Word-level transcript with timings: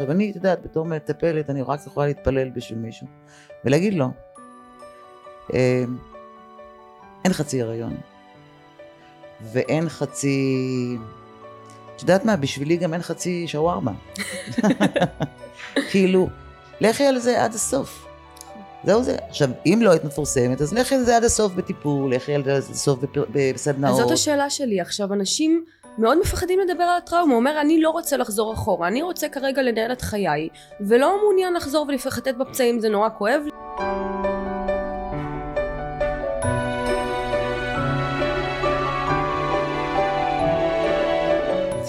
עכשיו 0.00 0.12
אני, 0.12 0.30
את 0.30 0.36
יודעת, 0.36 0.62
בתור 0.62 0.84
מטפלת, 0.84 1.50
אני 1.50 1.62
רק 1.62 1.86
יכולה 1.86 2.06
להתפלל 2.06 2.50
בשביל 2.50 2.78
מישהו, 2.78 3.06
ולהגיד 3.64 3.94
לו, 3.94 4.06
אה, 5.54 5.84
אין 7.24 7.32
חצי 7.32 7.62
הריון, 7.62 7.96
ואין 9.52 9.88
חצי... 9.88 10.98
את 11.96 12.02
יודעת 12.02 12.24
מה, 12.24 12.36
בשבילי 12.36 12.76
גם 12.76 12.94
אין 12.94 13.02
חצי 13.02 13.48
שווארמה. 13.48 13.92
כאילו, 15.90 16.28
לכי 16.80 17.04
על 17.04 17.18
זה 17.18 17.44
עד 17.44 17.54
הסוף. 17.54 18.06
זהו 18.84 19.02
זה. 19.02 19.16
עכשיו, 19.28 19.50
אם 19.66 19.78
לא 19.82 19.90
היית 19.90 20.04
מפורסמת, 20.04 20.60
אז 20.60 20.72
לכי 20.72 20.94
על 20.94 21.04
זה 21.04 21.16
עד 21.16 21.24
הסוף 21.24 21.52
בטיפול, 21.52 22.14
לכי 22.14 22.34
על 22.34 22.44
זה 22.44 22.56
עד 22.56 22.62
הסוף. 22.62 22.98
בסדנאות. 23.32 24.00
אז 24.00 24.04
זאת 24.04 24.10
השאלה 24.10 24.50
שלי. 24.50 24.80
עכשיו, 24.80 25.12
אנשים 25.12 25.64
מאוד 25.98 26.18
מפחדים 26.20 26.58
לדבר 26.60 26.84
על 26.84 26.98
הטראומה. 26.98 27.32
הוא 27.32 27.40
אומר, 27.40 27.60
אני 27.60 27.80
לא 27.80 27.90
רוצה 27.90 28.16
לחזור 28.16 28.54
אחורה, 28.54 28.88
אני 28.88 29.02
רוצה 29.02 29.28
כרגע 29.28 29.62
לנהל 29.62 29.92
את 29.92 30.00
חיי, 30.02 30.48
ולא 30.80 31.18
מעוניין 31.22 31.54
לחזור 31.54 31.86
ולחטט 31.88 32.34
בפצעים, 32.34 32.80
זה 32.80 32.88
נורא 32.88 33.08
כואב. 33.18 33.42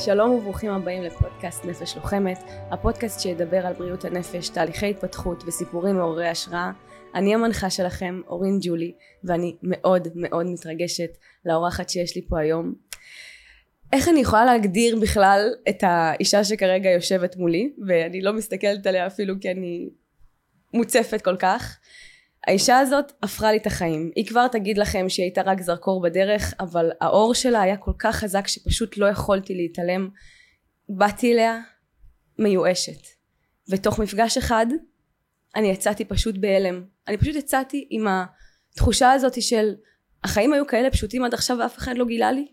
שלום 0.05 0.31
וברוכים 0.31 0.71
הבאים 0.71 1.03
לפודקאסט 1.03 1.65
נפש 1.65 1.95
לוחמת, 1.95 2.37
הפודקאסט 2.71 3.19
שידבר 3.19 3.67
על 3.67 3.73
בריאות 3.73 4.05
הנפש, 4.05 4.49
תהליכי 4.49 4.89
התפתחות 4.89 5.43
וסיפורים 5.47 5.95
מעוררי 5.95 6.27
השראה. 6.27 6.71
אני 7.15 7.33
המנחה 7.33 7.69
שלכם, 7.69 8.21
אורין 8.27 8.59
ג'ולי, 8.61 8.93
ואני 9.23 9.55
מאוד 9.63 10.07
מאוד 10.15 10.45
מתרגשת 10.45 11.17
לאורחת 11.45 11.89
שיש 11.89 12.15
לי 12.15 12.21
פה 12.29 12.39
היום. 12.39 12.90
איך 13.93 14.07
אני 14.07 14.19
יכולה 14.19 14.45
להגדיר 14.45 14.99
בכלל 15.01 15.53
את 15.69 15.83
האישה 15.83 16.43
שכרגע 16.43 16.89
יושבת 16.89 17.35
מולי, 17.35 17.73
ואני 17.87 18.21
לא 18.21 18.33
מסתכלת 18.33 18.87
עליה 18.87 19.07
אפילו 19.07 19.35
כי 19.41 19.51
אני 19.51 19.89
מוצפת 20.73 21.21
כל 21.21 21.35
כך. 21.35 21.79
האישה 22.47 22.79
הזאת 22.79 23.11
הפכה 23.23 23.51
לי 23.51 23.57
את 23.57 23.67
החיים. 23.67 24.11
היא 24.15 24.27
כבר 24.27 24.47
תגיד 24.47 24.77
לכם 24.77 25.09
שהיא 25.09 25.23
הייתה 25.23 25.41
רק 25.41 25.61
זרקור 25.61 26.01
בדרך, 26.01 26.53
אבל 26.59 26.91
האור 27.01 27.33
שלה 27.33 27.61
היה 27.61 27.77
כל 27.77 27.91
כך 27.99 28.15
חזק 28.15 28.47
שפשוט 28.47 28.97
לא 28.97 29.05
יכולתי 29.05 29.55
להתעלם. 29.55 30.09
באתי 30.89 31.33
אליה 31.33 31.59
מיואשת. 32.39 33.07
ותוך 33.69 33.99
מפגש 33.99 34.37
אחד, 34.37 34.65
אני 35.55 35.67
יצאתי 35.67 36.05
פשוט 36.05 36.35
בהלם. 36.37 36.83
אני 37.07 37.17
פשוט 37.17 37.35
יצאתי 37.35 37.87
עם 37.89 38.07
התחושה 38.71 39.11
הזאת 39.11 39.41
של 39.41 39.73
החיים 40.23 40.53
היו 40.53 40.67
כאלה 40.67 40.91
פשוטים 40.91 41.23
עד 41.23 41.33
עכשיו 41.33 41.57
ואף 41.59 41.77
אחד 41.77 41.97
לא 41.97 42.05
גילה 42.05 42.31
לי. 42.31 42.47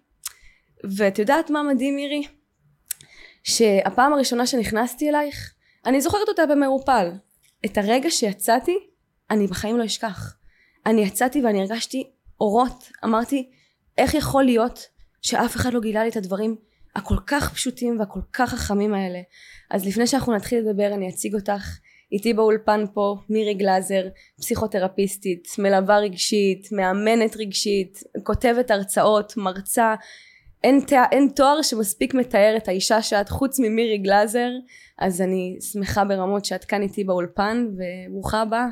ואת 0.85 1.19
יודעת 1.19 1.51
מה 1.51 1.63
מדהים 1.63 1.97
מירי? 1.97 2.27
שהפעם 3.45 4.13
הראשונה 4.13 4.47
שנכנסתי 4.47 5.09
אלייך, 5.09 5.55
אני 5.87 6.01
זוכרת 6.01 6.29
אותה 6.29 6.47
במעורפל. 6.47 7.11
את 7.65 7.79
הרגע 7.79 8.11
שיצאתי, 8.11 8.79
אני 9.31 9.47
בחיים 9.47 9.79
לא 9.79 9.85
אשכח. 9.85 10.37
אני 10.87 11.01
יצאתי 11.01 11.43
ואני 11.43 11.61
הרגשתי 11.61 12.11
אורות. 12.41 12.89
אמרתי, 13.05 13.51
איך 13.99 14.15
יכול 14.15 14.45
להיות 14.45 14.87
שאף 15.23 15.57
אחד 15.57 15.73
לא 15.73 15.81
גילה 15.81 16.03
לי 16.03 16.11
את 16.11 16.17
הדברים 16.17 16.57
הכל 16.97 17.17
כך 17.27 17.55
פשוטים 17.55 17.99
והכל 17.99 18.21
כך 18.33 18.51
חכמים 18.51 18.95
האלה? 18.95 19.21
אז 19.71 19.87
לפני 19.87 20.07
שאנחנו 20.07 20.35
נתחיל 20.35 20.59
לדבר 20.59 20.95
אני 20.95 21.09
אציג 21.09 21.35
אותך. 21.35 21.79
איתי 22.13 22.35
באולפן 22.35 22.85
פה 22.95 23.17
מירי 23.29 23.55
גלאזר, 23.55 24.09
פסיכותרפיסטית, 24.41 25.49
מלווה 25.59 25.99
רגשית, 25.99 26.73
מאמנת 26.73 27.37
רגשית, 27.37 28.03
כותבת 28.23 28.71
הרצאות, 28.71 29.37
מרצה. 29.37 29.95
אין, 30.65 30.81
אין 31.13 31.29
תואר 31.37 31.63
שמספיק 31.63 32.15
מתאר 32.15 32.55
את 32.57 32.69
האישה 32.69 33.03
שאת 33.03 33.29
חוץ 33.29 33.59
ממירי 33.59 33.99
גלאזר, 33.99 34.49
אז 34.99 35.21
אני 35.21 35.57
שמחה 35.61 36.05
ברמות 36.05 36.45
שאת 36.45 36.65
כאן 36.65 36.83
איתי 36.83 37.05
באולפן, 37.05 37.67
וברוכה 37.77 38.41
הבאה. 38.43 38.67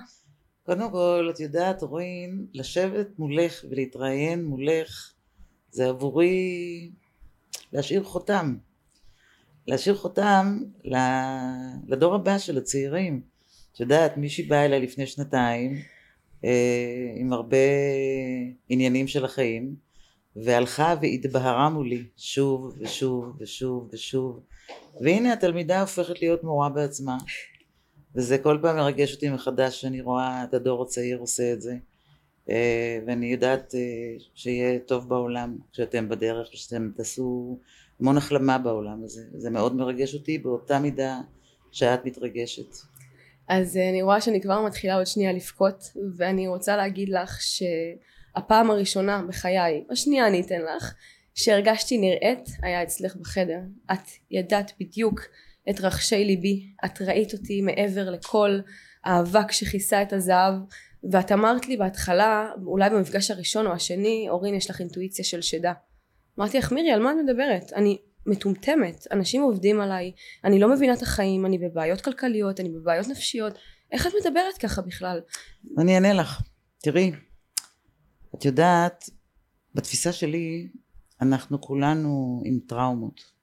קודם 0.66 0.90
כל, 0.90 1.30
את 1.34 1.40
יודעת, 1.40 1.82
רואים, 1.82 2.46
לשבת 2.54 3.18
מולך 3.18 3.64
ולהתראיין 3.70 4.44
מולך, 4.44 5.12
זה 5.70 5.88
עבורי 5.88 6.90
להשאיר 7.72 8.04
חותם. 8.04 8.56
להשאיר 9.66 9.94
חותם 9.96 10.58
לדור 11.86 12.14
הבא 12.14 12.38
של 12.38 12.58
הצעירים. 12.58 13.22
את 13.72 13.80
יודעת, 13.80 14.16
מישהי 14.16 14.44
באה 14.44 14.64
אליי 14.64 14.80
לפני 14.80 15.06
שנתיים, 15.06 15.74
אה, 16.44 17.12
עם 17.16 17.32
הרבה 17.32 17.56
עניינים 18.68 19.06
של 19.06 19.24
החיים, 19.24 19.85
והלכה 20.44 20.94
והתבהרה 21.02 21.68
מולי 21.68 22.04
שוב 22.16 22.76
ושוב 22.78 23.36
ושוב 23.38 23.88
ושוב, 23.92 24.40
והנה 25.00 25.32
התלמידה 25.32 25.80
הופכת 25.80 26.22
להיות 26.22 26.44
מורה 26.44 26.68
בעצמה. 26.68 27.18
וזה 28.14 28.38
כל 28.38 28.58
פעם 28.62 28.76
מרגש 28.76 29.14
אותי 29.14 29.30
מחדש 29.30 29.80
שאני 29.80 30.00
רואה 30.00 30.44
את 30.44 30.54
הדור 30.54 30.82
הצעיר 30.82 31.18
עושה 31.18 31.52
את 31.52 31.62
זה. 31.62 31.76
אה, 32.50 32.98
ואני 33.06 33.32
יודעת 33.32 33.74
אה, 33.74 33.80
שיהיה 34.34 34.78
טוב 34.78 35.08
בעולם 35.08 35.56
כשאתם 35.72 36.08
בדרך 36.08 36.48
ושאתם 36.52 36.90
תעשו 36.96 37.58
המון 38.00 38.16
החלמה 38.16 38.58
בעולם 38.58 39.04
הזה. 39.04 39.22
זה 39.34 39.50
מאוד 39.50 39.76
מרגש 39.76 40.14
אותי 40.14 40.38
באותה 40.38 40.78
מידה 40.78 41.20
שאת 41.72 42.04
מתרגשת. 42.04 42.76
אז 43.48 43.76
אה, 43.76 43.90
אני 43.90 44.02
רואה 44.02 44.20
שאני 44.20 44.40
כבר 44.40 44.66
מתחילה 44.66 44.96
עוד 44.96 45.06
שנייה 45.06 45.32
לבכות 45.32 45.84
ואני 46.16 46.48
רוצה 46.48 46.76
להגיד 46.76 47.08
לך 47.08 47.38
שהפעם 48.36 48.70
הראשונה 48.70 49.22
בחיי 49.28 49.84
השנייה 49.90 50.26
אני 50.26 50.40
אתן 50.40 50.60
לך 50.60 50.94
שהרגשתי 51.34 51.98
נראית 51.98 52.48
היה 52.62 52.82
אצלך 52.82 53.16
בחדר 53.16 53.60
את 53.92 54.10
ידעת 54.30 54.72
בדיוק 54.80 55.20
את 55.70 55.80
רחשי 55.80 56.24
ליבי 56.24 56.72
את 56.84 57.02
ראית 57.02 57.32
אותי 57.32 57.60
מעבר 57.62 58.10
לכל 58.10 58.58
האבק 59.04 59.52
שכיסה 59.52 60.02
את 60.02 60.12
הזהב 60.12 60.54
ואת 61.12 61.32
אמרת 61.32 61.68
לי 61.68 61.76
בהתחלה 61.76 62.50
אולי 62.66 62.90
במפגש 62.90 63.30
הראשון 63.30 63.66
או 63.66 63.72
השני 63.72 64.26
אורין 64.30 64.54
יש 64.54 64.70
לך 64.70 64.80
אינטואיציה 64.80 65.24
של 65.24 65.42
שדה. 65.42 65.72
אמרתי 66.38 66.58
לך 66.58 66.72
מירי 66.72 66.90
על 66.90 67.02
מה 67.02 67.12
את 67.12 67.16
מדברת? 67.24 67.72
אני 67.72 67.98
מטומטמת 68.26 69.06
אנשים 69.12 69.42
עובדים 69.42 69.80
עליי 69.80 70.12
אני 70.44 70.58
לא 70.58 70.70
מבינה 70.70 70.94
את 70.94 71.02
החיים 71.02 71.46
אני 71.46 71.58
בבעיות 71.58 72.00
כלכליות 72.00 72.60
אני 72.60 72.68
בבעיות 72.68 73.08
נפשיות. 73.08 73.58
איך 73.92 74.06
את 74.06 74.12
מדברת 74.20 74.58
ככה 74.60 74.82
בכלל? 74.82 75.20
אני 75.78 75.94
אענה 75.94 76.12
לך. 76.12 76.42
תראי 76.82 77.12
את 78.38 78.44
יודעת 78.44 79.10
בתפיסה 79.74 80.12
שלי 80.12 80.68
אנחנו 81.20 81.60
כולנו 81.60 82.42
עם 82.44 82.58
טראומות 82.66 83.36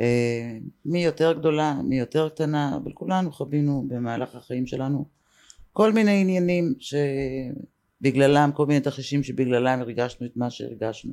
אה, 0.00 0.58
מי 0.84 1.04
יותר 1.04 1.32
גדולה, 1.32 1.74
מי 1.84 1.98
יותר 1.98 2.28
קטנה, 2.28 2.76
אבל 2.76 2.92
כולנו 2.92 3.32
חווינו 3.32 3.84
במהלך 3.88 4.34
החיים 4.34 4.66
שלנו 4.66 5.04
כל 5.72 5.92
מיני 5.92 6.20
עניינים 6.20 6.74
שבגללם, 8.00 8.50
כל 8.54 8.66
מיני 8.66 8.80
תרחישים 8.80 9.22
שבגללם 9.22 9.80
הרגשנו 9.80 10.26
את 10.26 10.36
מה 10.36 10.50
שהרגשנו. 10.50 11.12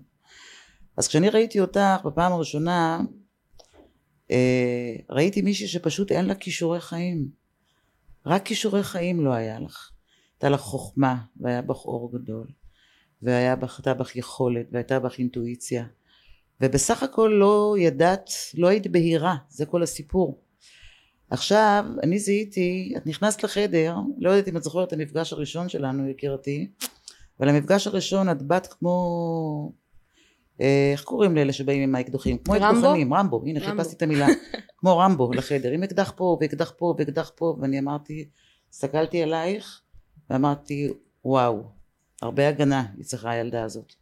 אז 0.98 1.08
כשאני 1.08 1.30
ראיתי 1.30 1.60
אותך 1.60 2.02
בפעם 2.06 2.32
הראשונה, 2.32 3.02
אה, 4.32 4.96
ראיתי 5.10 5.42
מישהי 5.42 5.68
שפשוט 5.68 6.12
אין 6.12 6.26
לה 6.26 6.36
כישורי 6.36 6.82
חיים. 6.82 7.28
רק 8.26 8.46
כישורי 8.46 8.84
חיים 8.84 9.26
לא 9.26 9.34
היה 9.34 9.60
לך. 9.60 9.92
הייתה 10.36 10.50
לך 10.50 10.62
חוכמה, 10.62 11.16
והיה 11.38 11.62
בך 11.62 11.86
אור 11.86 12.12
גדול, 12.14 12.48
והייתה 13.22 13.94
בך 13.94 14.16
יכולת, 14.16 14.66
והייתה 14.72 15.00
בך 15.00 15.20
אינטואיציה. 15.20 15.86
ובסך 16.62 17.04
הכל 17.04 17.32
לא 17.40 17.76
ידעת, 17.80 18.30
לא 18.54 18.68
היית 18.68 18.88
בהירה, 18.88 19.36
זה 19.50 19.66
כל 19.66 19.84
הסיפור. 19.84 20.42
עכשיו, 21.30 21.86
אני 22.04 22.20
זיהיתי, 22.20 22.94
את 22.98 23.08
נכנסת 23.08 23.44
לחדר, 23.44 23.96
לא 24.20 24.30
יודעת 24.30 24.48
אם 24.48 24.58
את 24.58 24.64
זוכרת 24.64 24.88
את 24.88 24.94
המפגש 24.94 25.34
הראשון 25.34 25.70
שלנו, 25.70 26.10
יקירתי, 26.10 26.68
אבל 27.40 27.50
המפגש 27.50 27.88
הראשון 27.88 28.30
את 28.30 28.42
באת 28.42 28.68
כמו, 28.68 29.72
אה, 30.62 30.90
איך 30.92 31.04
קוראים 31.04 31.36
לאלה 31.36 31.54
שבאים 31.54 31.84
עם 31.84 31.96
האקדוחים? 31.96 32.38
כמו 32.38 32.56
אקדוחנים, 32.56 33.14
רמבו, 33.14 33.42
הנה 33.46 33.60
רמבו. 33.60 33.72
חיפשתי 33.72 33.96
את 33.96 34.02
המילה, 34.02 34.28
כמו 34.78 34.98
רמבו 34.98 35.34
לחדר, 35.34 35.72
עם 35.72 35.84
אקדח 35.84 36.14
פה 36.16 36.38
ואקדח 36.42 36.74
פה 36.78 36.96
ואקדח 36.98 37.32
פה, 37.36 37.58
ואני 37.62 37.80
אמרתי, 37.80 38.30
הסתכלתי 38.70 39.24
עלייך 39.24 39.82
ואמרתי, 40.30 40.90
וואו, 41.26 41.64
הרבה 42.22 42.48
הגנה 42.48 42.86
היא 42.98 43.06
צריכה 43.06 43.32
הילדה 43.32 43.64
הזאת. 43.64 43.94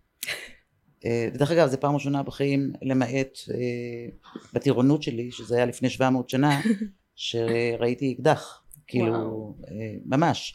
אה, 1.05 1.29
דרך 1.33 1.51
אגב 1.51 1.67
זו 1.67 1.79
פעם 1.79 1.93
ראשונה 1.93 2.23
בחיים 2.23 2.73
למעט 2.81 3.37
אה, 3.53 4.35
בטירונות 4.53 5.03
שלי 5.03 5.31
שזה 5.31 5.55
היה 5.55 5.65
לפני 5.65 5.89
700 5.89 6.29
שנה 6.29 6.61
שראיתי 7.15 8.13
אקדח 8.13 8.63
כאילו 8.87 9.55
אה, 9.67 9.95
ממש 10.05 10.53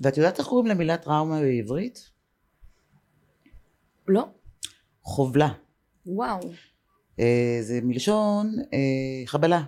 ואת 0.00 0.16
יודעת 0.16 0.38
איך 0.38 0.46
קוראים 0.46 0.66
למילה 0.66 0.96
טראומה 0.96 1.40
בעברית? 1.40 2.10
לא. 4.08 4.24
חובלה. 5.02 5.48
וואו. 6.06 6.50
זה 7.60 7.80
מלשון 7.82 8.56
חבלה 9.26 9.64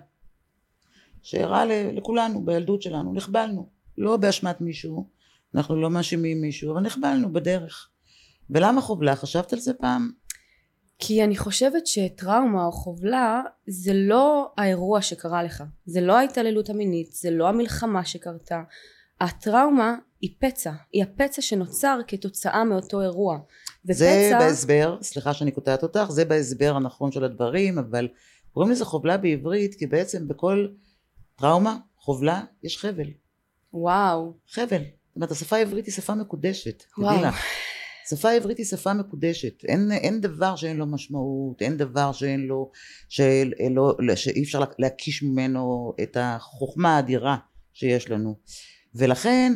שאירעה 1.22 1.64
לכולנו 1.92 2.44
בילדות 2.44 2.82
שלנו 2.82 3.14
נחבלנו 3.14 3.68
לא 3.98 4.16
באשמת 4.16 4.60
מישהו 4.60 5.08
אנחנו 5.54 5.80
לא 5.80 5.90
מאשימים 5.90 6.40
מישהו 6.40 6.72
אבל 6.72 6.80
נחבלנו 6.80 7.32
בדרך 7.32 7.88
ולמה 8.50 8.80
חובלה? 8.80 9.16
חשבת 9.16 9.52
על 9.52 9.58
זה 9.58 9.74
פעם? 9.74 10.10
כי 10.98 11.24
אני 11.24 11.36
חושבת 11.36 11.86
שטראומה 11.86 12.64
או 12.64 12.72
חובלה 12.72 13.42
זה 13.66 13.92
לא 13.94 14.52
האירוע 14.56 15.02
שקרה 15.02 15.42
לך, 15.42 15.64
זה 15.86 16.00
לא 16.00 16.18
ההתעללות 16.18 16.70
המינית, 16.70 17.12
זה 17.12 17.30
לא 17.30 17.48
המלחמה 17.48 18.04
שקרתה. 18.04 18.62
הטראומה 19.20 19.96
היא 20.20 20.34
פצע, 20.38 20.72
היא 20.92 21.02
הפצע 21.02 21.42
שנוצר 21.42 21.98
כתוצאה 22.06 22.64
מאותו 22.64 23.02
אירוע. 23.02 23.38
ופצע... 23.84 23.96
זה 23.96 24.32
בהסבר, 24.38 24.98
סליחה 25.02 25.34
שאני 25.34 25.50
קוטעת 25.50 25.82
אותך, 25.82 26.06
זה 26.08 26.24
בהסבר 26.24 26.76
הנכון 26.76 27.12
של 27.12 27.24
הדברים, 27.24 27.78
אבל 27.78 28.08
קוראים 28.52 28.72
לזה 28.72 28.84
חובלה 28.84 29.16
בעברית 29.16 29.74
כי 29.74 29.86
בעצם 29.86 30.28
בכל 30.28 30.66
טראומה, 31.36 31.76
חובלה, 31.96 32.42
יש 32.62 32.78
חבל. 32.78 33.06
וואו. 33.72 34.34
חבל. 34.48 34.82
זאת 35.14 35.16
אומרת 35.16 35.30
השפה 35.30 35.56
העברית 35.56 35.86
היא 35.86 35.94
שפה 35.94 36.14
מקודשת. 36.14 36.84
וואו. 36.98 37.22
לך. 37.22 37.36
שפה 38.10 38.30
עברית 38.30 38.58
היא 38.58 38.66
שפה 38.66 38.92
מקודשת, 38.92 39.64
אין, 39.64 39.92
אין 39.92 40.20
דבר 40.20 40.56
שאין 40.56 40.76
לו 40.76 40.86
משמעות, 40.86 41.62
אין 41.62 41.76
דבר 41.76 42.12
שאין 42.12 42.40
לו, 42.46 42.70
שלא, 43.08 43.96
שאי 44.14 44.42
אפשר 44.42 44.62
להקיש 44.78 45.22
ממנו 45.22 45.92
את 46.02 46.16
החוכמה 46.20 46.96
האדירה 46.96 47.36
שיש 47.72 48.10
לנו. 48.10 48.36
ולכן 48.94 49.52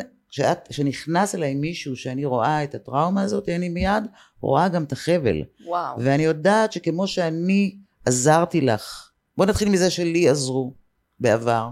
כשנכנס 0.69 1.35
אליי 1.35 1.55
מישהו 1.55 1.97
שאני 1.97 2.25
רואה 2.25 2.65
את 2.65 2.75
הטראומה 2.75 3.23
הזאת, 3.23 3.49
אני 3.49 3.69
מיד 3.69 4.05
רואה 4.41 4.69
גם 4.69 4.85
את 4.85 4.93
החבל. 4.93 5.43
וואו. 5.67 6.01
ואני 6.01 6.23
יודעת 6.23 6.73
שכמו 6.73 7.07
שאני 7.07 7.77
עזרתי 8.07 8.61
לך, 8.61 9.11
בוא 9.37 9.47
נתחיל 9.47 9.69
מזה 9.69 9.91
שלי 9.91 10.29
עזרו 10.29 10.75
בעבר, 11.21 11.69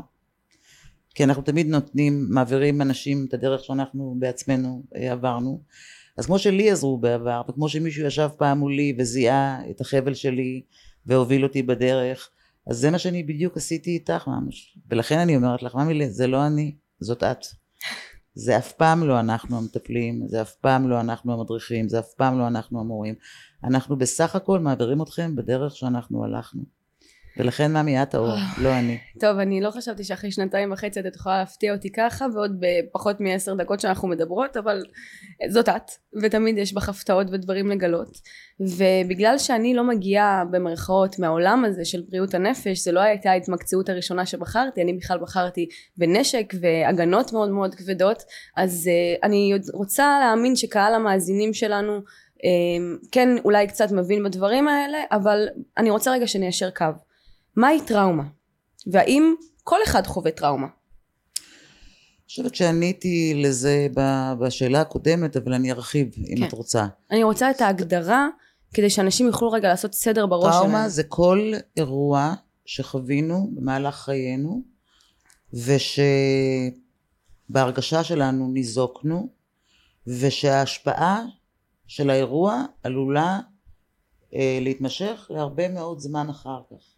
כי 1.17 1.25
אנחנו 1.25 1.43
תמיד 1.43 1.67
נותנים, 1.67 2.27
מעבירים 2.31 2.83
אנשים 2.83 3.27
את 3.29 3.35
הדרך 3.35 3.65
שאנחנו 3.65 4.17
בעצמנו 4.19 4.83
אה, 4.97 5.13
עברנו. 5.13 5.63
אז 6.19 6.27
כמו 6.27 6.39
שלי 6.39 6.71
עזרו 6.71 6.99
בעבר, 6.99 7.43
וכמו 7.49 7.69
שמישהו 7.69 8.07
ישב 8.07 8.29
פעם 8.37 8.59
מולי 8.59 8.97
וזיהה 8.99 9.71
את 9.71 9.81
החבל 9.81 10.15
שלי 10.15 10.63
והוביל 11.07 11.45
אותי 11.45 11.63
בדרך, 11.63 12.31
אז 12.67 12.79
זה 12.79 12.91
מה 12.91 12.99
שאני 12.99 13.23
בדיוק 13.23 13.57
עשיתי 13.57 13.91
איתך 13.91 14.29
ממש. 14.29 14.79
ולכן 14.91 15.19
אני 15.19 15.37
אומרת 15.37 15.63
לך, 15.63 15.75
ממי, 15.75 16.11
זה 16.11 16.27
לא 16.27 16.47
אני, 16.47 16.75
זאת 17.01 17.23
את. 17.23 17.47
זה 18.35 18.59
אף 18.59 18.73
פעם 18.73 19.05
לא 19.05 19.21
אנחנו 19.21 19.59
המטפלים, 19.59 20.29
זה 20.29 20.43
אף 20.43 20.55
פעם 20.55 20.89
לא 20.89 21.01
אנחנו 21.01 21.33
המדריכים, 21.33 21.89
זה 21.89 21.99
אף 21.99 22.15
פעם 22.17 22.39
לא 22.39 22.47
אנחנו 22.47 22.81
המורים. 22.81 23.15
אנחנו 23.65 23.97
בסך 23.97 24.37
הכל 24.37 24.59
מעבירים 24.59 25.03
אתכם 25.03 25.37
בדרך 25.37 25.77
שאנחנו 25.77 26.25
הלכנו. 26.25 26.76
ולכן 27.39 27.73
מאמי 27.73 28.03
את 28.03 28.15
האור, 28.15 28.31
אה. 28.31 28.53
לא 28.59 28.79
אני. 28.79 28.99
טוב, 29.21 29.39
אני 29.39 29.61
לא 29.61 29.71
חשבתי 29.71 30.05
שאחרי 30.05 30.33
שנתיים 30.33 30.73
וחצי 30.73 31.01
את 31.01 31.17
יכולה 31.17 31.39
להפתיע 31.39 31.75
אותי 31.75 31.93
ככה, 31.93 32.27
ועוד 32.35 32.61
בפחות 32.61 33.21
מעשר 33.21 33.55
דקות 33.55 33.81
שאנחנו 33.81 34.09
מדברות, 34.09 34.57
אבל 34.57 34.83
זאת 35.49 35.69
את, 35.69 35.91
ותמיד 36.23 36.59
יש 36.59 36.75
בך 36.75 36.89
הפתעות 36.89 37.27
ודברים 37.33 37.71
לגלות. 37.71 38.19
ובגלל 38.61 39.39
שאני 39.39 39.75
לא 39.75 39.85
מגיעה 39.85 40.45
במרכאות 40.51 41.19
מהעולם 41.19 41.65
הזה 41.65 41.85
של 41.85 42.03
בריאות 42.09 42.35
הנפש, 42.35 42.79
זה 42.79 42.93
לא 42.93 43.01
הייתה 43.01 43.31
ההתמקצעות 43.31 43.89
הראשונה 43.89 44.27
שבחרתי, 44.27 44.83
אני 44.83 44.93
בכלל 44.93 45.19
בחרתי 45.19 45.69
בנשק 45.97 46.55
והגנות 46.61 47.33
מאוד 47.33 47.51
מאוד 47.51 47.75
כבדות, 47.75 48.23
אז 48.57 48.91
uh, 48.91 49.27
אני 49.27 49.53
רוצה 49.75 50.19
להאמין 50.21 50.57
שקהל 50.57 50.95
המאזינים 50.95 51.55
שלנו 51.55 51.99
uh, 51.99 52.41
כן 53.13 53.29
אולי 53.45 53.67
קצת 53.67 53.93
מבין 53.93 54.25
בדברים 54.25 54.69
האלה, 54.69 54.99
אבל 55.13 55.49
אני 55.79 55.91
רוצה 55.91 56.13
רגע 56.13 56.27
שניישר 56.27 56.71
קו. 56.71 56.85
מהי 57.57 57.81
טראומה? 57.81 58.23
והאם 58.87 59.35
כל 59.65 59.79
אחד 59.85 60.07
חווה 60.07 60.31
טראומה? 60.31 60.67
אני 60.67 62.29
חושבת 62.29 62.55
שעניתי 62.55 63.33
לזה 63.37 63.87
בשאלה 64.41 64.81
הקודמת, 64.81 65.37
אבל 65.37 65.53
אני 65.55 65.73
ארחיב 65.73 66.15
אם 66.19 66.37
כן. 66.39 66.45
את 66.45 66.53
רוצה. 66.53 66.87
אני 67.11 67.23
רוצה 67.23 67.51
את 67.51 67.61
ההגדרה, 67.61 68.29
כדי 68.75 68.91
שאנשים 68.91 69.27
יוכלו 69.27 69.51
רגע 69.51 69.69
לעשות 69.69 69.95
סדר 69.95 70.27
בראש 70.27 70.55
שלהם. 70.55 70.59
טראומה 70.59 70.89
זה 70.89 71.03
כל 71.03 71.53
אירוע 71.77 72.35
שחווינו 72.65 73.51
במהלך 73.55 73.95
חיינו, 73.95 74.63
ושבהרגשה 77.49 78.05
שלנו 78.05 78.49
ניזוקנו, 78.49 79.29
ושההשפעה 80.07 81.25
של 81.87 82.11
האירוע 82.11 82.65
עלולה 82.83 83.41
אה, 84.35 84.59
להתמשך 84.61 85.27
להרבה 85.31 85.69
מאוד 85.69 85.99
זמן 85.99 86.29
אחר 86.29 86.61
כך. 86.71 86.96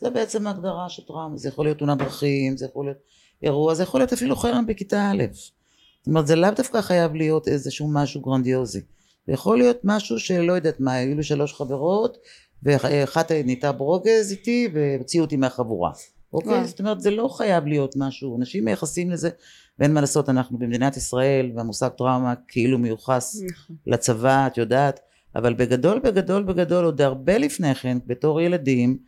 זה 0.00 0.10
בעצם 0.10 0.46
ההגדרה 0.46 0.88
של 0.88 1.02
טראומה, 1.06 1.36
זה 1.36 1.48
יכול 1.48 1.66
להיות 1.66 1.78
תאונת 1.78 1.98
דרכים, 1.98 2.56
זה 2.56 2.66
יכול 2.66 2.86
להיות 2.86 2.98
אירוע, 3.42 3.74
זה 3.74 3.82
יכול 3.82 4.00
להיות 4.00 4.12
אפילו 4.12 4.36
חרם 4.36 4.66
בכיתה 4.66 5.10
א'. 5.10 5.24
זאת 5.32 6.06
אומרת 6.06 6.26
זה 6.26 6.36
לאו 6.36 6.50
דווקא 6.56 6.80
חייב 6.80 7.14
להיות 7.14 7.48
איזשהו 7.48 7.88
משהו 7.92 8.20
גרנדיוזי. 8.20 8.80
זה 9.26 9.32
יכול 9.32 9.58
להיות 9.58 9.80
משהו 9.84 10.18
שלא 10.18 10.52
יודעת 10.52 10.80
מה, 10.80 10.92
היו 10.92 11.16
לי 11.16 11.22
שלוש 11.22 11.54
חברות 11.54 12.18
ואחת 12.62 13.32
נהייתה 13.32 13.72
ברוגז 13.72 14.30
איתי 14.30 14.68
והוציאו 14.74 15.24
אותי 15.24 15.36
מהחבורה. 15.36 15.92
אוקיי? 16.32 16.66
זאת 16.66 16.80
אומרת 16.80 17.00
זה 17.00 17.10
לא 17.10 17.28
חייב 17.28 17.66
להיות 17.66 17.94
משהו, 17.96 18.36
אנשים 18.38 18.64
מייחסים 18.64 19.10
לזה 19.10 19.30
ואין 19.78 19.94
מה 19.94 20.00
לעשות 20.00 20.28
אנחנו 20.28 20.58
במדינת 20.58 20.96
ישראל 20.96 21.52
והמושג 21.56 21.88
טראומה 21.88 22.34
כאילו 22.48 22.78
מיוחס 22.78 23.42
נכון. 23.50 23.76
לצבא 23.86 24.46
את 24.46 24.58
יודעת 24.58 25.00
אבל 25.36 25.54
בגדול 25.54 25.98
בגדול 25.98 26.42
בגדול 26.42 26.84
עוד 26.84 27.00
הרבה 27.00 27.38
לפני 27.38 27.74
כן 27.74 27.98
בתור 28.06 28.40
ילדים 28.40 28.98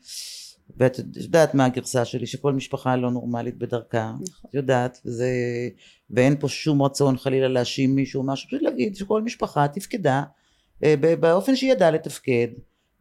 ואת 0.77 1.01
יודעת 1.17 1.55
מה 1.55 1.65
הגרסה 1.65 2.05
שלי 2.05 2.27
שכל 2.27 2.53
משפחה 2.53 2.97
לא 2.97 3.11
נורמלית 3.11 3.59
בדרכה. 3.59 4.13
נכון. 4.13 4.51
את 4.51 4.55
יודעת 4.55 5.01
וזה 5.07 5.31
ואין 6.11 6.37
פה 6.41 6.49
שום 6.49 6.83
רצון 6.83 7.17
חלילה 7.17 7.49
להאשים 7.49 7.95
מישהו 7.95 8.23
משהו 8.23 8.49
פשוט 8.49 8.63
להגיד 8.63 8.97
שכל 8.97 9.23
משפחה 9.23 9.69
תפקדה 9.69 10.23
אה, 10.85 10.95
באופן 11.21 11.57
שהיא 11.57 11.73
ידעה 11.73 11.91
לתפקד 11.91 12.49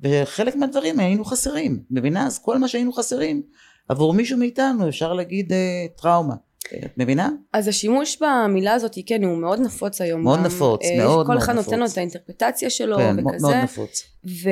וחלק 0.01 0.55
מהדברים 0.55 0.99
היינו 0.99 1.25
חסרים. 1.25 1.83
מבינה? 1.91 2.27
אז 2.27 2.39
כל 2.39 2.57
מה 2.57 2.67
שהיינו 2.67 2.93
חסרים 2.93 3.41
עבור 3.89 4.13
מישהו 4.13 4.37
מאיתנו 4.37 4.89
אפשר 4.89 5.13
להגיד 5.13 5.53
אה, 5.53 5.85
טראומה. 5.95 6.35
את 6.85 6.97
מבינה? 6.97 7.29
אז 7.53 7.67
השימוש 7.67 8.21
במילה 8.21 8.73
הזאת 8.73 8.97
כן 9.05 9.23
הוא 9.23 9.37
מאוד 9.37 9.59
נפוץ 9.59 10.01
היום 10.01 10.23
מאוד 10.23 10.39
גם, 10.39 10.45
נפוץ 10.45 10.81
אה, 10.83 10.97
מאוד 10.97 11.07
מאוד 11.07 11.19
נפוץ 11.19 11.27
כל 11.27 11.37
אחד 11.37 11.55
נותן 11.55 11.79
לו 11.79 11.85
את 11.85 11.97
האינטרפטציה 11.97 12.69
שלו 12.69 12.97
כן, 12.97 13.15
וכזה. 13.19 13.47
מאוד 13.47 13.55
נפוץ. 13.55 14.03
ו... 14.25 14.49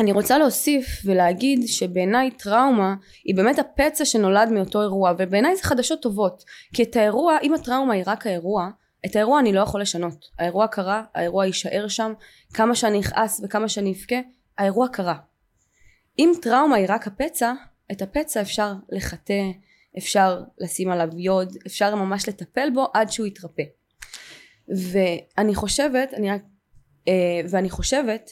אני 0.00 0.12
רוצה 0.12 0.38
להוסיף 0.38 0.86
ולהגיד 1.04 1.66
שבעיניי 1.66 2.30
טראומה 2.30 2.94
היא 3.24 3.34
באמת 3.34 3.58
הפצע 3.58 4.04
שנולד 4.04 4.48
מאותו 4.48 4.82
אירוע 4.82 5.12
ובעיניי 5.18 5.56
זה 5.56 5.62
חדשות 5.62 6.02
טובות 6.02 6.44
כי 6.72 6.82
את 6.82 6.96
האירוע 6.96 7.38
אם 7.42 7.54
הטראומה 7.54 7.94
היא 7.94 8.02
רק 8.06 8.26
האירוע 8.26 8.70
את 9.06 9.16
האירוע 9.16 9.40
אני 9.40 9.52
לא 9.52 9.60
יכול 9.60 9.80
לשנות. 9.80 10.24
האירוע 10.38 10.66
קרה 10.66 11.02
האירוע 11.14 11.46
יישאר 11.46 11.88
שם 11.88 12.12
כמה 12.54 12.74
שאני 12.74 13.00
אכעס 13.00 13.40
וכמה 13.44 13.68
שאני 13.68 13.92
אבכה 13.92 14.16
האירוע 14.58 14.88
קרה. 14.88 15.16
אם 16.18 16.32
טראומה 16.42 16.76
היא 16.76 16.86
רק 16.88 17.06
הפצע 17.06 17.52
את 17.92 18.02
הפצע 18.02 18.40
אפשר 18.40 18.72
לחטא 18.88 19.42
אפשר 19.98 20.42
לשים 20.58 20.90
עליו 20.90 21.08
יוד 21.18 21.56
אפשר 21.66 21.94
ממש 21.94 22.28
לטפל 22.28 22.70
בו 22.74 22.86
עד 22.94 23.10
שהוא 23.10 23.26
יתרפא. 23.26 23.62
ואני 24.68 25.54
חושבת 25.54 26.14
אני 26.14 26.30
רק 26.30 26.42
אה, 27.08 27.40
ואני 27.50 27.70
חושבת 27.70 28.30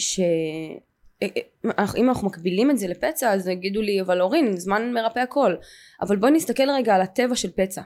שאם 0.00 0.78
אה, 1.22 1.70
אה, 1.78 2.08
אנחנו 2.10 2.26
מקבילים 2.26 2.70
את 2.70 2.78
זה 2.78 2.88
לפצע 2.88 3.32
אז 3.32 3.48
יגידו 3.48 3.82
לי 3.82 4.00
אבל 4.00 4.20
אורין 4.20 4.56
זמן 4.56 4.92
מרפא 4.92 5.18
הכל. 5.18 5.54
אבל 6.00 6.16
בואי 6.16 6.32
נסתכל 6.32 6.70
רגע 6.70 6.94
על 6.94 7.02
הטבע 7.02 7.36
של 7.36 7.50
פצע. 7.50 7.82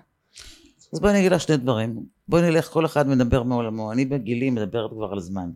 אז 0.92 1.00
בואי 1.00 1.12
אני 1.12 1.20
אגיד 1.20 1.32
לך 1.32 1.40
שני 1.40 1.56
דברים. 1.56 2.02
בואי 2.28 2.42
נלך 2.42 2.68
כל 2.68 2.86
אחד 2.86 3.08
מדבר 3.08 3.42
מעולמו. 3.42 3.92
אני 3.92 4.04
בגילי 4.04 4.50
מדברת 4.50 4.90
כבר 4.90 5.12
על 5.12 5.20
זמן. 5.20 5.50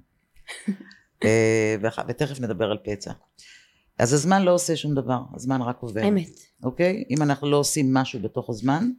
אה, 1.24 1.76
ותכף 2.08 2.40
נדבר 2.40 2.70
על 2.70 2.78
פצע. 2.84 3.12
אז 3.98 4.12
הזמן 4.12 4.42
לא 4.42 4.54
עושה 4.54 4.76
שום 4.76 4.94
דבר. 4.94 5.18
הזמן 5.34 5.62
רק 5.62 5.76
עובר. 5.80 6.08
אמת. 6.08 6.40
אוקיי? 6.62 7.04
אם 7.10 7.22
אנחנו 7.22 7.50
לא 7.50 7.56
עושים 7.56 7.94
משהו 7.94 8.20
בתוך 8.22 8.50
הזמן 8.50 8.90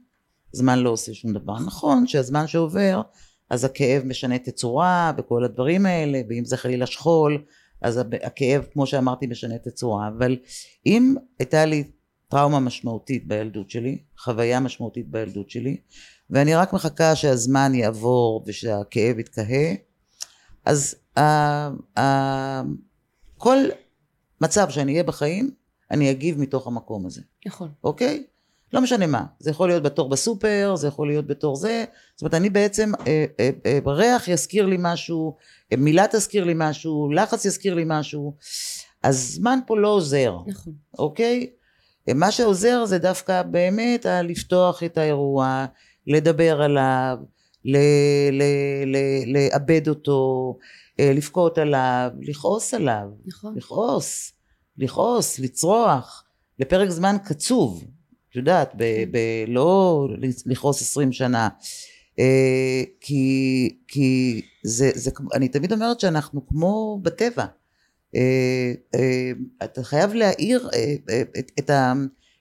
זמן 0.52 0.80
לא 0.80 0.90
עושה 0.90 1.14
שום 1.14 1.34
דבר. 1.34 1.60
נכון 1.60 2.08
שהזמן 2.08 2.48
שעובר 2.48 3.02
אז 3.50 3.64
הכאב 3.64 4.04
משנה 4.06 4.38
תצורה 4.38 5.12
וכל 5.18 5.44
הדברים 5.44 5.86
האלה 5.86 6.22
ואם 6.30 6.46
זה 6.46 6.58
חלילה 6.58 6.86
שכול 6.86 7.44
אז 7.82 8.02
הכאב 8.24 8.66
כמו 8.74 8.86
שאמרתי 8.86 9.28
משנה 9.28 9.58
תצורה 9.58 10.08
אבל 10.08 10.38
אם 10.86 11.16
הייתה 11.40 11.66
לי 11.66 11.84
טראומה 12.28 12.60
משמעותית 12.60 13.28
בילדות 13.28 13.70
שלי 13.70 13.98
חוויה 14.18 14.60
משמעותית 14.60 15.10
בילדות 15.12 15.50
שלי 15.50 15.78
ואני 16.30 16.56
רק 16.56 16.74
מחכה 16.74 17.16
שהזמן 17.16 17.76
יעבור 17.76 18.44
ושהכאב 18.48 19.20
יתקהה 19.20 19.74
אז 20.66 20.96
ה, 21.18 21.22
ה, 22.00 22.62
כל 23.38 23.58
מצב 24.42 24.70
שאני 24.70 24.92
אהיה 24.92 25.04
בחיים 25.04 25.52
אני 25.92 26.12
אגיב 26.12 26.40
מתוך 26.40 26.68
המקום 26.68 27.06
הזה. 27.06 27.22
נכון. 27.46 27.72
אוקיי 27.84 28.24
לא 28.74 28.82
משנה 28.82 29.08
מה, 29.08 29.26
זה 29.40 29.50
יכול 29.50 29.70
להיות 29.70 29.84
בתור 29.84 30.10
בסופר, 30.10 30.76
זה 30.76 30.88
יכול 30.88 31.08
להיות 31.08 31.28
בתור 31.28 31.56
זה, 31.56 31.86
זאת 32.16 32.22
אומרת 32.22 32.34
אני 32.34 32.50
בעצם, 32.50 32.92
אה, 33.08 33.26
אה, 33.40 33.50
אה, 33.66 33.80
ריח 33.86 34.28
יזכיר 34.28 34.66
לי 34.66 34.78
משהו, 34.80 35.38
אה, 35.72 35.78
מילה 35.78 36.06
תזכיר 36.12 36.44
לי 36.44 36.54
משהו, 36.56 37.12
לחץ 37.12 37.46
יזכיר 37.46 37.74
לי 37.74 37.84
משהו, 37.86 38.36
הזמן 39.04 39.60
פה 39.68 39.78
לא 39.78 39.88
עוזר, 39.88 40.38
נכון, 40.48 40.74
אוקיי? 41.00 41.50
אה, 42.10 42.14
מה 42.14 42.32
שעוזר 42.32 42.86
זה 42.86 42.98
דווקא 42.98 43.44
באמת 43.44 44.06
לפתוח 44.24 44.84
את 44.84 44.98
האירוע, 44.98 45.66
לדבר 46.08 46.62
עליו, 46.62 47.18
לאבד 49.26 49.88
אותו, 49.88 50.58
אה, 51.00 51.14
לבכות 51.14 51.58
עליו, 51.58 52.10
לכעוס 52.22 52.74
עליו, 52.74 53.08
נכון. 53.26 53.56
לכעוס, 53.58 54.34
לכעוס, 54.78 55.40
לצרוח, 55.40 56.24
לפרק 56.60 56.90
זמן 56.90 57.16
קצוב, 57.26 57.84
את 58.30 58.36
יודעת, 58.36 58.72
ב, 58.78 58.84
כן. 59.14 59.52
לכעוס 60.46 60.82
עשרים 60.82 61.12
שנה. 61.12 61.50
אה, 62.20 62.84
כי, 63.02 63.78
כי 63.88 64.42
זה, 64.64 64.92
זה, 64.96 65.12
אני 65.34 65.48
תמיד 65.48 65.72
אומרת 65.72 66.00
שאנחנו 66.00 66.48
כמו 66.48 67.00
בטבע. 67.02 67.46
אה, 68.16 68.74
אה, 68.96 69.32
אתה 69.64 69.84
חייב 69.84 70.14
להאיר 70.14 70.70
את, 71.40 71.52
את, 71.60 71.70
ה, 71.70 71.94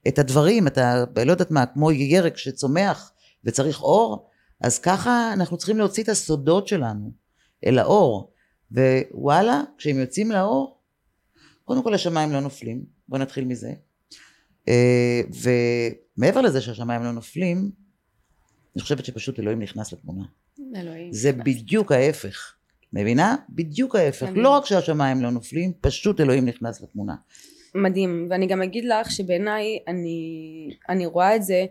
את 0.09 0.18
הדברים, 0.18 0.66
אתה 0.66 1.04
לא 1.26 1.30
יודעת 1.30 1.50
מה, 1.50 1.66
כמו 1.66 1.92
ירק 1.92 2.37
שצומח 2.37 3.12
וצריך 3.45 3.83
אור, 3.83 4.28
אז 4.61 4.78
ככה 4.78 5.33
אנחנו 5.33 5.57
צריכים 5.57 5.78
להוציא 5.78 6.02
את 6.02 6.09
הסודות 6.09 6.68
שלנו 6.68 7.11
אל 7.66 7.78
האור. 7.78 8.33
ווואלה, 8.71 9.62
כשהם 9.78 9.99
יוצאים 9.99 10.30
לאור, 10.30 10.80
קודם 11.64 11.83
כל 11.83 11.95
השמיים 11.95 12.33
לא 12.33 12.40
נופלים, 12.40 12.85
בוא 13.09 13.18
נתחיל 13.18 13.45
מזה. 13.45 13.73
אה, 14.69 15.21
ומעבר 16.19 16.41
לזה 16.41 16.61
שהשמיים 16.61 17.03
לא 17.03 17.13
נופלים, 17.13 17.71
אני 18.77 18.83
חושבת 18.83 19.05
שפשוט 19.05 19.39
אלוהים 19.41 19.63
נכנס 19.63 19.93
לתמונה. 19.93 20.25
אלוהים. 20.77 21.13
זה 21.13 21.33
נכנס. 21.33 21.45
בדיוק 21.47 21.93
ההפך. 21.93 22.55
מבינה? 22.93 23.37
בדיוק 23.51 23.97
ההפך. 23.97 24.27
אני- 24.27 24.41
לא 24.41 24.49
רק 24.49 24.65
שהשמיים 24.67 25.23
לא 25.23 25.31
נופלים, 25.31 25.73
פשוט 25.81 26.21
אלוהים 26.21 26.45
נכנס 26.45 26.81
לתמונה. 26.81 27.15
מדהים, 27.75 28.27
ואני 28.31 28.47
גם 28.47 28.63
אגיד 28.63 28.85
לך 28.85 29.11
שבעיניי 29.11 29.79
אני, 29.89 30.21
אני 30.89 31.07
רואה 31.07 31.37
את 31.37 31.43
זה 31.43 31.65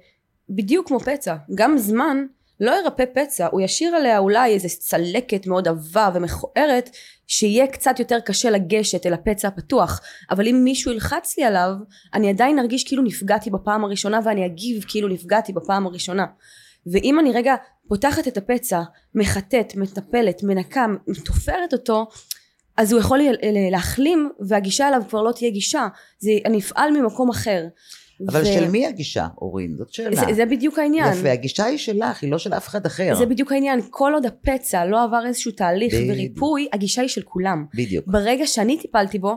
בדיוק 0.50 0.88
כמו 0.88 1.00
פצע. 1.00 1.36
גם 1.56 1.78
זמן 1.78 2.26
לא 2.60 2.72
ירפא 2.84 3.04
פצע, 3.14 3.48
הוא 3.52 3.62
ישאיר 3.62 3.96
עליה 3.96 4.18
אולי 4.20 4.54
איזה 4.54 4.68
צלקת 4.70 5.48
מאוד 5.48 5.68
עבה 5.68 6.10
ומכוערת, 6.16 6.90
שיהיה 7.28 7.68
קצת 7.68 8.00
יותר 8.00 8.20
קשה 8.20 8.50
לגשת 8.50 9.06
אל 9.06 9.14
הפצע 9.14 9.48
הפתוח. 9.48 10.02
אבל 10.32 10.48
אם 10.48 10.62
מישהו 10.64 10.92
ילחץ 10.92 11.38
לי 11.38 11.44
עליו, 11.44 11.72
אני 12.14 12.30
עדיין 12.30 12.60
ארגיש 12.60 12.84
כאילו 12.84 13.04
נפגעתי 13.04 13.50
בפעם 13.50 13.84
הראשונה, 13.84 14.20
ואני 14.26 14.46
אגיב 14.46 14.86
כאילו 14.88 15.08
נפגעתי 15.08 15.54
בפעם 15.54 15.88
הראשונה. 15.88 16.26
ואם 16.92 17.20
אני 17.20 17.32
רגע 17.32 17.56
פותחת 17.88 18.28
את 18.28 18.38
הפצע, 18.38 18.82
מחטאת, 19.16 19.76
מטפלת, 19.76 20.44
מנקה, 20.44 20.86
תופרת 21.26 21.74
אותו, 21.74 22.08
אז 22.78 22.92
הוא 22.92 23.02
יכול 23.02 23.20
להחלים 23.72 24.30
והגישה 24.40 24.88
אליו 24.88 25.02
כבר 25.10 25.22
לא 25.22 25.32
תהיה 25.32 25.52
גישה 25.52 25.88
זה 26.20 26.32
אני 26.46 26.60
אפעל 26.60 26.92
ממקום 26.92 27.30
אחר 27.30 27.64
אבל 28.30 28.42
ו- 28.42 28.46
של 28.46 28.70
מי 28.70 28.88
הגישה, 28.88 29.28
אורין? 29.42 29.76
זאת 29.76 29.94
שאלה. 29.94 30.16
זה, 30.16 30.34
זה 30.34 30.46
בדיוק 30.46 30.80
העניין 30.80 31.14
יפה, 31.14 31.32
הגישה 31.32 31.66
היא 31.66 31.78
שלך, 31.78 32.24
היא 32.24 32.32
לא 32.32 32.38
של 32.38 32.54
אף 32.54 32.68
אחד 32.68 32.86
אחר. 32.86 33.16
זה 33.18 33.26
בדיוק 33.26 33.52
העניין 33.52 33.82
כל 33.90 34.14
עוד 34.14 34.26
הפצע 34.26 34.86
לא 34.86 35.04
עבר 35.04 35.26
איזשהו 35.26 35.52
תהליך 35.52 35.94
בדיוק. 35.94 36.12
וריפוי 36.12 36.68
הגישה 36.74 37.02
היא 37.02 37.10
של 37.10 37.22
כולם 37.22 37.66
בדיוק. 37.74 38.08
ברגע 38.08 38.48
שאני 38.48 38.78
טיפלתי 38.78 39.20
בו 39.20 39.36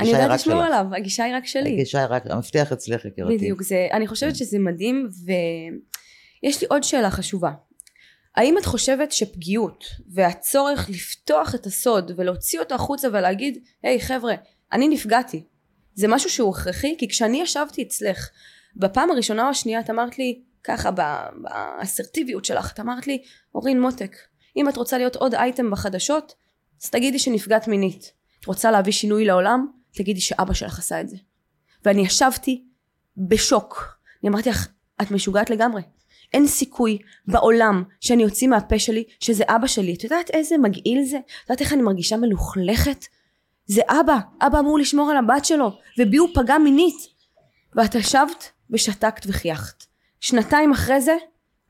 אני 0.00 0.08
יודעת 0.08 0.30
לשמור 0.30 0.56
שלך. 0.56 0.66
עליו 0.66 0.86
הגישה 0.96 1.24
היא 1.24 1.34
רק 1.34 1.46
שלי 1.46 1.72
הגישה 1.72 1.98
היא 1.98 2.06
רק, 2.10 2.22
המפתח 2.26 2.72
אצלך 2.72 3.04
יקירתי. 3.04 3.34
בדיוק 3.36 3.62
זה 3.62 3.86
אני 3.92 4.06
חושבת 4.06 4.36
שזה 4.36 4.58
מדהים 4.58 5.08
ויש 6.42 6.60
לי 6.60 6.66
עוד 6.70 6.82
שאלה 6.82 7.10
חשובה 7.10 7.50
האם 8.36 8.58
את 8.58 8.64
חושבת 8.64 9.12
שפגיעות 9.12 9.84
והצורך 10.08 10.90
לפתוח 10.90 11.54
את 11.54 11.66
הסוד 11.66 12.12
ולהוציא 12.16 12.60
אותו 12.60 12.74
החוצה 12.74 13.08
ולהגיד 13.08 13.58
היי 13.82 14.00
חבר'ה 14.00 14.34
אני 14.72 14.88
נפגעתי 14.88 15.42
זה 15.94 16.08
משהו 16.08 16.30
שהוא 16.30 16.56
הכרחי 16.56 16.94
כי 16.98 17.08
כשאני 17.08 17.42
ישבתי 17.42 17.82
אצלך 17.82 18.28
בפעם 18.76 19.10
הראשונה 19.10 19.44
או 19.44 19.48
השנייה 19.48 19.80
את 19.80 19.90
אמרת 19.90 20.18
לי 20.18 20.40
ככה 20.64 20.90
באסרטיביות 20.90 22.44
שלך 22.44 22.72
את 22.72 22.80
אמרת 22.80 23.06
לי 23.06 23.22
אורין 23.54 23.80
מותק 23.80 24.16
אם 24.56 24.68
את 24.68 24.76
רוצה 24.76 24.98
להיות 24.98 25.16
עוד 25.16 25.34
אייטם 25.34 25.70
בחדשות 25.70 26.34
אז 26.84 26.90
תגידי 26.90 27.18
שנפגעת 27.18 27.68
מינית. 27.68 28.12
את 28.40 28.44
רוצה 28.44 28.70
להביא 28.70 28.92
שינוי 28.92 29.24
לעולם? 29.24 29.66
תגידי 29.94 30.20
שאבא 30.20 30.54
שלך 30.54 30.78
עשה 30.78 31.00
את 31.00 31.08
זה. 31.08 31.16
ואני 31.84 32.02
ישבתי 32.02 32.64
בשוק. 33.16 33.98
אני 34.22 34.30
אמרתי 34.30 34.50
לך 34.50 34.68
את 35.02 35.10
משוגעת 35.10 35.50
לגמרי. 35.50 35.82
אין 36.32 36.46
סיכוי 36.46 36.98
בעולם 37.26 37.84
שאני 38.00 38.24
אוציא 38.24 38.48
מהפה 38.48 38.78
שלי 38.78 39.04
שזה 39.20 39.44
אבא 39.48 39.66
שלי. 39.66 39.94
את 39.94 40.04
יודעת 40.04 40.30
איזה 40.30 40.58
מגעיל 40.58 41.04
זה? 41.04 41.16
את 41.16 41.50
יודעת 41.50 41.60
איך 41.60 41.72
אני 41.72 41.82
מרגישה 41.82 42.16
מלוכלכת? 42.16 43.04
זה 43.66 43.82
אבא, 43.88 44.18
אבא 44.40 44.58
אמור 44.58 44.78
לשמור 44.78 45.10
על 45.10 45.16
הבת 45.16 45.44
שלו 45.44 45.78
ובי 45.98 46.16
הוא 46.16 46.28
פגע 46.34 46.58
מינית. 46.58 47.14
ואת 47.74 47.94
ישבת 47.94 48.50
ושתקת 48.70 49.26
וחייכת. 49.26 49.84
שנתיים 50.20 50.72
אחרי 50.72 51.00
זה 51.00 51.16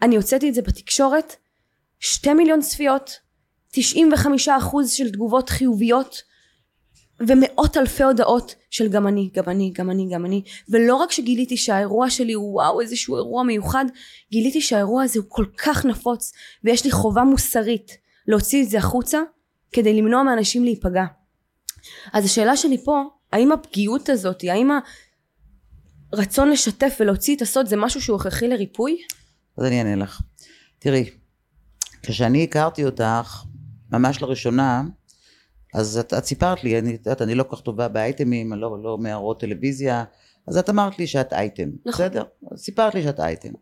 אני 0.02 0.16
הוצאתי 0.16 0.48
את 0.48 0.54
זה 0.54 0.62
בתקשורת 0.62 1.36
שתי 2.00 2.32
מיליון 2.32 2.60
צפיות 2.60 3.10
95 3.70 4.48
אחוז 4.48 4.90
של 4.90 5.10
תגובות 5.10 5.48
חיוביות 5.48 6.22
ומאות 7.20 7.76
אלפי 7.76 8.02
הודעות 8.02 8.54
של 8.70 8.88
גם 8.88 9.06
אני, 9.06 9.30
גם 9.34 9.44
אני, 9.48 9.72
גם 9.74 9.90
אני, 9.90 10.08
גם 10.12 10.26
אני. 10.26 10.42
ולא 10.68 10.96
רק 10.96 11.12
שגיליתי 11.12 11.56
שהאירוע 11.56 12.10
שלי 12.10 12.32
הוא 12.32 12.54
וואו 12.54 12.80
איזשהו 12.80 13.16
אירוע 13.16 13.42
מיוחד 13.42 13.84
גיליתי 14.32 14.60
שהאירוע 14.60 15.02
הזה 15.02 15.18
הוא 15.18 15.26
כל 15.28 15.46
כך 15.64 15.84
נפוץ 15.84 16.32
ויש 16.64 16.84
לי 16.84 16.90
חובה 16.90 17.24
מוסרית 17.24 17.90
להוציא 18.26 18.64
את 18.64 18.70
זה 18.70 18.78
החוצה 18.78 19.20
כדי 19.72 19.94
למנוע 19.94 20.22
מאנשים 20.22 20.64
להיפגע 20.64 21.04
אז 22.12 22.24
השאלה 22.24 22.56
שלי 22.56 22.84
פה 22.84 23.02
האם 23.32 23.52
הפגיעות 23.52 24.08
הזאת 24.08 24.44
האם 24.48 24.70
הרצון 26.12 26.50
לשתף 26.50 26.96
ולהוציא 27.00 27.36
את 27.36 27.42
הסוד 27.42 27.66
זה 27.66 27.76
משהו 27.76 28.00
שהוא 28.00 28.16
הכרחי 28.16 28.48
לריפוי? 28.48 28.98
אז 29.58 29.64
אני 29.64 29.78
אענה 29.78 29.96
לך. 29.96 30.20
תראי, 30.78 31.10
כשאני 32.02 32.44
הכרתי 32.44 32.84
אותך, 32.84 33.44
ממש 33.92 34.22
לראשונה, 34.22 34.82
אז 35.74 35.98
את, 35.98 36.14
את 36.14 36.24
סיפרת 36.24 36.64
לי, 36.64 36.78
אני, 36.78 36.96
את 37.12 37.22
אני 37.22 37.34
לא 37.34 37.42
כל 37.42 37.56
כך 37.56 37.62
טובה 37.62 37.88
באייטמים, 37.88 38.52
אני 38.52 38.60
לא, 38.60 38.82
לא 38.82 38.98
מהראות 38.98 39.40
טלוויזיה, 39.40 40.04
אז 40.46 40.58
את 40.58 40.70
אמרת 40.70 40.98
לי 40.98 41.06
שאת 41.06 41.32
אייטם, 41.32 41.68
נכון. 41.86 42.06
בסדר? 42.06 42.24
סיפרת 42.56 42.94
לי 42.94 43.02
שאת 43.02 43.20
אייטם. 43.20 43.52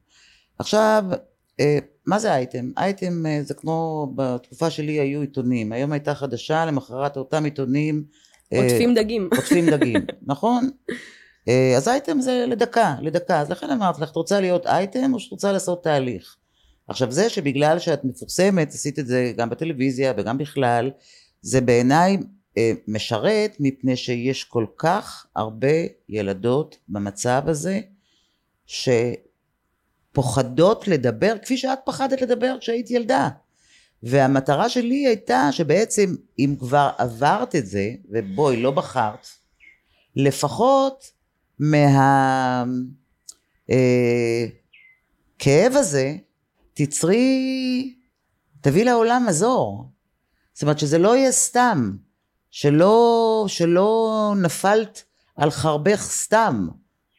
עכשיו, 0.58 1.04
מה 2.06 2.18
זה 2.18 2.34
אייטם? 2.34 2.70
אייטם 2.76 3.26
אה, 3.26 3.42
זה 3.42 3.54
כמו, 3.54 4.08
בתקופה 4.14 4.70
שלי 4.70 4.92
היו 4.92 5.20
עיתונים, 5.20 5.72
היום 5.72 5.92
הייתה 5.92 6.14
חדשה, 6.14 6.66
למחרת 6.66 7.16
אותם 7.16 7.44
עיתונים, 7.44 8.04
אה, 8.52 8.62
עוטפים 8.62 8.94
דגים 8.94 9.28
חוטפים 9.34 9.70
דגים, 9.70 10.06
נכון? 10.26 10.70
אה, 11.48 11.74
אז 11.76 11.88
אייטם 11.88 12.20
זה 12.20 12.44
לדקה, 12.48 12.94
לדקה, 13.00 13.40
אז 13.40 13.50
לכן 13.50 13.70
אמרתי 13.70 14.02
לך, 14.02 14.10
את 14.10 14.16
רוצה 14.16 14.40
להיות 14.40 14.66
אייטם 14.66 15.14
או 15.14 15.20
שאת 15.20 15.32
רוצה 15.32 15.52
לעשות 15.52 15.84
תהליך? 15.84 16.36
עכשיו 16.88 17.12
זה 17.12 17.28
שבגלל 17.28 17.78
שאת 17.78 18.04
מפורסמת, 18.04 18.68
עשית 18.68 18.98
את 18.98 19.06
זה 19.06 19.32
גם 19.36 19.50
בטלוויזיה 19.50 20.12
וגם 20.16 20.38
בכלל, 20.38 20.90
זה 21.42 21.60
בעיניי 21.60 22.18
אה, 22.58 22.72
משרת 22.88 23.56
מפני 23.60 23.96
שיש 23.96 24.44
כל 24.44 24.66
כך 24.78 25.26
הרבה 25.36 25.76
ילדות 26.08 26.76
במצב 26.88 27.42
הזה 27.46 27.80
שפוחדות 30.12 30.88
לדבר 30.88 31.34
כפי 31.42 31.56
שאת 31.56 31.78
פחדת 31.84 32.22
לדבר 32.22 32.56
כשהיית 32.60 32.90
ילדה. 32.90 33.28
והמטרה 34.02 34.68
שלי 34.68 35.06
הייתה 35.06 35.48
שבעצם 35.52 36.14
אם 36.38 36.56
כבר 36.58 36.90
עברת 36.98 37.56
את 37.56 37.66
זה, 37.66 37.90
ובואי 38.10 38.62
לא 38.62 38.70
בחרת, 38.70 39.26
לפחות 40.16 41.12
מה... 41.58 42.64
אה, 43.70 44.46
הזה 45.70 46.16
תצרי, 46.74 47.94
תביא 48.60 48.84
לעולם 48.84 49.26
מזור. 49.28 49.90
זאת 50.52 50.62
אומרת 50.62 50.78
שזה 50.78 50.98
לא 50.98 51.16
יהיה 51.16 51.32
סתם, 51.32 51.96
שלא, 52.50 53.44
שלא 53.48 54.34
נפלת 54.42 55.04
על 55.36 55.50
חרבך 55.50 56.00
סתם, 56.00 56.68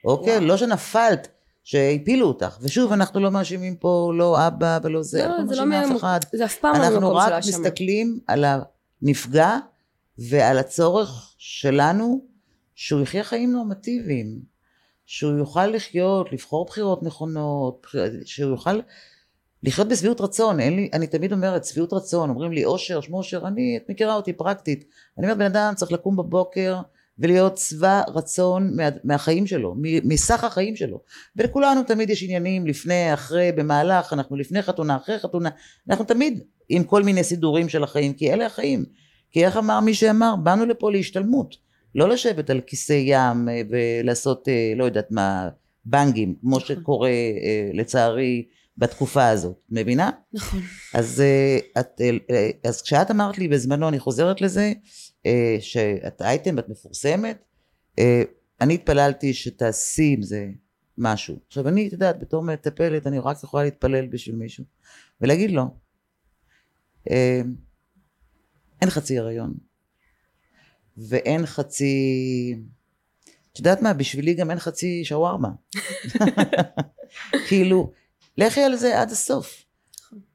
אוקיי? 0.05 0.37
וואו. 0.37 0.47
לא 0.47 0.57
שנפלת, 0.57 1.27
שהפילו 1.63 2.27
אותך. 2.27 2.57
ושוב, 2.61 2.91
אנחנו 2.91 3.19
לא 3.19 3.31
מאשימים 3.31 3.75
פה 3.75 4.11
לא 4.15 4.47
אבא 4.47 4.79
ולא 4.83 5.03
זה, 5.03 5.25
אנחנו 5.25 5.43
לא, 5.43 5.49
זה 5.49 5.55
לא 5.55 5.65
מאשימים 5.65 5.95
אף 5.95 6.01
אחד. 6.01 6.19
זה 6.33 6.45
אף 6.45 6.55
פעם 6.55 6.75
לא 6.75 6.77
אנחנו 6.77 6.99
ממקום 6.99 7.21
של 7.21 7.27
רק 7.27 7.31
האשמה 7.33 7.59
מסתכלים 7.59 8.19
על 8.27 8.45
הנפגע 9.01 9.57
ועל 10.17 10.57
הצורך 10.57 11.33
שלנו 11.37 12.25
שהוא 12.75 13.01
יחיה 13.01 13.23
חיים 13.23 13.51
נורמטיביים, 13.51 14.39
שהוא 15.05 15.37
יוכל 15.37 15.67
לחיות, 15.67 16.31
לבחור 16.31 16.65
בחירות 16.65 17.03
נכונות, 17.03 17.87
שהוא 18.25 18.51
יוכל 18.51 18.79
לחיות 19.63 19.87
בשביעות 19.87 20.21
רצון, 20.21 20.59
אין 20.59 20.75
לי, 20.75 20.89
אני 20.93 21.07
תמיד 21.07 21.33
אומרת 21.33 21.65
שביעות 21.65 21.93
רצון, 21.93 22.29
אומרים 22.29 22.51
לי 22.51 22.65
אושר, 22.65 23.01
שמו 23.01 23.17
אושר, 23.17 23.47
אני, 23.47 23.77
את 23.77 23.89
מכירה 23.89 24.15
אותי 24.15 24.33
פרקטית, 24.33 24.85
אני 25.17 25.25
אומרת 25.25 25.37
בן 25.37 25.45
אדם 25.45 25.73
צריך 25.75 25.91
לקום 25.91 26.15
בבוקר 26.15 26.81
ולהיות 27.19 27.57
שבע 27.57 28.01
רצון 28.07 28.75
מה, 28.75 28.89
מהחיים 29.03 29.47
שלו, 29.47 29.75
מסך 30.03 30.43
החיים 30.43 30.75
שלו, 30.75 31.01
ולכולנו 31.35 31.83
תמיד 31.83 32.09
יש 32.09 32.23
עניינים 32.23 32.67
לפני, 32.67 33.13
אחרי, 33.13 33.51
במהלך, 33.51 34.13
אנחנו 34.13 34.35
לפני 34.35 34.61
חתונה, 34.61 34.95
אחרי 34.95 35.19
חתונה, 35.19 35.49
אנחנו 35.89 36.05
תמיד 36.05 36.43
עם 36.69 36.83
כל 36.83 37.03
מיני 37.03 37.23
סידורים 37.23 37.69
של 37.69 37.83
החיים, 37.83 38.13
כי 38.13 38.33
אלה 38.33 38.45
החיים, 38.45 38.85
כי 39.31 39.45
איך 39.45 39.57
אמר 39.57 39.79
מי 39.79 39.93
שאמר, 39.93 40.35
באנו 40.43 40.65
לפה 40.65 40.91
להשתלמות, 40.91 41.55
לא 41.95 42.09
לשבת 42.09 42.49
על 42.49 42.61
כיסא 42.61 43.01
ים 43.05 43.49
אה, 43.49 43.61
ולעשות 43.69 44.47
אה, 44.47 44.73
לא 44.75 44.85
יודעת 44.85 45.11
מה, 45.11 45.49
בנגים, 45.85 46.35
כמו 46.41 46.57
נכון. 46.57 46.75
שקורה 46.75 47.09
אה, 47.09 47.69
לצערי 47.73 48.45
בתקופה 48.77 49.27
הזאת, 49.27 49.55
מבינה? 49.69 50.11
נכון. 50.33 50.59
אז, 50.93 51.23
את, 51.79 52.01
אז 52.63 52.81
כשאת 52.81 53.11
אמרת 53.11 53.37
לי 53.37 53.47
בזמנו, 53.47 53.87
אני 53.87 53.99
חוזרת 53.99 54.41
לזה, 54.41 54.73
אה, 55.25 55.57
שאת 55.59 56.21
אייטם, 56.21 56.59
את 56.59 56.69
מפורסמת, 56.69 57.43
אני 58.61 58.73
התפללתי 58.73 59.33
שתעשי 59.33 60.13
עם 60.17 60.21
זה 60.21 60.47
משהו. 60.97 61.39
עכשיו 61.47 61.67
אני, 61.67 61.87
את 61.87 61.93
יודעת, 61.93 62.19
בתור 62.19 62.43
מטפלת, 62.43 63.07
אני 63.07 63.19
רק 63.19 63.37
יכולה 63.43 63.63
להתפלל 63.63 64.07
בשביל 64.07 64.35
מישהו, 64.35 64.63
ולהגיד 65.21 65.51
לו, 65.51 65.63
אין 68.81 68.89
חצי 68.89 69.19
הריון, 69.19 69.53
ואין 70.97 71.45
חצי... 71.45 72.55
את 73.51 73.59
יודעת 73.59 73.81
מה, 73.81 73.93
בשבילי 73.93 74.33
גם 74.33 74.51
אין 74.51 74.59
חצי 74.59 75.05
שווארמה. 75.05 75.49
כאילו, 77.47 77.91
לכי 78.37 78.61
על 78.61 78.75
זה 78.75 79.01
עד 79.01 79.11
הסוף. 79.11 79.62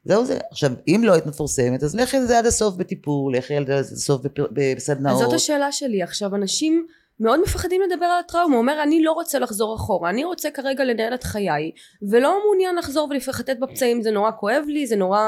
זהו 0.04 0.24
זה. 0.24 0.38
עכשיו, 0.50 0.70
אם 0.88 1.00
לא 1.04 1.12
היית 1.12 1.26
מפורסמת, 1.26 1.82
אז 1.82 1.96
לכי 1.96 2.16
על 2.16 2.26
זה 2.26 2.38
עד 2.38 2.46
הסוף 2.46 2.76
בטיפול, 2.76 3.36
לכי 3.36 3.56
על 3.56 3.66
זה 3.66 3.74
עד 3.74 3.84
הסוף 3.84 4.22
בסדנאות. 4.52 5.22
אז 5.22 5.26
זאת 5.26 5.34
השאלה 5.34 5.72
שלי. 5.72 6.02
עכשיו, 6.02 6.34
אנשים 6.34 6.86
מאוד 7.20 7.40
מפחדים 7.40 7.80
לדבר 7.82 8.04
על 8.04 8.20
הטראומה. 8.20 8.54
הוא 8.54 8.60
אומר, 8.62 8.82
אני 8.82 9.02
לא 9.02 9.12
רוצה 9.12 9.38
לחזור 9.38 9.76
אחורה, 9.76 10.10
אני 10.10 10.24
רוצה 10.24 10.50
כרגע 10.50 10.84
לנהל 10.84 11.14
את 11.14 11.24
חיי, 11.24 11.70
ולא 12.10 12.38
מעוניין 12.44 12.76
לחזור 12.76 13.08
ולחטט 13.10 13.58
בפצעים, 13.60 14.02
זה 14.02 14.10
נורא 14.10 14.30
כואב 14.40 14.64
לי, 14.66 14.86
זה 14.86 14.96
נורא... 14.96 15.20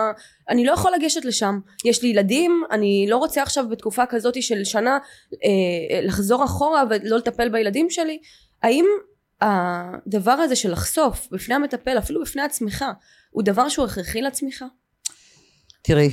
אני 0.49 0.65
לא 0.65 0.73
יכול 0.73 0.93
לגשת 0.93 1.25
לשם. 1.25 1.59
יש 1.85 2.03
לי 2.03 2.09
ילדים, 2.09 2.63
אני 2.71 3.07
לא 3.09 3.17
רוצה 3.17 3.43
עכשיו 3.43 3.69
בתקופה 3.69 4.07
כזאת 4.07 4.43
של 4.43 4.65
שנה 4.65 4.99
אה, 5.45 6.01
לחזור 6.03 6.45
אחורה 6.45 6.85
ולא 6.91 7.17
לטפל 7.17 7.49
בילדים 7.49 7.91
שלי. 7.91 8.19
האם 8.63 8.87
הדבר 9.41 10.33
הזה 10.33 10.57
של 10.57 10.73
לחשוף 10.73 11.29
בפני 11.31 11.55
המטפל, 11.55 11.99
אפילו 11.99 12.23
בפני 12.23 12.43
עצמך, 12.43 12.85
הוא 13.31 13.43
דבר 13.43 13.69
שהוא 13.69 13.85
הכרחי 13.85 14.23
לצמיחה? 14.23 14.67
תראי, 15.83 16.09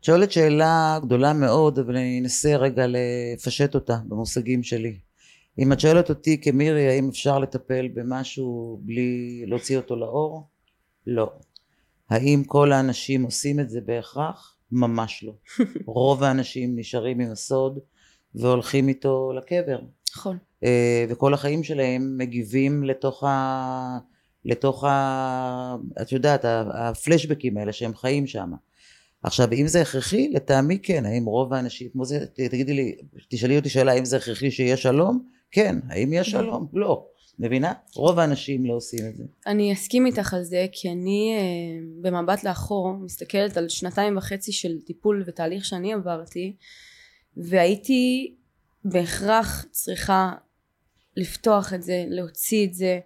את 0.00 0.04
שואלת 0.04 0.32
שאלה 0.32 0.98
גדולה 1.02 1.32
מאוד, 1.32 1.78
אבל 1.78 1.96
אני 1.96 2.20
אנסה 2.20 2.56
רגע 2.56 2.86
לפשט 2.88 3.74
אותה 3.74 3.96
במושגים 4.08 4.62
שלי. 4.62 4.98
אם 5.58 5.72
את 5.72 5.80
שואלת 5.80 6.08
אותי 6.08 6.40
כמירי, 6.40 6.88
האם 6.88 7.08
אפשר 7.08 7.38
לטפל 7.38 7.88
במשהו 7.88 8.80
בלי 8.82 9.44
להוציא 9.46 9.76
אותו 9.76 9.96
לאור? 9.96 10.48
לא. 11.06 11.32
האם 12.10 12.42
כל 12.46 12.72
האנשים 12.72 13.22
עושים 13.22 13.60
את 13.60 13.70
זה 13.70 13.80
בהכרח? 13.80 14.56
ממש 14.72 15.24
לא. 15.24 15.32
רוב 15.86 16.22
האנשים 16.22 16.78
נשארים 16.78 17.20
עם 17.20 17.30
הסוד 17.30 17.78
והולכים 18.34 18.88
איתו 18.88 19.32
לקבר. 19.36 19.80
נכון. 20.16 20.38
אה, 20.64 21.04
וכל 21.08 21.34
החיים 21.34 21.64
שלהם 21.64 22.18
מגיבים 22.18 22.84
לתוך 22.84 23.24
ה... 23.24 23.98
לתוך 24.44 24.84
ה... 24.84 25.76
את 26.02 26.12
יודעת, 26.12 26.44
הפלשבקים 26.74 27.56
האלה 27.56 27.72
שהם 27.72 27.94
חיים 27.94 28.26
שם. 28.26 28.50
עכשיו, 29.22 29.52
אם 29.52 29.66
זה 29.66 29.80
הכרחי, 29.82 30.28
לטעמי 30.28 30.78
כן. 30.82 31.06
האם 31.06 31.24
רוב 31.24 31.54
האנשים, 31.54 31.88
כמו 31.92 32.04
זה, 32.04 32.26
תגידי 32.26 32.74
לי, 32.74 32.96
תשאלי 33.28 33.56
אותי 33.56 33.68
שאלה, 33.68 33.92
האם 33.92 34.04
זה 34.04 34.16
הכרחי 34.16 34.50
שיהיה 34.50 34.76
שלום? 34.76 35.28
כן. 35.50 35.76
האם 35.88 36.12
יש 36.12 36.30
שלום? 36.30 36.66
לא. 36.72 37.06
מבינה? 37.40 37.72
רוב 37.96 38.18
האנשים 38.18 38.66
לא 38.66 38.74
עושים 38.74 39.06
את 39.08 39.16
זה. 39.16 39.24
אני 39.46 39.72
אסכים 39.72 40.06
איתך 40.06 40.34
על 40.34 40.42
זה, 40.42 40.66
כי 40.72 40.90
אני 40.90 41.36
אה, 41.38 42.10
במבט 42.10 42.44
לאחור 42.44 42.92
מסתכלת 42.92 43.56
על 43.56 43.68
שנתיים 43.68 44.16
וחצי 44.16 44.52
של 44.52 44.80
טיפול 44.80 45.24
ותהליך 45.26 45.64
שאני 45.64 45.92
עברתי, 45.92 46.56
והייתי 47.36 48.34
בהכרח 48.84 49.64
צריכה 49.70 50.32
לפתוח 51.16 51.74
את 51.74 51.82
זה, 51.82 52.04
להוציא 52.08 52.66
את 52.66 52.74
זה, 52.74 52.98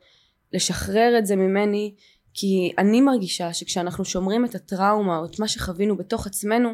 לשחרר 0.53 1.15
את 1.19 1.27
זה 1.27 1.37
ממני, 1.37 1.95
כי 2.35 2.73
אני 2.79 3.01
מרגישה 3.01 3.53
שכשאנחנו 3.53 4.05
שומרים 4.05 4.45
את 4.45 4.55
הטראומה 4.55 5.19
או 5.19 5.25
את 5.25 5.39
מה 5.39 5.49
שחווינו 5.49 5.97
בתוך 5.97 6.27
עצמנו, 6.27 6.71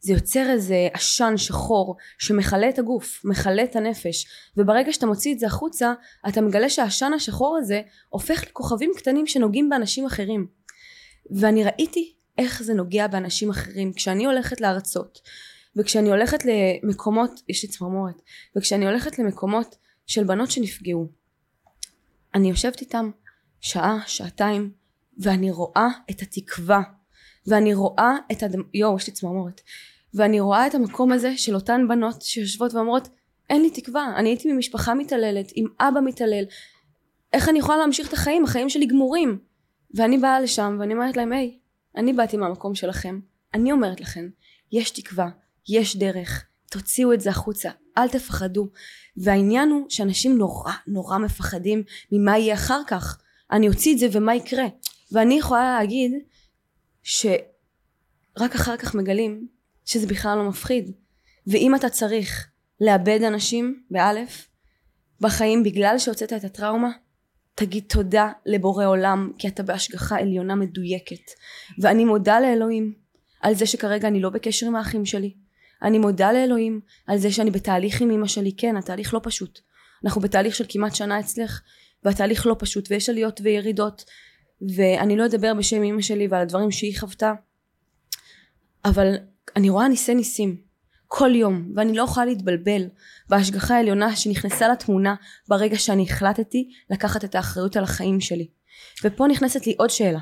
זה 0.00 0.12
יוצר 0.12 0.50
איזה 0.50 0.88
עשן 0.92 1.34
שחור 1.36 1.96
שמכלה 2.18 2.68
את 2.68 2.78
הגוף, 2.78 3.20
מכלה 3.24 3.64
את 3.64 3.76
הנפש, 3.76 4.26
וברגע 4.56 4.92
שאתה 4.92 5.06
מוציא 5.06 5.34
את 5.34 5.38
זה 5.38 5.46
החוצה, 5.46 5.92
אתה 6.28 6.40
מגלה 6.40 6.68
שהעשן 6.68 7.12
השחור 7.12 7.56
הזה 7.56 7.80
הופך 8.08 8.44
לכוכבים 8.46 8.90
קטנים 8.96 9.26
שנוגעים 9.26 9.68
באנשים 9.68 10.06
אחרים. 10.06 10.46
ואני 11.30 11.64
ראיתי 11.64 12.14
איך 12.38 12.62
זה 12.62 12.74
נוגע 12.74 13.06
באנשים 13.06 13.50
אחרים. 13.50 13.92
כשאני 13.92 14.26
הולכת 14.26 14.60
להרצות, 14.60 15.18
וכשאני 15.76 16.10
הולכת 16.10 16.38
למקומות, 16.44 17.40
יש 17.48 17.62
לי 17.62 17.68
צמרמורת, 17.68 18.22
וכשאני 18.56 18.86
הולכת 18.86 19.18
למקומות 19.18 19.76
של 20.06 20.24
בנות 20.24 20.50
שנפגעו, 20.50 21.08
אני 22.34 22.50
יושבת 22.50 22.80
איתם 22.80 23.10
שעה, 23.60 23.98
שעתיים, 24.06 24.72
ואני 25.18 25.50
רואה 25.50 25.88
את 26.10 26.22
התקווה, 26.22 26.82
ואני 27.46 27.74
רואה 27.74 28.16
את 28.32 28.42
הד... 28.42 28.56
יואו, 28.74 28.96
יש 28.96 29.06
לי 29.06 29.12
צמרמורת. 29.12 29.60
ואני 30.14 30.40
רואה 30.40 30.66
את 30.66 30.74
המקום 30.74 31.12
הזה 31.12 31.36
של 31.36 31.54
אותן 31.54 31.88
בנות 31.88 32.22
שיושבות 32.22 32.74
ואומרות, 32.74 33.08
אין 33.50 33.62
לי 33.62 33.70
תקווה, 33.70 34.12
אני 34.16 34.28
הייתי 34.28 34.52
ממשפחה 34.52 34.94
מתעללת, 34.94 35.52
עם 35.54 35.66
אבא 35.80 36.00
מתעלל, 36.04 36.44
איך 37.32 37.48
אני 37.48 37.58
יכולה 37.58 37.78
להמשיך 37.78 38.08
את 38.08 38.12
החיים? 38.12 38.44
החיים 38.44 38.68
שלי 38.68 38.86
גמורים. 38.86 39.38
ואני 39.94 40.18
באה 40.18 40.40
לשם 40.40 40.76
ואני 40.80 40.94
אומרת 40.94 41.16
להם, 41.16 41.32
היי, 41.32 41.58
אני 41.96 42.12
באתי 42.12 42.36
מהמקום 42.36 42.74
שלכם, 42.74 43.20
אני 43.54 43.72
אומרת 43.72 44.00
לכם, 44.00 44.28
יש 44.72 44.90
תקווה, 44.90 45.28
יש 45.68 45.96
דרך, 45.96 46.44
תוציאו 46.70 47.12
את 47.12 47.20
זה 47.20 47.30
החוצה, 47.30 47.70
אל 47.98 48.08
תפחדו. 48.08 48.68
והעניין 49.16 49.70
הוא 49.70 49.86
שאנשים 49.88 50.38
נורא 50.38 50.72
נורא 50.86 51.18
מפחדים 51.18 51.82
ממה 52.12 52.38
יהיה 52.38 52.54
אחר 52.54 52.80
כך. 52.86 53.20
אני 53.50 53.68
אוציא 53.68 53.94
את 53.94 53.98
זה 53.98 54.06
ומה 54.12 54.34
יקרה. 54.34 54.64
ואני 55.12 55.38
יכולה 55.38 55.78
להגיד 55.78 56.12
שרק 57.02 58.54
אחר 58.54 58.76
כך 58.76 58.94
מגלים 58.94 59.46
שזה 59.84 60.06
בכלל 60.06 60.38
לא 60.38 60.48
מפחיד. 60.48 60.90
ואם 61.46 61.74
אתה 61.74 61.88
צריך 61.88 62.48
לאבד 62.80 63.22
אנשים, 63.22 63.82
באלף, 63.90 64.48
בחיים 65.20 65.62
בגלל 65.62 65.98
שהוצאת 65.98 66.32
את 66.32 66.44
הטראומה, 66.44 66.90
תגיד 67.54 67.84
תודה 67.88 68.32
לבורא 68.46 68.86
עולם 68.86 69.32
כי 69.38 69.48
אתה 69.48 69.62
בהשגחה 69.62 70.18
עליונה 70.18 70.54
מדויקת. 70.54 71.30
ואני 71.78 72.04
מודה 72.04 72.40
לאלוהים 72.40 72.94
על 73.40 73.54
זה 73.54 73.66
שכרגע 73.66 74.08
אני 74.08 74.20
לא 74.20 74.30
בקשר 74.30 74.66
עם 74.66 74.76
האחים 74.76 75.06
שלי. 75.06 75.34
אני 75.82 75.98
מודה 75.98 76.32
לאלוהים 76.32 76.80
על 77.06 77.18
זה 77.18 77.32
שאני 77.32 77.50
בתהליך 77.50 78.00
עם 78.00 78.10
אמא 78.10 78.26
שלי. 78.26 78.52
כן, 78.56 78.76
התהליך 78.76 79.14
לא 79.14 79.20
פשוט. 79.22 79.60
אנחנו 80.04 80.20
בתהליך 80.20 80.54
של 80.54 80.64
כמעט 80.68 80.94
שנה 80.94 81.20
אצלך, 81.20 81.60
והתהליך 82.04 82.46
לא 82.46 82.56
פשוט, 82.58 82.90
ויש 82.90 83.08
עליות 83.08 83.40
וירידות, 83.44 84.04
ואני 84.76 85.16
לא 85.16 85.26
אדבר 85.26 85.54
בשם 85.54 85.82
אמא 85.82 86.02
שלי 86.02 86.26
ועל 86.26 86.42
הדברים 86.42 86.70
שהיא 86.70 86.98
חוותה, 86.98 87.32
אבל 88.84 89.14
אני 89.56 89.70
רואה 89.70 89.88
ניסי 89.88 90.14
ניסים 90.14 90.56
כל 91.08 91.34
יום, 91.34 91.72
ואני 91.74 91.96
לא 91.96 92.02
יכולה 92.02 92.26
להתבלבל 92.26 92.88
בהשגחה 93.28 93.76
העליונה 93.76 94.16
שנכנסה 94.16 94.68
לתמונה 94.68 95.14
ברגע 95.48 95.78
שאני 95.78 96.02
החלטתי 96.02 96.68
לקחת 96.90 97.24
את 97.24 97.34
האחריות 97.34 97.76
על 97.76 97.84
החיים 97.84 98.20
שלי. 98.20 98.48
ופה 99.04 99.26
נכנסת 99.26 99.66
לי 99.66 99.74
עוד 99.78 99.90
שאלה, 99.90 100.18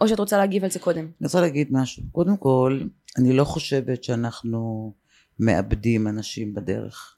או 0.00 0.08
שאת 0.08 0.18
רוצה 0.18 0.38
להגיב 0.38 0.64
על 0.64 0.70
זה 0.70 0.78
קודם. 0.78 1.04
אני 1.04 1.26
רוצה 1.26 1.40
להגיד 1.40 1.68
משהו. 1.70 2.02
קודם 2.12 2.36
כל, 2.36 2.80
אני 3.18 3.32
לא 3.32 3.44
חושבת 3.44 4.04
שאנחנו 4.04 4.92
מאבדים 5.38 6.08
אנשים 6.08 6.54
בדרך. 6.54 7.16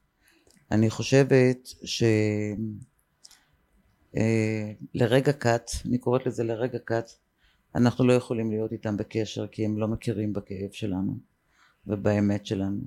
אני 0.71 0.91
חושבת 0.91 1.69
ש... 1.85 2.03
אה, 4.17 4.73
לרגע 4.95 5.33
קט, 5.33 5.71
אני 5.87 5.99
קוראת 5.99 6.27
לזה 6.27 6.45
לרגע 6.45 6.79
קט, 6.85 7.11
אנחנו 7.75 8.07
לא 8.07 8.13
יכולים 8.13 8.51
להיות 8.51 8.73
איתם 8.73 8.97
בקשר 8.97 9.47
כי 9.47 9.65
הם 9.65 9.79
לא 9.79 9.89
מכירים 9.89 10.33
בכאב 10.33 10.73
שלנו 10.73 11.17
ובאמת 11.87 12.47
שלנו. 12.47 12.81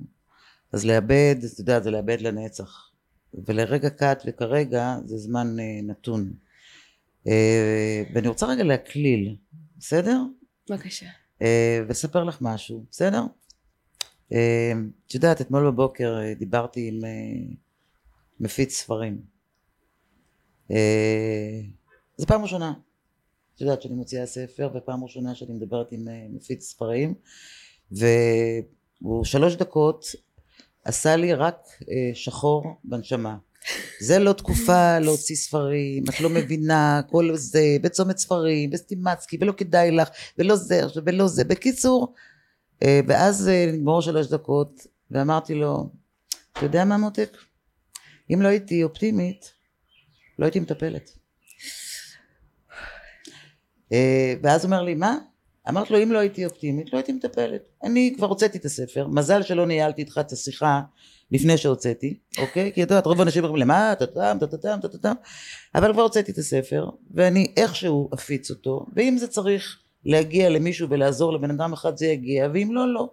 אז 0.71 0.85
לאבד, 0.85 1.35
אתה 1.53 1.61
יודע, 1.61 1.79
זה 1.79 1.91
לאבד 1.91 2.21
לנצח. 2.21 2.91
ולרגע 3.33 3.89
קט 3.89 4.23
וכרגע 4.25 4.97
זה 5.05 5.17
זמן 5.17 5.59
אה, 5.59 5.79
נתון. 5.83 6.33
אה, 7.27 8.03
ואני 8.13 8.27
רוצה 8.27 8.45
רגע 8.45 8.63
להקליל, 8.63 9.35
בסדר? 9.79 10.21
בבקשה. 10.69 11.05
ולספר 11.87 12.23
לך 12.23 12.37
משהו, 12.41 12.85
בסדר? 12.91 13.23
את 14.27 15.13
יודעת, 15.13 15.41
אתמול 15.41 15.71
בבוקר 15.71 16.17
דיברתי 16.39 16.87
עם 16.87 17.01
מפיץ 18.39 18.73
ספרים. 18.73 19.21
אה, 20.71 21.61
זו 22.17 22.27
פעם 22.27 22.41
ראשונה. 22.41 22.73
את 23.55 23.61
יודעת 23.61 23.81
שאני 23.81 23.95
מוציאה 23.95 24.25
ספר 24.25 24.69
ופעם 24.75 25.03
ראשונה 25.03 25.35
שאני 25.35 25.53
מדברת 25.53 25.91
עם 25.91 26.07
אה, 26.07 26.25
מפיץ 26.29 26.63
ספרים 26.63 27.13
והוא 27.91 29.23
שלוש 29.23 29.55
דקות 29.55 30.05
עשה 30.83 31.15
לי 31.15 31.33
רק 31.33 31.67
אה, 31.89 32.11
שחור 32.13 32.63
בנשמה. 32.83 33.37
זה 33.99 34.19
לא 34.19 34.33
תקופה 34.33 34.99
להוציא 34.99 35.35
ספרים, 35.35 36.03
את 36.09 36.19
לא 36.21 36.29
מבינה, 36.29 37.01
כל 37.09 37.29
זה, 37.35 37.77
בצומת 37.81 38.17
ספרים, 38.17 38.69
בסטימצקי, 38.69 39.37
ולא 39.41 39.51
כדאי 39.51 39.91
לך, 39.91 40.09
ולא 40.37 40.55
זה, 40.55 40.81
ולא 41.05 41.27
זה. 41.27 41.43
בקיצור, 41.43 42.13
ואז 42.83 43.49
נגמור 43.73 44.01
שלוש 44.01 44.27
דקות, 44.27 44.87
ואמרתי 45.11 45.55
לו, 45.55 45.89
אתה 46.53 46.65
יודע 46.65 46.85
מה 46.85 46.97
מותק? 46.97 47.37
אם 48.33 48.41
לא 48.41 48.47
הייתי 48.47 48.83
אופטימית, 48.83 49.51
לא 50.39 50.45
הייתי 50.45 50.59
מטפלת. 50.59 51.09
אה, 53.93 54.33
ואז 54.43 54.65
אומר 54.65 54.81
לי, 54.81 54.95
מה? 54.95 55.17
אמרתי 55.69 55.93
לו, 55.93 56.03
אם 56.03 56.11
לא 56.11 56.19
הייתי 56.19 56.45
אופטימית, 56.45 56.93
לא 56.93 56.97
הייתי 56.97 57.11
מטפלת. 57.11 57.61
אני 57.83 58.13
כבר 58.17 58.27
הוצאתי 58.27 58.57
את 58.57 58.65
הספר, 58.65 59.07
מזל 59.07 59.43
שלא 59.43 59.65
ניהלתי 59.65 60.01
איתך 60.01 60.17
את 60.21 60.31
השיחה 60.31 60.81
לפני 61.31 61.57
שהוצאתי, 61.57 62.19
אוקיי? 62.37 62.71
כי 62.73 62.83
את 62.83 62.89
יודעת, 62.89 63.05
רוב 63.05 63.19
האנשים 63.19 63.43
אומרים, 63.43 63.61
למה? 63.61 63.93
טאטאם, 63.99 64.39
טאטאם, 64.39 64.81
טאטאם, 64.81 65.13
אבל 65.75 65.93
כבר 65.93 66.01
הוצאתי 66.01 66.31
את 66.31 66.37
הספר, 66.37 66.89
ואני 67.11 67.53
איכשהו 67.57 68.09
אפיץ 68.13 68.49
אותו, 68.49 68.85
ואם 68.95 69.17
זה 69.17 69.27
צריך 69.27 69.79
להגיע 70.05 70.49
למישהו 70.49 70.89
ולעזור 70.89 71.33
לבן 71.33 71.51
אדם 71.51 71.73
אחד 71.73 71.97
זה 71.97 72.05
יגיע, 72.05 72.47
ואם 72.53 72.69
לא, 72.71 72.93
לא. 72.93 73.09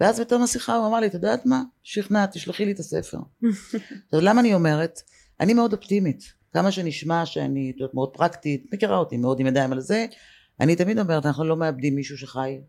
ואז 0.00 0.20
בתום 0.20 0.42
השיחה 0.42 0.76
הוא 0.76 0.86
אמר 0.86 1.00
לי, 1.00 1.06
את 1.06 1.14
יודעת 1.14 1.46
מה? 1.46 1.62
שכנעת, 1.82 2.30
תשלחי 2.32 2.64
לי 2.64 2.72
את 2.72 2.78
הספר. 2.78 3.18
עכשיו, 4.06 4.20
למה 4.20 4.40
אני 4.40 4.54
אומרת? 4.54 5.00
אני 5.40 5.54
מאוד 5.54 5.72
אופטימית. 5.72 6.22
כמה 6.52 6.70
שנשמע 6.70 7.26
שאני 7.26 7.72
יודעת, 7.76 7.94
מאוד 7.94 8.10
פרקטית, 8.12 8.66
מכירה 8.72 8.96
אותי 8.96 9.16
מאוד 9.16 9.40
עם 9.40 9.46
ידיים 9.46 9.72
על 9.72 9.80
זה, 9.80 10.06
אני 10.60 10.76
תמיד 10.76 10.98
אומרת, 10.98 11.26
אנחנו 11.26 11.44
לא 11.44 11.56
מאבדים 11.56 11.94
מישהו 11.94 12.18
שחי, 12.18 12.60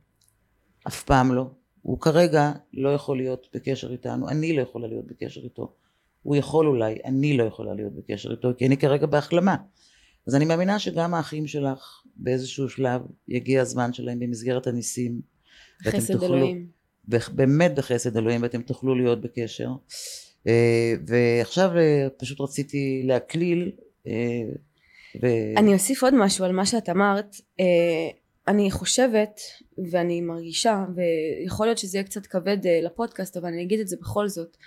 אף 0.87 1.03
פעם 1.03 1.33
לא. 1.33 1.45
הוא 1.83 1.99
כרגע 1.99 2.51
לא 2.73 2.89
יכול 2.89 3.17
להיות 3.17 3.47
בקשר 3.53 3.91
איתנו, 3.91 4.29
אני 4.29 4.55
לא 4.55 4.61
יכולה 4.61 4.87
להיות 4.87 5.07
בקשר 5.07 5.41
איתו. 5.41 5.73
הוא 6.21 6.35
יכול 6.35 6.67
אולי, 6.67 6.95
אני 7.05 7.37
לא 7.37 7.43
יכולה 7.43 7.73
להיות 7.73 7.93
בקשר 7.93 8.31
איתו, 8.31 8.49
כי 8.57 8.67
אני 8.67 8.77
כרגע 8.77 9.05
בהחלמה. 9.05 9.55
אז 10.27 10.35
אני 10.35 10.45
מאמינה 10.45 10.79
שגם 10.79 11.13
האחים 11.13 11.47
שלך 11.47 12.03
באיזשהו 12.15 12.69
שלב 12.69 13.01
יגיע 13.27 13.61
הזמן 13.61 13.93
שלהם 13.93 14.19
במסגרת 14.19 14.67
הניסים. 14.67 15.21
חסד 15.83 16.13
תוכלו, 16.13 16.35
אלוהים. 16.35 16.67
באמת 17.35 17.75
בחסד 17.75 18.17
אלוהים 18.17 18.41
ואתם 18.41 18.61
תוכלו 18.61 18.95
להיות 18.95 19.21
בקשר. 19.21 19.69
אה, 20.47 20.93
ועכשיו 21.07 21.77
אה, 21.77 22.07
פשוט 22.17 22.41
רציתי 22.41 23.01
להקליל 23.05 23.71
אה, 24.07 24.43
ו... 25.21 25.27
אני 25.57 25.73
אוסיף 25.73 26.03
עוד 26.03 26.13
משהו 26.13 26.45
על 26.45 26.51
מה 26.51 26.65
שאת 26.65 26.89
אמרת 26.89 27.35
אני 28.47 28.71
חושבת 28.71 29.39
ואני 29.91 30.21
מרגישה 30.21 30.85
ויכול 30.95 31.65
להיות 31.65 31.77
שזה 31.77 31.97
יהיה 31.97 32.05
קצת 32.05 32.25
כבד 32.25 32.57
לפודקאסט 32.83 33.37
אבל 33.37 33.47
אני 33.47 33.63
אגיד 33.63 33.79
את 33.79 33.87
זה 33.87 33.97
בכל 34.01 34.27
זאת 34.27 34.57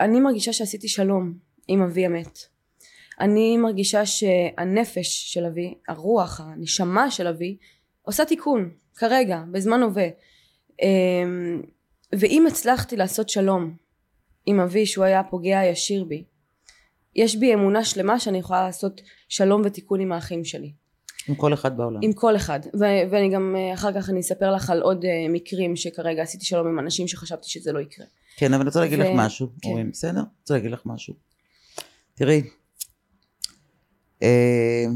אני 0.00 0.20
מרגישה 0.20 0.52
שעשיתי 0.52 0.88
שלום 0.88 1.34
עם 1.68 1.82
אבי 1.82 2.06
המת 2.06 2.38
אני 3.20 3.56
מרגישה 3.56 4.06
שהנפש 4.06 5.32
של 5.32 5.44
אבי 5.44 5.74
הרוח 5.88 6.40
הנשמה 6.40 7.10
של 7.10 7.26
אבי 7.26 7.56
עושה 8.02 8.24
תיקון 8.24 8.70
כרגע 8.94 9.42
בזמן 9.52 9.82
הווה 9.82 10.08
ואם 12.12 12.46
הצלחתי 12.46 12.96
לעשות 12.96 13.28
שלום 13.28 13.76
עם 14.46 14.60
אבי 14.60 14.86
שהוא 14.86 15.04
היה 15.04 15.20
הפוגע 15.20 15.58
הישיר 15.58 16.04
בי. 16.04 16.24
יש 17.16 17.36
בי 17.36 17.54
אמונה 17.54 17.84
שלמה 17.84 18.20
שאני 18.20 18.38
יכולה 18.38 18.62
לעשות 18.66 19.00
שלום 19.28 19.62
ותיקון 19.64 20.00
עם 20.00 20.12
האחים 20.12 20.44
שלי. 20.44 20.72
עם 21.30 21.36
כל 21.36 21.54
אחד 21.54 21.76
בעולם. 21.76 22.00
עם 22.02 22.12
כל 22.12 22.36
אחד. 22.36 22.60
ו- 22.74 23.10
ואני 23.10 23.30
גם 23.30 23.56
אה, 23.58 23.74
אחר 23.74 23.92
כך 23.92 24.10
אני 24.10 24.20
אספר 24.20 24.52
לך 24.52 24.70
על 24.70 24.82
עוד 24.82 25.04
uh, 25.04 25.08
מקרים 25.28 25.76
שכרגע 25.76 26.22
עשיתי 26.22 26.44
שלום 26.44 26.66
עם 26.66 26.78
אנשים 26.78 27.08
שחשבתי 27.08 27.48
שזה 27.48 27.72
לא 27.72 27.78
יקרה. 27.78 28.06
כן, 28.36 28.46
אבל 28.46 28.60
אני 28.60 28.68
רוצה 28.68 28.80
להגיד 28.80 28.98
ו- 28.98 29.02
לך 29.02 29.08
משהו, 29.14 29.48
כן. 29.62 29.68
אומרים, 29.68 29.90
בסדר? 29.90 30.20
אני 30.20 30.28
רוצה 30.40 30.54
להגיד 30.54 30.70
לך 30.70 30.82
משהו. 30.86 31.14
תראי, 32.14 32.42
אה, 34.22 34.86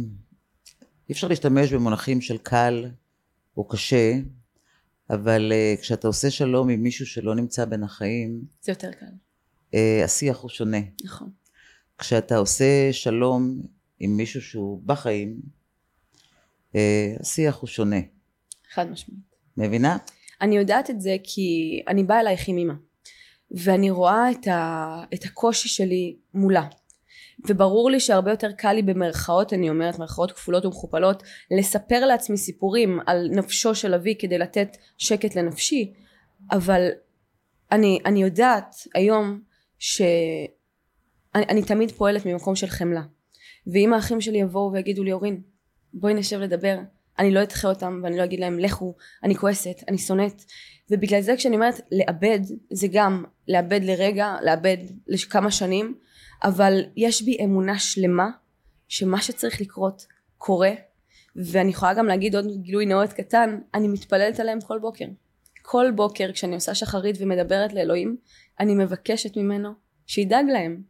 אי 1.09 1.13
אפשר 1.13 1.29
להשתמש 1.29 1.73
במונחים 1.73 2.21
של 2.21 2.39
קל 2.39 2.87
או 3.57 3.69
קשה, 3.69 4.15
אבל 5.11 5.53
uh, 5.53 5.81
כשאתה 5.81 6.07
עושה 6.07 6.31
שלום 6.31 6.69
עם 6.69 6.83
מישהו 6.83 7.07
שלא 7.07 7.35
נמצא 7.35 7.65
בין 7.65 7.83
החיים, 7.83 8.43
זה 8.63 8.73
יותר 8.73 8.93
קל. 8.93 9.07
אה, 9.75 10.05
השיח 10.05 10.39
הוא 10.39 10.51
שונה. 10.51 10.79
נכון. 11.05 11.31
כשאתה 11.99 12.37
עושה 12.37 12.93
שלום 12.93 13.63
עם 14.01 14.17
מישהו 14.17 14.43
שהוא 14.43 14.83
בחיים, 14.87 15.29
אה, 15.31 15.39
השיח 17.21 17.57
הוא 17.57 17.69
שונה. 17.69 18.01
חד 18.73 18.91
משמעית. 18.91 19.21
מבינה? 19.57 19.97
אני 20.41 20.57
יודעת 20.57 20.91
את 20.91 21.01
זה 21.01 21.17
כי 21.23 21.81
אני 21.89 22.05
באה 22.05 22.21
אלייך 22.21 22.49
עם 22.49 22.59
אמא 22.59 22.75
ואני 23.51 23.91
רואה 23.91 24.31
את, 24.31 24.47
ה, 24.47 25.05
את 25.15 25.25
הקושי 25.25 25.69
שלי 25.69 26.17
מולה 26.35 26.69
וברור 27.49 27.91
לי 27.91 28.01
שהרבה 28.01 28.31
יותר 28.31 28.53
קל 28.53 28.73
לי 28.73 28.83
במרכאות 28.83 29.53
אני 29.53 29.71
אומרת 29.71 29.99
מרכאות 29.99 30.33
כפולות 30.33 30.65
ומכופלות 30.65 31.23
לספר 31.51 32.07
לעצמי 32.07 32.37
סיפורים 32.37 33.01
על 33.07 33.29
נפשו 33.31 33.75
של 33.75 33.95
אבי 33.95 34.15
כדי 34.19 34.39
לתת 34.39 34.77
שקט 34.99 35.37
לנפשי 35.37 35.93
אבל 36.51 36.89
אני, 37.73 37.99
אני 38.05 38.23
יודעת 38.23 38.75
היום 38.95 39.41
שאני 39.79 41.63
תמיד 41.67 41.91
פועלת 41.91 42.27
ממקום 42.27 42.57
של 42.57 42.67
חמלה 42.67 43.03
ואם 43.67 43.93
האחים 43.93 44.21
שלי 44.21 44.39
יבואו 44.39 44.73
ויגידו 44.73 45.05
לי 45.05 45.13
אורין 45.13 45.43
בואי 45.95 46.15
נשב 46.15 46.41
לדבר 46.41 46.79
אני 47.19 47.31
לא 47.31 47.43
אדחה 47.43 47.69
אותם 47.69 48.01
ואני 48.03 48.19
לא 48.19 48.25
אגיד 48.25 48.41
להם 48.41 48.59
לכו 48.59 48.95
אני 49.23 49.35
כועסת 49.35 49.83
אני 49.89 49.99
שונאת 49.99 50.45
ובגלל 50.91 51.21
זה 51.21 51.37
כשאני 51.37 51.55
אומרת 51.55 51.81
לאבד 51.93 52.41
זה 52.71 52.87
גם 52.93 53.25
לאבד 53.49 53.81
לרגע 53.83 54.37
לאבד 54.43 54.77
לכמה 55.07 55.51
שנים 55.51 55.95
אבל 56.45 56.81
יש 56.97 57.23
בי 57.23 57.37
אמונה 57.45 57.79
שלמה 57.79 58.31
שמה 58.89 59.23
שצריך 59.23 59.61
לקרות 59.61 60.07
קורה 60.39 60.73
ואני 61.37 61.71
יכולה 61.71 61.95
גם 61.95 62.07
להגיד 62.07 62.37
עוד 62.37 62.47
גילוי 62.63 62.87
נאות 62.87 63.13
קטן 63.13 63.61
אני 63.75 63.89
מתפללת 63.89 64.41
עליהם 64.41 64.61
כל 64.61 64.79
בוקר 64.79 65.07
כל 65.63 65.87
בוקר 65.95 66.33
כשאני 66.33 66.55
עושה 66.55 66.75
שחרית 66.75 67.17
ומדברת 67.21 67.73
לאלוהים 67.73 68.17
אני 68.61 68.75
מבקשת 68.75 69.37
ממנו 69.37 69.71
שידאג 70.07 70.45
להם. 70.53 70.83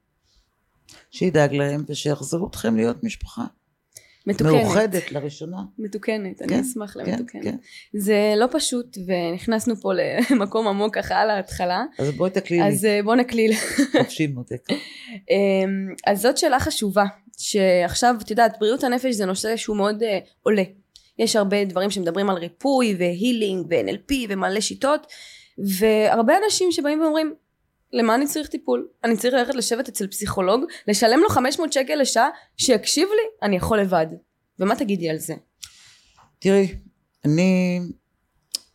שידאג 1.10 1.54
להם 1.54 1.84
ושיחזרו 1.88 2.48
אתכם 2.48 2.76
להיות 2.76 3.04
משפחה. 3.04 3.44
מתוקנת. 4.26 4.52
מאוחדת 4.52 5.12
לראשונה. 5.12 5.56
מתוקנת, 5.78 6.38
כן, 6.38 6.44
אני 6.44 6.60
אשמח 6.60 6.94
כן, 6.94 7.00
למתוקנת. 7.00 7.42
כן. 7.44 7.56
זה 7.94 8.34
לא 8.36 8.46
פשוט 8.50 8.98
ונכנסנו 9.06 9.76
פה 9.76 9.92
למקום 9.94 10.68
עמוק 10.68 10.94
ככה 10.94 11.14
על 11.14 11.30
ההתחלה. 11.30 11.84
אז 11.98 12.10
בואי 12.10 12.30
תקלילי. 12.30 12.68
אז 12.68 12.84
אה, 12.84 13.00
בוא 13.04 13.14
נקליל. 13.14 13.52
חופשי 14.02 14.26
מותק. 14.26 14.62
אמ, 14.70 15.94
אז 16.06 16.22
זאת 16.22 16.38
שאלה 16.38 16.60
חשובה, 16.60 17.04
שעכשיו 17.38 18.14
את 18.22 18.30
יודעת 18.30 18.56
בריאות 18.60 18.84
הנפש 18.84 19.14
זה 19.14 19.26
נושא 19.26 19.56
שהוא 19.56 19.76
מאוד 19.76 20.02
uh, 20.02 20.06
עולה. 20.42 20.62
יש 21.18 21.36
הרבה 21.36 21.64
דברים 21.64 21.90
שמדברים 21.90 22.30
על 22.30 22.36
ריפוי 22.36 22.96
והילינג 22.98 23.66
ו-NLP 23.70 24.14
ומלא 24.28 24.60
שיטות 24.60 25.06
והרבה 25.58 26.34
אנשים 26.44 26.72
שבאים 26.72 27.00
ואומרים 27.00 27.34
למה 27.94 28.14
אני 28.14 28.26
צריך 28.26 28.48
טיפול? 28.48 28.88
אני 29.04 29.16
צריך 29.16 29.34
ללכת 29.34 29.54
לשבת 29.54 29.88
אצל 29.88 30.06
פסיכולוג, 30.06 30.64
לשלם 30.88 31.20
לו 31.20 31.28
500 31.28 31.72
שקל 31.72 31.94
לשעה, 31.94 32.28
שיקשיב 32.56 33.08
לי? 33.08 33.46
אני 33.46 33.56
יכול 33.56 33.80
לבד. 33.80 34.06
ומה 34.58 34.76
תגידי 34.76 35.10
על 35.10 35.18
זה? 35.18 35.34
תראי, 36.38 36.74
אני 37.24 37.80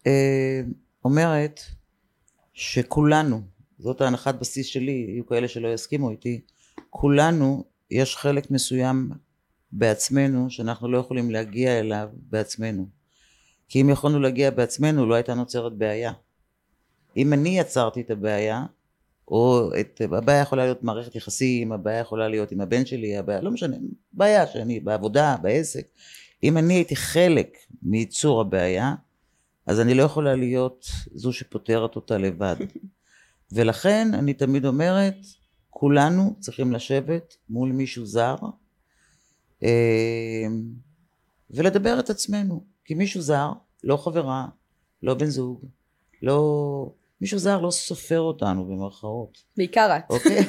אה, 0.07 0.61
אומרת 1.05 1.59
שכולנו, 2.53 3.41
זאת 3.79 4.01
ההנחת 4.01 4.35
בסיס 4.35 4.67
שלי, 4.67 5.05
יהיו 5.09 5.27
כאלה 5.27 5.47
שלא 5.47 5.67
יסכימו 5.67 6.11
איתי, 6.11 6.41
כולנו, 6.89 7.63
יש 7.91 8.15
חלק 8.15 8.51
מסוים 8.51 9.09
בעצמנו 9.71 10.49
שאנחנו 10.49 10.91
לא 10.91 10.97
יכולים 10.97 11.31
להגיע 11.31 11.79
אליו 11.79 12.09
בעצמנו. 12.13 12.87
כי 13.69 13.81
אם 13.81 13.89
יכולנו 13.89 14.19
להגיע 14.19 14.51
בעצמנו 14.51 15.05
לא 15.05 15.15
הייתה 15.15 15.33
נוצרת 15.33 15.73
בעיה. 15.73 16.11
אם 17.17 17.33
אני 17.33 17.59
יצרתי 17.59 18.01
את 18.01 18.11
הבעיה, 18.11 18.65
או 19.29 19.69
את, 19.79 20.01
הבעיה 20.11 20.41
יכולה 20.41 20.63
להיות 20.63 20.83
מערכת 20.83 21.15
יחסים, 21.15 21.71
הבעיה 21.71 21.99
יכולה 21.99 22.27
להיות 22.27 22.51
עם 22.51 22.61
הבן 22.61 22.85
שלי, 22.85 23.17
הבעיה, 23.17 23.41
לא 23.41 23.51
משנה, 23.51 23.77
בעיה 24.13 24.47
שאני 24.47 24.79
בעבודה, 24.79 25.35
בעסק. 25.41 25.87
אם 26.43 26.57
אני 26.57 26.73
הייתי 26.73 26.95
חלק 26.95 27.57
מייצור 27.81 28.41
הבעיה, 28.41 28.95
אז 29.65 29.79
אני 29.79 29.93
לא 29.93 30.03
יכולה 30.03 30.35
להיות 30.35 30.85
זו 31.13 31.33
שפותרת 31.33 31.95
אותה 31.95 32.17
לבד. 32.17 32.55
ולכן 33.51 34.07
אני 34.13 34.33
תמיד 34.33 34.65
אומרת, 34.65 35.17
כולנו 35.69 36.35
צריכים 36.39 36.71
לשבת 36.71 37.35
מול 37.49 37.71
מישהו 37.71 38.05
זר 38.05 38.35
אה, 39.63 40.47
ולדבר 41.51 41.99
את 41.99 42.09
עצמנו. 42.09 42.63
כי 42.85 42.93
מישהו 42.93 43.21
זר, 43.21 43.51
לא 43.83 43.97
חברה, 43.97 44.47
לא 45.03 45.13
בן 45.13 45.25
זוג, 45.25 45.65
לא 46.21 46.91
מישהו 47.21 47.39
זר 47.39 47.61
לא 47.61 47.71
סופר 47.71 48.19
אותנו 48.19 48.65
במרכאות. 48.65 49.37
בעיקר 49.57 49.97
את. 49.97 50.03
אוקיי? 50.09 50.39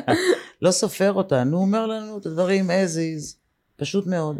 לא 0.62 0.70
סופר 0.70 1.12
אותנו, 1.12 1.56
הוא 1.56 1.64
אומר 1.64 1.86
לנו 1.86 2.18
את 2.18 2.26
הדברים 2.26 2.70
as 2.70 2.94
is, 2.94 3.36
פשוט 3.76 4.06
מאוד. 4.06 4.38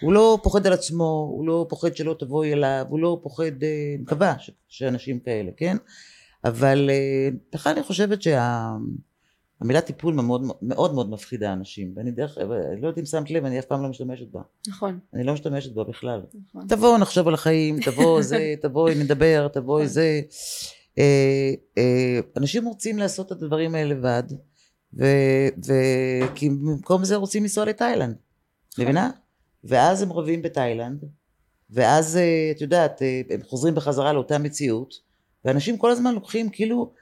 הוא 0.00 0.12
לא 0.12 0.38
פוחד 0.42 0.66
על 0.66 0.72
עצמו, 0.72 1.28
הוא 1.32 1.46
לא 1.46 1.66
פוחד 1.68 1.96
שלא 1.96 2.16
תבואי 2.18 2.52
אליו, 2.52 2.86
הוא 2.88 3.00
לא 3.00 3.20
פוחד, 3.22 3.62
אה, 3.62 3.94
מקווה 3.98 4.34
שאנשים 4.68 5.20
כאלה, 5.20 5.50
כן? 5.56 5.76
אבל 6.44 6.90
אה, 6.90 7.28
בכלל 7.52 7.72
אני 7.72 7.82
חושבת 7.82 8.22
שהמילה 8.22 9.80
שה... 9.80 9.86
טיפול 9.86 10.14
מאוד 10.14 10.42
מאוד 10.62 10.94
מאוד 10.94 11.10
מפחידה 11.10 11.52
אנשים, 11.52 11.92
ואני 11.96 12.10
דרך, 12.10 12.38
אני 12.38 12.80
לא 12.80 12.86
יודעת 12.86 12.98
אם 12.98 13.04
שמת 13.04 13.30
לב, 13.30 13.44
אני 13.44 13.58
אף 13.58 13.64
פעם 13.64 13.82
לא 13.82 13.88
משתמשת 13.88 14.28
בה. 14.30 14.40
נכון. 14.68 14.98
אני 15.14 15.24
לא 15.24 15.32
משתמשת 15.32 15.72
בה 15.72 15.84
בכלל. 15.84 16.22
נכון. 16.48 16.66
תבואו 16.68 16.98
נחשוב 16.98 17.28
על 17.28 17.34
החיים, 17.34 17.80
תבואו 17.80 18.22
זה, 18.22 18.54
תבואי 18.62 18.94
נדבר, 18.94 19.48
תבואי 19.48 19.82
נכון. 19.82 19.92
זה. 19.92 20.20
אה, 20.98 21.52
אה, 21.78 22.20
אנשים 22.36 22.64
רוצים 22.64 22.98
לעשות 22.98 23.26
את 23.26 23.42
הדברים 23.42 23.74
האלה 23.74 23.94
לבד, 23.94 24.22
ו, 24.98 25.04
ו, 25.66 25.72
כי 26.34 26.50
במקום 26.50 27.04
זה 27.04 27.16
רוצים 27.16 27.42
לנסוע 27.42 27.64
לתאילנד, 27.64 28.16
מבינה? 28.78 29.10
ואז 29.64 30.02
הם 30.02 30.12
רבים 30.12 30.42
בתאילנד, 30.42 31.04
ואז 31.70 32.16
אה, 32.16 32.50
את 32.56 32.60
יודעת, 32.60 33.02
הם 33.30 33.40
חוזרים 33.42 33.74
בחזרה 33.74 34.12
לאותה 34.12 34.38
מציאות, 34.38 34.94
ואנשים 35.44 35.78
כל 35.78 35.90
הזמן 35.90 36.14
לוקחים 36.14 36.50
כאילו, 36.50 36.92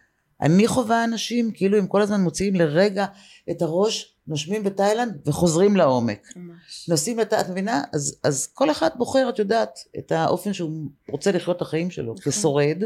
אני 0.41 0.69
חווה 0.69 1.05
אנשים 1.05 1.51
כאילו 1.55 1.79
הם 1.79 1.87
כל 1.87 2.03
הזמן 2.03 2.21
מוציאים 2.21 2.55
לרגע 2.55 3.07
את 3.51 3.63
הראש, 3.63 4.15
נושמים 4.27 4.65
בתאילנד 4.65 5.29
וחוזרים 5.29 5.77
לעומק. 5.77 6.29
ממש. 6.37 6.89
נוסעים 6.89 7.19
לת... 7.19 7.33
את 7.33 7.49
מבינה? 7.49 7.83
אז, 7.93 8.21
אז 8.25 8.47
כל 8.47 8.71
אחד 8.71 8.91
בוחר, 8.97 9.29
את 9.29 9.39
יודעת, 9.39 9.79
את 9.99 10.13
האופן 10.13 10.53
שהוא 10.53 10.91
רוצה 11.11 11.33
לחיות 11.33 11.57
את 11.57 11.63
החיים 11.63 11.91
שלו, 11.91 12.15
נכון. 12.15 12.33
כשורד, 12.33 12.83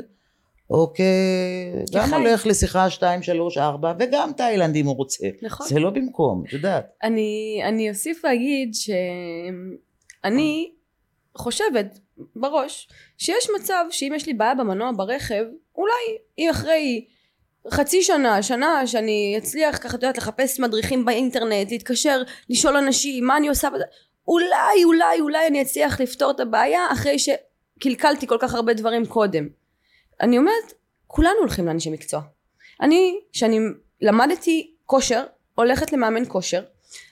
או 0.73 0.93
כ... 0.95 1.01
גם 1.93 2.07
כחי. 2.07 2.15
הולך 2.15 2.47
לשיחה 2.47 2.91
2, 2.91 3.23
3, 3.23 3.59
4, 3.59 3.93
וגם 3.99 4.31
תאילנד 4.37 4.77
אם 4.77 4.87
הוא 4.87 4.97
רוצה. 4.97 5.27
נכון. 5.43 5.67
זה 5.67 5.81
לא 5.81 5.91
במקום, 5.91 6.45
את 6.49 6.53
יודעת. 6.53 6.87
אני, 7.03 7.61
אני 7.65 7.91
אוסיף 7.91 8.21
ואגיד 8.25 8.75
שאני 8.75 10.71
חושבת 11.37 11.99
בראש 12.37 12.89
שיש 13.19 13.49
מצב 13.61 13.85
שאם 13.91 14.13
יש 14.17 14.27
לי 14.27 14.35
בעיה 14.35 14.55
במנוע 14.55 14.91
ברכב, 14.97 15.45
אולי 15.77 16.19
אם 16.39 16.49
אחרי 16.51 17.05
חצי 17.71 18.03
שנה, 18.03 18.43
שנה, 18.43 18.87
שאני 18.87 19.35
אצליח 19.39 19.79
ככה, 19.79 19.89
את 19.89 20.03
יודעת, 20.03 20.19
לחפש 20.19 20.61
מדריכים 20.61 21.05
באינטרנט, 21.05 21.71
להתקשר, 21.71 22.23
לשאול 22.51 22.77
אנשים 22.77 23.27
מה 23.27 23.37
אני 23.37 23.49
עושה 23.49 23.71
בזה, 23.71 23.85
אולי, 24.29 24.85
אולי, 24.85 25.21
אולי 25.21 25.47
אני 25.47 25.63
אצליח 25.63 26.01
לפתור 26.01 26.31
את 26.31 26.41
הבעיה 26.41 26.81
אחרי 26.93 27.17
שקלקלתי 27.19 28.27
כל 28.27 28.37
כך 28.41 28.55
הרבה 28.55 28.75
דברים 28.75 29.07
קודם. 29.07 29.62
אני 30.23 30.39
אומרת, 30.39 30.73
כולנו 31.07 31.39
הולכים 31.41 31.67
לאנשי 31.67 31.91
מקצוע. 31.91 32.21
אני, 32.81 33.15
כשאני 33.33 33.59
למדתי 34.03 34.75
כושר, 34.87 35.25
הולכת 35.55 35.93
למאמן 35.93 36.23
כושר, 36.29 36.63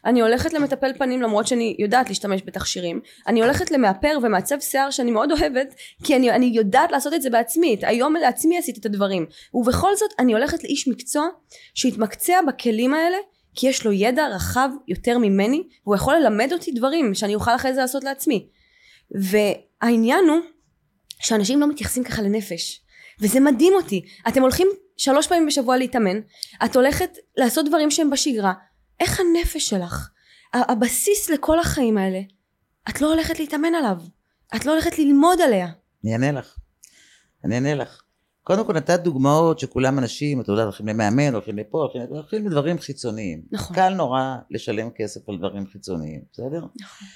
אני 0.05 0.21
הולכת 0.21 0.53
למטפל 0.53 0.93
פנים 0.99 1.23
למרות 1.23 1.47
שאני 1.47 1.77
יודעת 1.79 2.09
להשתמש 2.09 2.43
בתכשירים, 2.45 3.01
אני 3.27 3.43
הולכת 3.43 3.71
למאפר 3.71 4.19
ומעצב 4.23 4.61
שיער 4.61 4.91
שאני 4.91 5.11
מאוד 5.11 5.33
אוהבת, 5.33 5.75
כי 6.05 6.17
אני, 6.17 6.31
אני 6.31 6.47
יודעת 6.47 6.93
לעשות 6.93 7.15
את 7.15 7.23
זה 7.23 7.31
בעצמי, 7.31 7.75
את- 7.75 7.85
היום 7.85 8.17
לעצמי 8.17 8.59
עשיתי 8.59 8.81
את 8.81 8.87
הדברים, 8.87 9.27
ובכל 9.55 9.97
זאת 9.97 10.11
אני 10.19 10.33
הולכת 10.33 10.65
לאיש 10.65 10.89
מקצוע 10.89 11.27
שהתמקצע 11.75 12.41
בכלים 12.49 12.95
האלה, 12.95 13.17
כי 13.55 13.69
יש 13.69 13.85
לו 13.87 13.93
ידע 13.93 14.27
רחב 14.27 14.69
יותר 14.89 15.19
ממני, 15.19 15.63
והוא 15.85 15.97
יכול 15.97 16.15
ללמד 16.15 16.53
אותי 16.53 16.71
דברים 16.73 17.15
שאני 17.15 17.35
אוכל 17.35 17.55
אחרי 17.55 17.75
זה 17.75 17.81
לעשות 17.81 18.05
לעצמי. 18.05 18.47
והעניין 19.11 20.25
הוא 20.29 20.39
שאנשים 21.21 21.61
לא 21.61 21.69
מתייחסים 21.69 22.05
ככה 22.05 22.23
לנפש. 22.23 22.83
וזה 23.23 23.41
מדהים 23.41 23.73
אותי. 23.75 24.05
אתם 24.29 24.43
הולכים 24.43 24.69
שלוש 24.97 25.27
פעמים 25.27 25.47
בשבוע 25.47 25.77
להתאמן, 25.77 26.21
את 26.65 26.77
הולכת 26.77 27.17
לעשות 27.37 27.69
דברים 27.69 27.91
שהם 27.91 28.11
בשגרה. 28.11 28.53
איך 29.01 29.21
הנפש 29.21 29.69
שלך? 29.69 30.11
הבסיס 30.55 31.31
לכל 31.31 31.59
החיים 31.59 31.99
האלה, 31.99 32.21
את 32.89 33.01
לא 33.01 33.13
הולכת 33.13 33.39
להתאמן 33.39 33.75
עליו. 33.75 33.97
את 34.57 34.67
לא 34.67 34.73
הולכת 34.73 34.99
ללמוד 34.99 35.41
עליה. 35.41 35.69
אני 36.05 36.13
אענה 36.13 36.33
לך. 36.33 36.57
אני 37.45 37.55
אענה 37.55 37.75
לך. 37.75 38.03
קודם 38.43 38.67
כל 38.67 38.73
נתת 38.73 39.01
דוגמאות 39.01 39.59
שכולם 39.59 39.99
אנשים, 39.99 40.41
אתה 40.41 40.53
יודע, 40.53 40.63
הולכים 40.63 40.89
למאמן, 40.89 41.33
הולכים 41.33 41.59
לפה, 41.59 41.79
הולכים, 41.79 42.03
הולכים 42.09 42.47
לדברים 42.47 42.79
חיצוניים. 42.79 43.43
נכון. 43.53 43.77
קל 43.77 43.95
נורא 43.95 44.37
לשלם 44.51 44.91
כסף 44.97 45.29
על 45.29 45.39
דברים 45.39 45.67
חיצוניים, 45.67 46.21
בסדר? 46.33 46.59
נכון. 46.81 47.09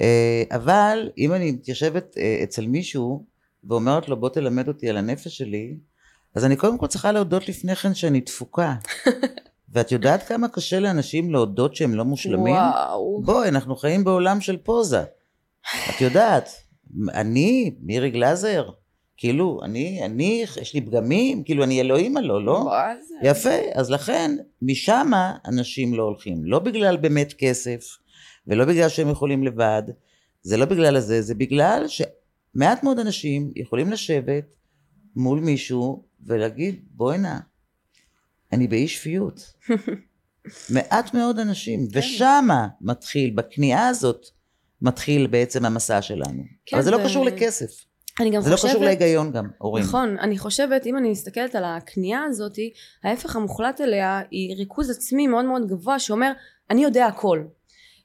אה, 0.00 0.42
אבל 0.50 1.10
אם 1.18 1.32
אני 1.32 1.52
מתיישבת 1.52 2.18
אה, 2.18 2.40
אצל 2.42 2.66
מישהו 2.66 3.26
ואומרת 3.68 4.08
לו 4.08 4.16
בוא 4.16 4.28
תלמד 4.28 4.68
אותי 4.68 4.90
על 4.90 4.96
הנפש 4.96 5.38
שלי, 5.38 5.76
אז 6.34 6.44
אני 6.44 6.56
קודם 6.56 6.78
כל 6.78 6.86
צריכה 6.86 7.12
להודות 7.12 7.48
לפני 7.48 7.76
כן 7.76 7.94
שאני 7.94 8.20
תפוקה. 8.20 8.74
ואת 9.72 9.92
יודעת 9.92 10.22
כמה 10.22 10.48
קשה 10.48 10.80
לאנשים 10.80 11.30
להודות 11.32 11.74
שהם 11.76 11.94
לא 11.94 12.04
מושלמים? 12.04 12.54
וואו. 12.54 13.22
בואי, 13.24 13.48
אנחנו 13.48 13.76
חיים 13.76 14.04
בעולם 14.04 14.40
של 14.40 14.56
פוזה. 14.56 15.02
את 15.90 16.00
יודעת, 16.00 16.48
אני, 17.14 17.74
מירי 17.80 18.10
גלאזר, 18.10 18.68
כאילו, 19.16 19.60
אני, 19.64 20.04
אני, 20.04 20.44
יש 20.60 20.74
לי 20.74 20.80
פגמים, 20.80 21.44
כאילו, 21.44 21.64
אני 21.64 21.80
אלוהים 21.80 22.16
הלא, 22.16 22.44
לא? 22.44 22.70
זה- 23.08 23.28
יפה, 23.28 23.54
אז 23.74 23.90
לכן, 23.90 24.36
משם 24.62 25.10
אנשים 25.46 25.94
לא 25.94 26.02
הולכים. 26.02 26.44
לא 26.44 26.58
בגלל 26.58 26.96
באמת 26.96 27.32
כסף, 27.38 27.80
ולא 28.46 28.64
בגלל 28.64 28.88
שהם 28.88 29.10
יכולים 29.10 29.44
לבד, 29.44 29.82
זה 30.42 30.56
לא 30.56 30.64
בגלל 30.64 30.96
הזה, 30.96 31.22
זה 31.22 31.34
בגלל 31.34 31.84
שמעט 32.54 32.82
מאוד 32.82 32.98
אנשים 32.98 33.52
יכולים 33.56 33.92
לשבת 33.92 34.44
מול 35.16 35.40
מישהו 35.40 36.04
ולהגיד, 36.26 36.84
בואי 36.90 37.18
נא, 37.18 37.36
אני 38.52 38.66
באי 38.66 38.88
שפיות. 38.88 39.54
מעט 40.74 41.14
מאוד 41.14 41.38
אנשים, 41.38 41.88
כן. 41.92 41.98
ושמה 41.98 42.68
מתחיל, 42.80 43.30
בכניעה 43.34 43.88
הזאת, 43.88 44.26
מתחיל 44.82 45.26
בעצם 45.26 45.64
המסע 45.64 46.02
שלנו. 46.02 46.42
כן, 46.66 46.76
אבל 46.76 46.84
זה 46.84 46.90
לא 46.90 46.96
ו- 46.96 47.04
קשור 47.04 47.24
לכסף, 47.24 47.84
אני 48.20 48.30
גם 48.30 48.42
זה 48.42 48.50
לא 48.50 48.56
חושבת... 48.56 48.70
קשור 48.70 48.84
להיגיון 48.84 49.32
גם, 49.32 49.48
הורים. 49.58 49.84
נכון, 49.84 50.18
אני 50.18 50.38
חושבת, 50.38 50.86
אם 50.86 50.96
אני 50.96 51.10
מסתכלת 51.10 51.54
על 51.54 51.64
הכניעה 51.64 52.24
הזאתי, 52.24 52.72
ההפך 53.04 53.36
המוחלט 53.36 53.80
אליה 53.80 54.20
היא 54.30 54.56
ריכוז 54.56 54.90
עצמי 54.90 55.26
מאוד 55.26 55.44
מאוד 55.44 55.68
גבוה 55.68 55.98
שאומר, 55.98 56.32
אני 56.70 56.82
יודע 56.82 57.06
הכל. 57.06 57.44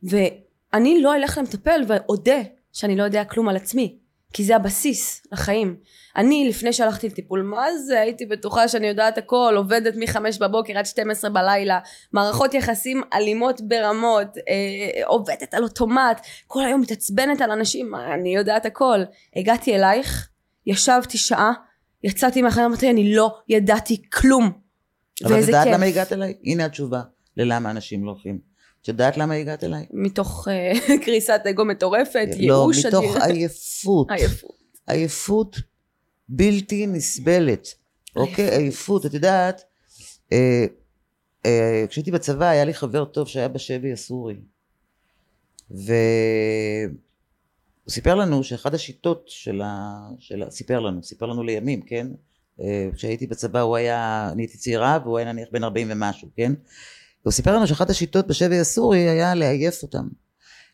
ואני 0.03 1.01
לא 1.01 1.15
אלך 1.15 1.37
למטפל 1.37 1.81
ואודה 1.87 2.41
שאני 2.73 2.95
לא 2.95 3.03
יודע 3.03 3.23
כלום 3.23 3.49
על 3.49 3.55
עצמי, 3.55 3.98
כי 4.33 4.43
זה 4.43 4.55
הבסיס 4.55 5.27
לחיים. 5.31 5.75
אני, 6.15 6.49
לפני 6.49 6.73
שהלכתי 6.73 7.07
לטיפול, 7.07 7.41
מה 7.41 7.77
זה? 7.77 7.99
הייתי 7.99 8.25
בטוחה 8.25 8.67
שאני 8.67 8.87
יודעת 8.87 9.17
הכל, 9.17 9.53
עובדת 9.57 9.93
מחמש 9.97 10.37
בבוקר 10.37 10.77
עד 10.77 10.85
12 10.85 11.29
בלילה, 11.29 11.79
מערכות 12.13 12.53
יחסים 12.53 13.01
אלימות 13.13 13.61
ברמות, 13.61 14.37
אה, 14.37 15.07
עובדת 15.07 15.53
על 15.53 15.63
אוטומט, 15.63 16.25
כל 16.47 16.65
היום 16.65 16.81
מתעצבנת 16.81 17.41
על 17.41 17.51
אנשים, 17.51 17.95
אני 17.95 18.35
יודעת 18.35 18.65
הכל. 18.65 18.99
הגעתי 19.35 19.75
אלייך, 19.75 20.29
ישבתי 20.65 21.17
שעה, 21.17 21.51
יצאתי 22.03 22.41
מהחיים, 22.41 22.65
אמרתי, 22.65 22.89
אני 22.89 23.15
לא 23.15 23.37
ידעתי 23.49 24.01
כלום. 24.13 24.51
אבל 25.25 25.39
את 25.39 25.47
יודעת 25.47 25.63
כיף. 25.63 25.73
למה 25.73 25.85
הגעת 25.85 26.13
אליי? 26.13 26.33
הנה 26.43 26.65
התשובה 26.65 27.01
ללמה 27.37 27.71
אנשים 27.71 28.05
לא 28.05 28.11
הולכים. 28.11 28.48
את 28.81 28.87
יודעת 28.87 29.17
למה 29.17 29.33
הגעת 29.33 29.63
אליי? 29.63 29.85
מתוך 29.91 30.47
אה, 30.51 30.73
קריסת 31.05 31.41
אגו 31.49 31.65
מטורפת, 31.65 32.27
לא, 32.31 32.35
ייאוש 32.35 32.85
מתוך 32.85 33.15
אדיר. 33.15 33.23
עייפות. 33.35 34.11
עייפות. 34.11 34.55
עייפות 34.87 35.55
בלתי 36.29 36.87
נסבלת. 36.87 37.67
אוקיי? 38.15 38.49
עייפות. 38.49 39.05
את 39.05 39.13
יודעת, 39.13 39.63
אה, 40.31 40.65
אה, 41.45 41.85
כשהייתי 41.89 42.11
בצבא 42.11 42.45
היה 42.45 42.65
לי 42.65 42.73
חבר 42.73 43.05
טוב 43.05 43.27
שהיה 43.27 43.47
בשבי 43.47 43.93
הסורי. 43.93 44.35
והוא 45.69 45.85
סיפר 47.89 48.15
לנו 48.15 48.43
שאחד 48.43 48.73
השיטות 48.73 49.23
של 49.27 49.61
ה... 49.61 49.99
של 50.19 50.43
ה... 50.43 50.51
סיפר 50.51 50.79
לנו, 50.79 51.03
סיפר 51.03 51.25
לנו 51.25 51.43
לימים, 51.43 51.81
כן? 51.81 52.07
כשהייתי 52.93 53.27
בצבא 53.27 53.61
הוא 53.61 53.75
היה, 53.75 54.29
אני 54.31 54.41
הייתי 54.41 54.57
צעירה 54.57 54.99
והוא 55.03 55.17
היה 55.17 55.33
נניח 55.33 55.47
בן 55.51 55.63
40 55.63 55.87
ומשהו, 55.91 56.29
כן? 56.35 56.53
והוא 57.25 57.31
סיפר 57.31 57.55
לנו 57.55 57.67
שאחת 57.67 57.89
השיטות 57.89 58.27
בשבי 58.27 58.59
הסורי 58.59 59.09
היה 59.09 59.35
לעייף 59.35 59.83
אותם. 59.83 60.07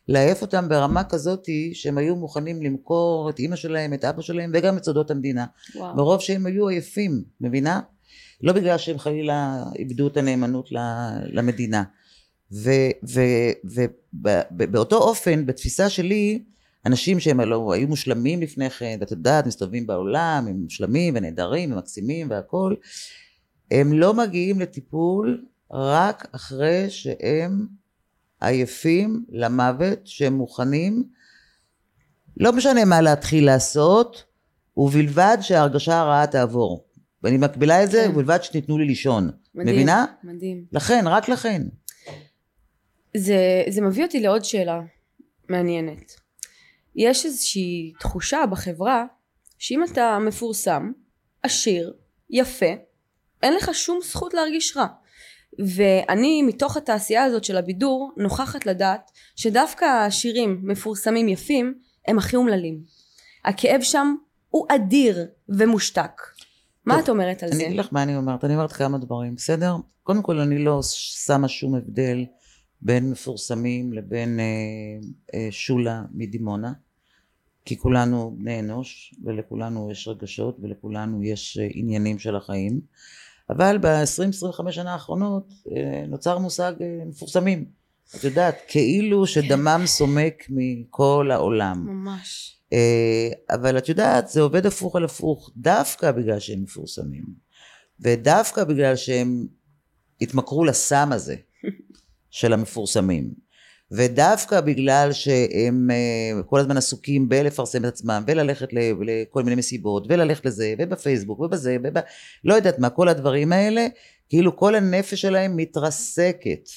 לעייף 0.08 0.42
אותם 0.42 0.68
ברמה 0.68 1.04
כזאתי 1.04 1.70
שהם 1.74 1.98
היו 1.98 2.16
מוכנים 2.16 2.62
למכור 2.62 3.30
את 3.30 3.38
אימא 3.38 3.56
שלהם, 3.56 3.94
את 3.94 4.04
אבא 4.04 4.22
שלהם 4.22 4.52
וגם 4.54 4.76
את 4.76 4.84
סודות 4.84 5.10
המדינה. 5.10 5.46
וואו. 5.74 5.96
מרוב 5.96 6.20
שהם 6.20 6.46
היו 6.46 6.68
עייפים, 6.68 7.22
מבינה? 7.40 7.80
לא 8.40 8.52
בגלל 8.52 8.78
שהם 8.78 8.98
חלילה 8.98 9.64
איבדו 9.78 10.08
את 10.08 10.16
הנאמנות 10.16 10.68
למדינה. 11.32 11.82
ובאותו 14.12 14.96
אופן, 14.96 15.46
בתפיסה 15.46 15.90
שלי, 15.90 16.44
אנשים 16.86 17.20
שהם 17.20 17.40
לא 17.40 17.72
היו 17.72 17.88
מושלמים 17.88 18.42
לפני 18.42 18.70
כן, 18.70 18.96
ואת 19.00 19.10
יודעת, 19.10 19.46
מסתובבים 19.46 19.86
בעולם, 19.86 20.44
הם 20.48 20.56
מושלמים 20.56 21.14
ונהדרים 21.16 21.72
ומקסימים 21.72 22.30
והכול, 22.30 22.76
הם 23.70 23.92
לא 23.92 24.14
מגיעים 24.14 24.60
לטיפול 24.60 25.44
רק 25.70 26.26
אחרי 26.32 26.90
שהם 26.90 27.66
עייפים 28.40 29.24
למוות, 29.28 29.98
שהם 30.04 30.32
מוכנים, 30.32 31.04
לא 32.36 32.52
משנה 32.52 32.84
מה 32.84 33.00
להתחיל 33.00 33.46
לעשות, 33.46 34.24
ובלבד 34.76 35.38
שההרגשה 35.40 36.00
הרעה 36.00 36.26
תעבור. 36.26 36.84
ואני 37.22 37.36
מקבילה 37.36 37.84
את 37.84 37.90
זה, 37.90 38.02
כן. 38.04 38.10
ובלבד 38.10 38.42
שתיתנו 38.42 38.78
לי 38.78 38.84
לישון. 38.84 39.30
מדהים, 39.54 39.76
מבינה? 39.76 40.04
מדהים. 40.24 40.64
לכן, 40.72 41.04
רק 41.06 41.28
לכן. 41.28 41.62
זה, 43.16 43.62
זה 43.68 43.80
מביא 43.80 44.04
אותי 44.04 44.20
לעוד 44.20 44.44
שאלה 44.44 44.80
מעניינת. 45.48 46.12
יש 46.96 47.26
איזושהי 47.26 47.92
תחושה 48.00 48.38
בחברה 48.50 49.04
שאם 49.58 49.84
אתה 49.84 50.18
מפורסם, 50.18 50.92
עשיר, 51.42 51.94
יפה, 52.30 52.74
אין 53.42 53.54
לך 53.54 53.70
שום 53.74 53.98
זכות 54.04 54.34
להרגיש 54.34 54.76
רע. 54.76 54.86
ואני 55.58 56.42
מתוך 56.42 56.76
התעשייה 56.76 57.24
הזאת 57.24 57.44
של 57.44 57.56
הבידור 57.56 58.12
נוכחת 58.16 58.66
לדעת 58.66 59.10
שדווקא 59.36 59.84
העשירים 59.84 60.60
מפורסמים 60.62 61.28
יפים 61.28 61.74
הם 62.08 62.18
הכי 62.18 62.36
אומללים. 62.36 62.80
הכאב 63.44 63.80
שם 63.82 64.14
הוא 64.48 64.66
אדיר 64.68 65.26
ומושתק. 65.48 66.22
מה 66.86 66.94
טוב, 66.94 67.02
את 67.02 67.08
אומרת 67.08 67.42
על 67.42 67.48
אני 67.48 67.58
זה? 67.58 67.66
אגיד 67.66 67.76
לך 67.78 67.88
מה 67.92 68.02
אני 68.02 68.16
אומרת, 68.16 68.44
אני 68.44 68.54
אומרת 68.54 68.72
כמה 68.72 68.98
דברים, 68.98 69.34
בסדר? 69.34 69.76
קודם 70.02 70.22
כל 70.22 70.38
אני 70.38 70.64
לא 70.64 70.80
שמה 70.82 71.48
שום 71.48 71.74
הבדל 71.74 72.24
בין 72.82 73.10
מפורסמים 73.10 73.92
לבין 73.92 74.40
אה, 74.40 74.44
אה, 75.34 75.48
שולה 75.50 76.02
מדימונה 76.14 76.72
כי 77.64 77.78
כולנו 77.78 78.36
בני 78.38 78.60
אנוש 78.60 79.14
ולכולנו 79.24 79.90
יש 79.90 80.08
רגשות 80.08 80.56
ולכולנו 80.62 81.22
יש 81.22 81.58
אה, 81.58 81.68
עניינים 81.70 82.18
של 82.18 82.36
החיים 82.36 82.80
אבל 83.50 83.78
ב-20-25 83.78 84.70
שנה 84.70 84.92
האחרונות 84.92 85.52
אה, 85.76 86.06
נוצר 86.08 86.38
מושג 86.38 86.72
אה, 86.80 87.04
מפורסמים. 87.06 87.64
את 88.16 88.24
יודעת 88.24 88.56
כאילו 88.68 89.26
שדמם 89.26 89.82
סומק 89.86 90.46
מכל 90.48 91.30
העולם. 91.32 91.86
ממש. 91.86 92.60
אה, 92.72 93.28
אבל 93.50 93.78
את 93.78 93.88
יודעת 93.88 94.28
זה 94.28 94.40
עובד 94.40 94.66
הפוך 94.66 94.96
על 94.96 95.04
הפוך 95.04 95.50
דווקא 95.56 96.12
בגלל 96.12 96.38
שהם 96.38 96.62
מפורסמים 96.62 97.24
ודווקא 98.00 98.64
בגלל 98.64 98.96
שהם 98.96 99.46
התמכרו 100.20 100.64
לסם 100.64 101.08
הזה 101.12 101.36
של 102.30 102.52
המפורסמים 102.52 103.34
ודווקא 103.90 104.60
בגלל 104.60 105.12
שהם 105.12 105.90
אה, 105.90 106.42
כל 106.42 106.60
הזמן 106.60 106.76
עסוקים 106.76 107.28
בלפרסם 107.28 107.84
את 107.84 107.88
עצמם 107.88 108.24
וללכת 108.26 108.68
לכל 108.72 109.42
מיני 109.42 109.56
מסיבות 109.56 110.06
וללכת 110.08 110.46
לזה 110.46 110.74
ובפייסבוק 110.78 111.40
ובזה 111.40 111.76
וב... 111.84 111.94
לא 112.44 112.54
יודעת 112.54 112.78
מה 112.78 112.90
כל 112.90 113.08
הדברים 113.08 113.52
האלה 113.52 113.86
כאילו 114.28 114.56
כל 114.56 114.74
הנפש 114.74 115.20
שלהם 115.20 115.56
מתרסקת 115.56 116.68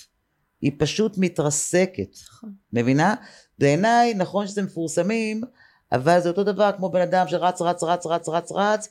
היא 0.61 0.71
פשוט 0.77 1.17
מתרסקת 1.17 2.15
נכון. 2.27 2.53
מבינה? 2.73 3.15
בעיניי 3.59 4.13
נכון 4.13 4.47
שזה 4.47 4.61
מפורסמים 4.61 5.41
אבל 5.91 6.19
זה 6.19 6.29
אותו 6.29 6.43
דבר 6.43 6.71
כמו 6.77 6.89
בן 6.89 7.01
אדם 7.01 7.27
שרץ 7.27 7.61
רץ 7.61 7.83
רץ 7.83 8.05
רץ 8.05 8.29
רץ 8.29 8.51
רץ 8.51 8.89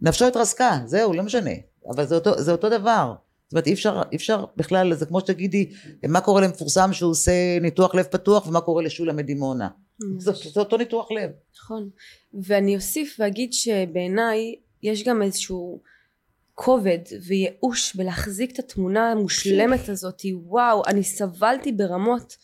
נפשו 0.00 0.26
התרסקה 0.26 0.78
זהו 0.84 1.12
לא 1.12 1.22
משנה 1.22 1.50
אבל 1.94 2.06
זה 2.06 2.14
אותו, 2.14 2.42
זה 2.42 2.52
אותו 2.52 2.68
דבר 2.68 3.14
זאת 3.46 3.52
אומרת 3.52 3.66
אי 3.66 3.72
אפשר, 3.72 4.02
אי 4.12 4.16
אפשר 4.16 4.44
בכלל 4.56 4.94
זה 4.94 5.06
כמו 5.06 5.20
שתגידי 5.20 5.70
מה 6.08 6.20
קורה 6.20 6.40
למפורסם 6.42 6.92
שהוא 6.92 7.10
עושה 7.10 7.58
ניתוח 7.60 7.94
לב 7.94 8.04
פתוח 8.04 8.46
ומה 8.46 8.60
קורה 8.60 8.82
לשולה 8.82 9.12
מדימונה 9.12 9.68
זה, 10.18 10.32
זה 10.32 10.60
אותו 10.60 10.76
ניתוח 10.76 11.12
לב 11.12 11.30
נכון. 11.56 11.88
ואני 12.42 12.76
אוסיף 12.76 13.16
ואגיד 13.18 13.52
שבעיניי 13.52 14.54
יש 14.82 15.04
גם 15.04 15.22
איזשהו 15.22 15.80
כובד 16.54 16.98
וייאוש 17.26 17.96
בלהחזיק 17.96 18.52
את 18.52 18.58
התמונה 18.58 19.12
המושלמת 19.12 19.88
הזאת. 19.88 20.22
וואו, 20.34 20.82
אני 20.86 21.04
סבלתי 21.04 21.72
ברמות. 21.72 22.36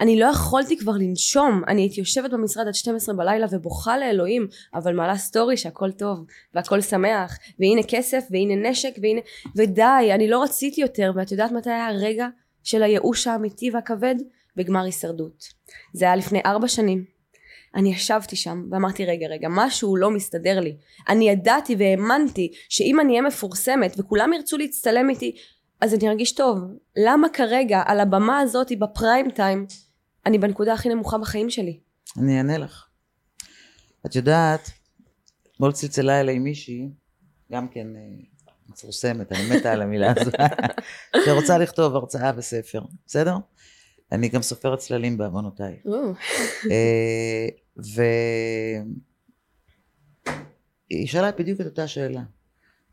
אני 0.00 0.20
לא 0.20 0.26
יכולתי 0.26 0.78
כבר 0.78 0.92
לנשום. 0.92 1.62
אני 1.68 1.82
הייתי 1.82 2.00
יושבת 2.00 2.30
במשרד 2.30 2.66
עד 2.66 2.74
12 2.74 3.14
בלילה 3.14 3.46
ובוכה 3.50 3.98
לאלוהים, 3.98 4.46
אבל 4.74 4.94
מעלה 4.94 5.16
סטורי 5.16 5.56
שהכל 5.56 5.90
טוב, 5.90 6.24
והכל 6.54 6.80
שמח, 6.80 7.38
והנה 7.58 7.82
כסף, 7.88 8.24
והנה 8.30 8.70
נשק, 8.70 8.92
והנה... 9.02 9.20
ודי, 9.56 10.10
אני 10.14 10.28
לא 10.28 10.42
רציתי 10.42 10.80
יותר, 10.80 11.12
ואת 11.16 11.32
יודעת 11.32 11.52
מתי 11.52 11.70
היה 11.70 11.86
הרגע 11.86 12.28
של 12.64 12.82
הייאוש 12.82 13.26
האמיתי 13.26 13.70
והכבד? 13.70 14.14
בגמר 14.56 14.84
הישרדות. 14.84 15.44
זה 15.92 16.04
היה 16.04 16.16
לפני 16.16 16.40
ארבע 16.46 16.68
שנים. 16.68 17.16
אני 17.74 17.88
ישבתי 17.88 18.36
שם 18.36 18.64
ואמרתי 18.70 19.04
רגע 19.04 19.26
רגע 19.26 19.48
משהו 19.50 19.96
לא 19.96 20.10
מסתדר 20.10 20.60
לי 20.60 20.76
אני 21.08 21.30
ידעתי 21.30 21.76
והאמנתי 21.78 22.52
שאם 22.68 23.00
אני 23.00 23.10
אהיה 23.10 23.22
מפורסמת 23.22 23.94
וכולם 23.98 24.32
ירצו 24.32 24.56
להצטלם 24.56 25.10
איתי 25.10 25.36
אז 25.80 25.94
אני 25.94 26.08
ארגיש 26.08 26.32
טוב 26.32 26.58
למה 26.96 27.28
כרגע 27.28 27.82
על 27.86 28.00
הבמה 28.00 28.40
הזאת 28.40 28.72
בפריים 28.78 29.30
טיים 29.30 29.66
אני 30.26 30.38
בנקודה 30.38 30.72
הכי 30.72 30.88
נמוכה 30.88 31.18
בחיים 31.18 31.50
שלי 31.50 31.80
אני 32.18 32.38
אענה 32.38 32.58
לך 32.58 32.86
את 34.06 34.16
יודעת 34.16 34.70
אתמול 35.52 35.72
צלצלה 35.72 36.20
אליי 36.20 36.38
מישהי 36.38 36.88
גם 37.52 37.68
כן 37.68 37.96
אה, 37.96 38.00
מפורסמת 38.68 39.32
אני 39.32 39.56
מתה 39.56 39.72
על 39.72 39.82
המילה 39.82 40.14
הזו 40.16 40.30
שרוצה 41.24 41.58
לכתוב 41.58 41.96
הרצאה 41.96 42.32
וספר 42.36 42.82
בסדר? 43.06 43.36
אני 44.12 44.28
גם 44.28 44.42
סופרת 44.42 44.78
צללים 44.78 45.18
בעוונותיי 45.18 45.80
אה, 46.70 47.48
והיא 47.76 47.96
שאלה 51.06 51.32
בדיוק 51.32 51.60
את 51.60 51.66
אותה 51.66 51.88
שאלה. 51.88 52.22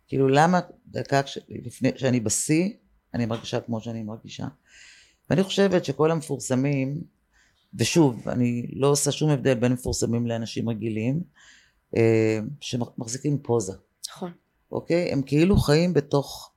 כאילו 0.08 0.28
למה 0.28 0.60
דקה 0.88 1.24
כש... 1.24 1.38
לפני 1.50 1.91
שאני 1.96 2.19
בשיא 2.19 2.69
אני 3.13 3.26
מרגישה 3.26 3.62
כמו 3.62 3.82
שאני 3.82 4.04
מרגישה. 4.04 4.46
ואני 5.30 5.43
חושבת 5.43 5.86
שכל 5.86 6.12
המפורסמים, 6.12 7.02
ושוב, 7.75 8.29
אני 8.29 8.67
לא 8.73 8.88
עושה 8.88 9.12
שום 9.12 9.29
הבדל 9.29 9.53
בין 9.53 9.73
מפורסמים 9.73 10.27
לאנשים 10.27 10.69
רגילים, 10.69 11.23
אה, 11.97 12.39
שמחזיקים 12.62 13.38
פוזה, 13.43 13.73
נכון 14.09 14.31
אוקיי? 14.73 15.12
הם 15.12 15.21
כאילו 15.21 15.57
חיים 15.57 15.93
בתוך, 15.93 16.51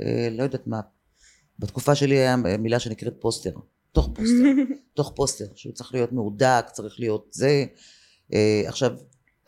אה, 0.00 0.28
לא 0.30 0.42
יודעת 0.42 0.66
מה, 0.66 0.80
בתקופה 1.58 1.94
שלי 1.94 2.18
היה 2.18 2.36
מילה 2.36 2.78
שנקראת 2.78 3.14
פוסטר. 3.20 3.52
תוך 3.92 4.10
פוסטר, 4.14 4.72
תוך 4.96 5.12
פוסטר, 5.16 5.44
שהוא 5.54 5.72
צריך 5.72 5.94
להיות 5.94 6.12
מהודק, 6.12 6.64
צריך 6.72 7.00
להיות 7.00 7.26
זה. 7.30 7.64
אה, 8.32 8.62
עכשיו, 8.66 8.96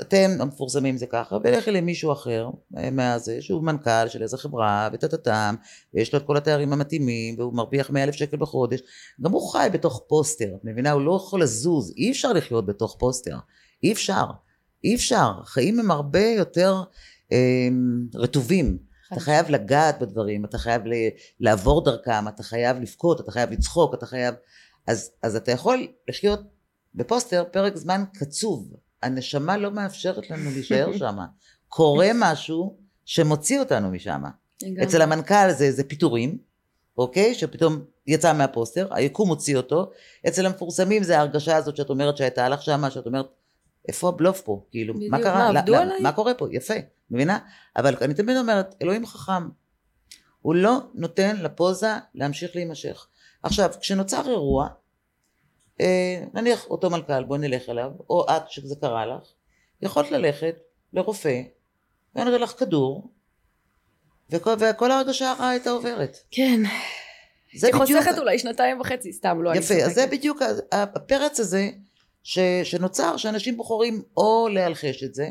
אתם 0.00 0.30
המפורסמים 0.40 0.96
זה 0.96 1.06
ככה, 1.06 1.38
ולכי 1.44 1.70
למישהו 1.70 2.12
אחר 2.12 2.48
אה, 2.76 2.90
מהזה, 2.90 3.42
שהוא 3.42 3.62
מנכ"ל 3.62 4.08
של 4.08 4.22
איזה 4.22 4.38
חברה, 4.38 4.88
וטטטם, 4.92 5.54
ויש 5.94 6.12
לו 6.12 6.18
את 6.18 6.26
כל 6.26 6.36
התארים 6.36 6.72
המתאימים, 6.72 7.34
והוא 7.38 7.54
מרוויח 7.54 7.90
מאה 7.90 8.02
אלף 8.02 8.14
שקל 8.14 8.36
בחודש, 8.36 8.80
גם 9.20 9.32
הוא 9.32 9.52
חי 9.52 9.68
בתוך 9.72 10.04
פוסטר, 10.08 10.54
את 10.56 10.64
מבינה? 10.64 10.90
הוא 10.90 11.02
לא 11.02 11.16
יכול 11.16 11.42
לזוז, 11.42 11.92
אי 11.96 12.10
אפשר 12.10 12.32
לחיות 12.32 12.66
בתוך 12.66 12.96
פוסטר, 12.98 13.36
אי 13.82 13.92
אפשר, 13.92 14.24
אי 14.84 14.94
אפשר, 14.94 15.30
החיים 15.42 15.80
הם 15.80 15.90
הרבה 15.90 16.26
יותר 16.26 16.82
אה, 17.32 17.68
רטובים. 18.14 18.78
אתה 19.12 19.20
חייב 19.20 19.50
לגעת 19.50 20.00
בדברים, 20.00 20.44
אתה 20.44 20.58
חייב 20.58 20.86
ל- 20.86 21.08
לעבור 21.40 21.84
דרכם, 21.84 22.28
אתה 22.28 22.42
חייב 22.42 22.76
לבכות, 22.80 23.20
אתה 23.20 23.32
חייב 23.32 23.50
לצחוק, 23.50 23.94
אתה 23.94 24.06
חייב... 24.06 24.34
אז, 24.86 25.10
אז 25.22 25.36
אתה 25.36 25.52
יכול 25.52 25.86
לחיות 26.08 26.40
בפוסטר 26.94 27.44
פרק 27.52 27.76
זמן 27.76 28.04
קצוב. 28.14 28.72
הנשמה 29.04 29.56
לא 29.56 29.70
מאפשרת 29.70 30.30
לנו 30.30 30.50
להישאר 30.50 30.96
שם. 30.98 31.16
קורה 31.68 32.08
משהו 32.14 32.76
שמוציא 33.04 33.60
אותנו 33.60 33.90
משם. 33.90 34.22
אצל 34.82 35.02
המנכ"ל 35.02 35.50
זה, 35.50 35.72
זה 35.72 35.84
פיטורים, 35.84 36.38
אוקיי? 36.98 37.34
שפתאום 37.34 37.84
יצא 38.06 38.32
מהפוסטר, 38.32 38.88
היקום 38.94 39.28
הוציא 39.28 39.56
אותו. 39.56 39.90
אצל 40.28 40.46
המפורסמים 40.46 41.02
זה 41.02 41.18
ההרגשה 41.18 41.56
הזאת 41.56 41.76
שאת 41.76 41.90
אומרת 41.90 42.16
שהייתה 42.16 42.48
לך 42.48 42.62
שמה, 42.62 42.90
שאת 42.90 43.06
אומרת, 43.06 43.26
איפה 43.88 44.08
הבלוף 44.08 44.40
פה? 44.40 44.64
כאילו, 44.70 44.94
מה 45.10 45.18
קרה? 45.18 45.52
מה, 45.52 45.58
עבדו 45.60 45.72
לא- 45.72 45.78
עליי? 45.78 46.00
מה 46.00 46.12
קורה 46.12 46.34
פה? 46.34 46.46
יפה, 46.50 46.74
מבינה? 47.10 47.38
אבל 47.76 47.94
אני 48.02 48.14
תמיד 48.14 48.36
אומרת, 48.36 48.74
אלוהים 48.82 49.06
חכם. 49.06 49.48
הוא 50.40 50.54
לא 50.54 50.78
נותן 50.94 51.36
לפוזה 51.36 51.92
להמשיך 52.14 52.50
להימשך. 52.54 53.06
עכשיו, 53.42 53.70
כשנוצר 53.80 54.28
אירוע, 54.30 54.68
נניח 56.34 56.66
אותו 56.70 56.90
מנכ"ל, 56.90 57.24
בואי 57.24 57.38
נלך 57.40 57.68
אליו, 57.68 57.90
או 58.10 58.26
את 58.36 58.50
שזה 58.50 58.74
קרה 58.80 59.06
לך, 59.06 59.28
יכולת 59.82 60.10
ללכת 60.10 60.54
לרופא, 60.92 61.42
נותן 62.14 62.40
לך 62.40 62.50
כדור, 62.58 63.10
וכל, 64.30 64.54
וכל 64.60 64.90
ההרגשה 64.90 65.30
הרעה 65.30 65.50
הייתה 65.50 65.70
עוברת. 65.70 66.16
כן 66.30 66.60
זה 67.56 67.66
היא 67.66 67.74
בדיוק- 67.74 67.98
חוסכת 68.02 68.18
אולי 68.18 68.38
שנתיים 68.38 68.80
וחצי 68.80 69.12
סתם 69.12 69.42
לא 69.42 69.54
יפה, 69.54 69.74
אז 69.74 69.94
זה. 69.94 70.06
בדיוק 70.06 70.42
הפרץ 70.72 71.40
הזה 71.40 71.68
ש, 72.22 72.38
שנוצר, 72.64 73.16
שאנשים 73.16 73.56
בוחרים 73.56 74.02
או 74.16 74.48
להלחש 74.52 75.04
את 75.04 75.14
זה, 75.14 75.28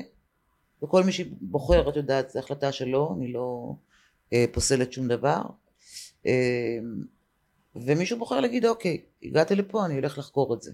וכל 0.83 1.03
מי 1.03 1.11
שבוחר, 1.11 1.89
את 1.89 1.95
יודעת, 1.95 2.29
זו 2.29 2.39
החלטה 2.39 2.71
שלו, 2.71 3.15
אני 3.17 3.31
לא 3.33 3.73
אה, 4.33 4.45
פוסלת 4.51 4.93
שום 4.93 5.07
דבר, 5.07 5.41
אה, 6.25 6.31
ומישהו 7.75 8.19
בוחר 8.19 8.39
להגיד, 8.39 8.65
אוקיי, 8.65 9.01
הגעתי 9.23 9.55
לפה, 9.55 9.85
אני 9.85 9.93
הולך 9.93 10.17
לחקור 10.17 10.53
את 10.53 10.61
זה. 10.61 10.71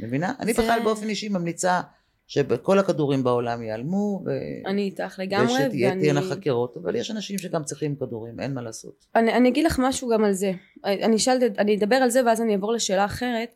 מבינה? 0.00 0.32
אני 0.40 0.52
בכלל 0.52 0.80
באופן 0.84 1.08
אישי 1.08 1.28
ממליצה 1.28 1.80
שכל 2.26 2.78
הכדורים 2.78 3.24
בעולם 3.24 3.62
ייעלמו, 3.62 4.22
ו... 4.26 4.30
אני 4.66 4.82
איתך 4.82 5.18
לגמרי 5.18 5.52
ושתהיינה 5.52 6.20
ואני 6.20 6.30
חקירות, 6.30 6.76
אבל 6.76 6.96
יש 6.96 7.10
אנשים 7.10 7.38
שגם 7.38 7.64
צריכים 7.64 7.96
כדורים, 7.96 8.40
אין 8.40 8.54
מה 8.54 8.62
לעשות. 8.62 9.06
אני, 9.14 9.32
אני 9.32 9.48
אגיד 9.48 9.64
לך 9.64 9.78
משהו 9.82 10.08
גם 10.08 10.24
על 10.24 10.32
זה. 10.32 10.52
אני 10.84 11.16
אשאל, 11.16 11.38
אני 11.58 11.76
אדבר 11.76 11.96
על 11.96 12.10
זה 12.10 12.24
ואז 12.26 12.40
אני 12.40 12.52
אעבור 12.52 12.72
לשאלה 12.72 13.04
אחרת. 13.04 13.54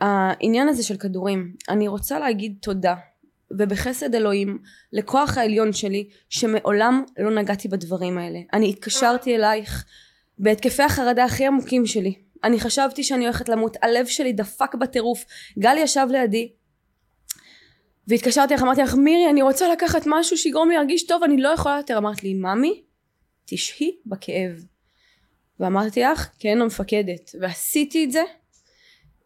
העניין 0.00 0.68
הזה 0.68 0.82
של 0.82 0.96
כדורים, 0.96 1.54
אני 1.68 1.88
רוצה 1.88 2.18
להגיד 2.18 2.56
תודה 2.60 2.94
ובחסד 3.50 4.14
אלוהים 4.14 4.58
לכוח 4.92 5.38
העליון 5.38 5.72
שלי 5.72 6.08
שמעולם 6.28 7.04
לא 7.18 7.34
נגעתי 7.34 7.68
בדברים 7.68 8.18
האלה. 8.18 8.38
אני 8.52 8.68
התקשרתי 8.70 9.36
אלייך 9.36 9.84
בהתקפי 10.42 10.82
החרדה 10.82 11.24
הכי 11.24 11.46
עמוקים 11.46 11.86
שלי. 11.86 12.14
אני 12.44 12.60
חשבתי 12.60 13.04
שאני 13.04 13.24
הולכת 13.24 13.48
למות, 13.48 13.76
הלב 13.82 14.06
שלי 14.06 14.32
דפק 14.32 14.74
בטירוף. 14.74 15.24
גל 15.58 15.76
ישב 15.78 16.06
לידי 16.10 16.52
והתקשרתי 18.08 18.54
לך, 18.54 18.62
אמרתי 18.62 18.82
לך 18.82 18.94
מירי 18.94 19.30
אני 19.30 19.42
רוצה 19.42 19.68
לקחת 19.72 20.02
משהו 20.06 20.36
שיגרום 20.36 20.68
לי 20.68 20.74
להרגיש 20.74 21.06
טוב, 21.06 21.22
אני 21.22 21.36
לא 21.36 21.48
יכולה 21.48 21.76
יותר. 21.76 21.98
אמרת 21.98 22.22
לי 22.22 22.34
ממי 22.34 22.82
תשהי 23.44 23.96
בכאב. 24.06 24.64
ואמרתי 25.60 26.02
לך, 26.02 26.28
כן 26.38 26.60
המפקדת. 26.60 27.30
ועשיתי 27.40 28.04
את 28.04 28.12
זה, 28.12 28.22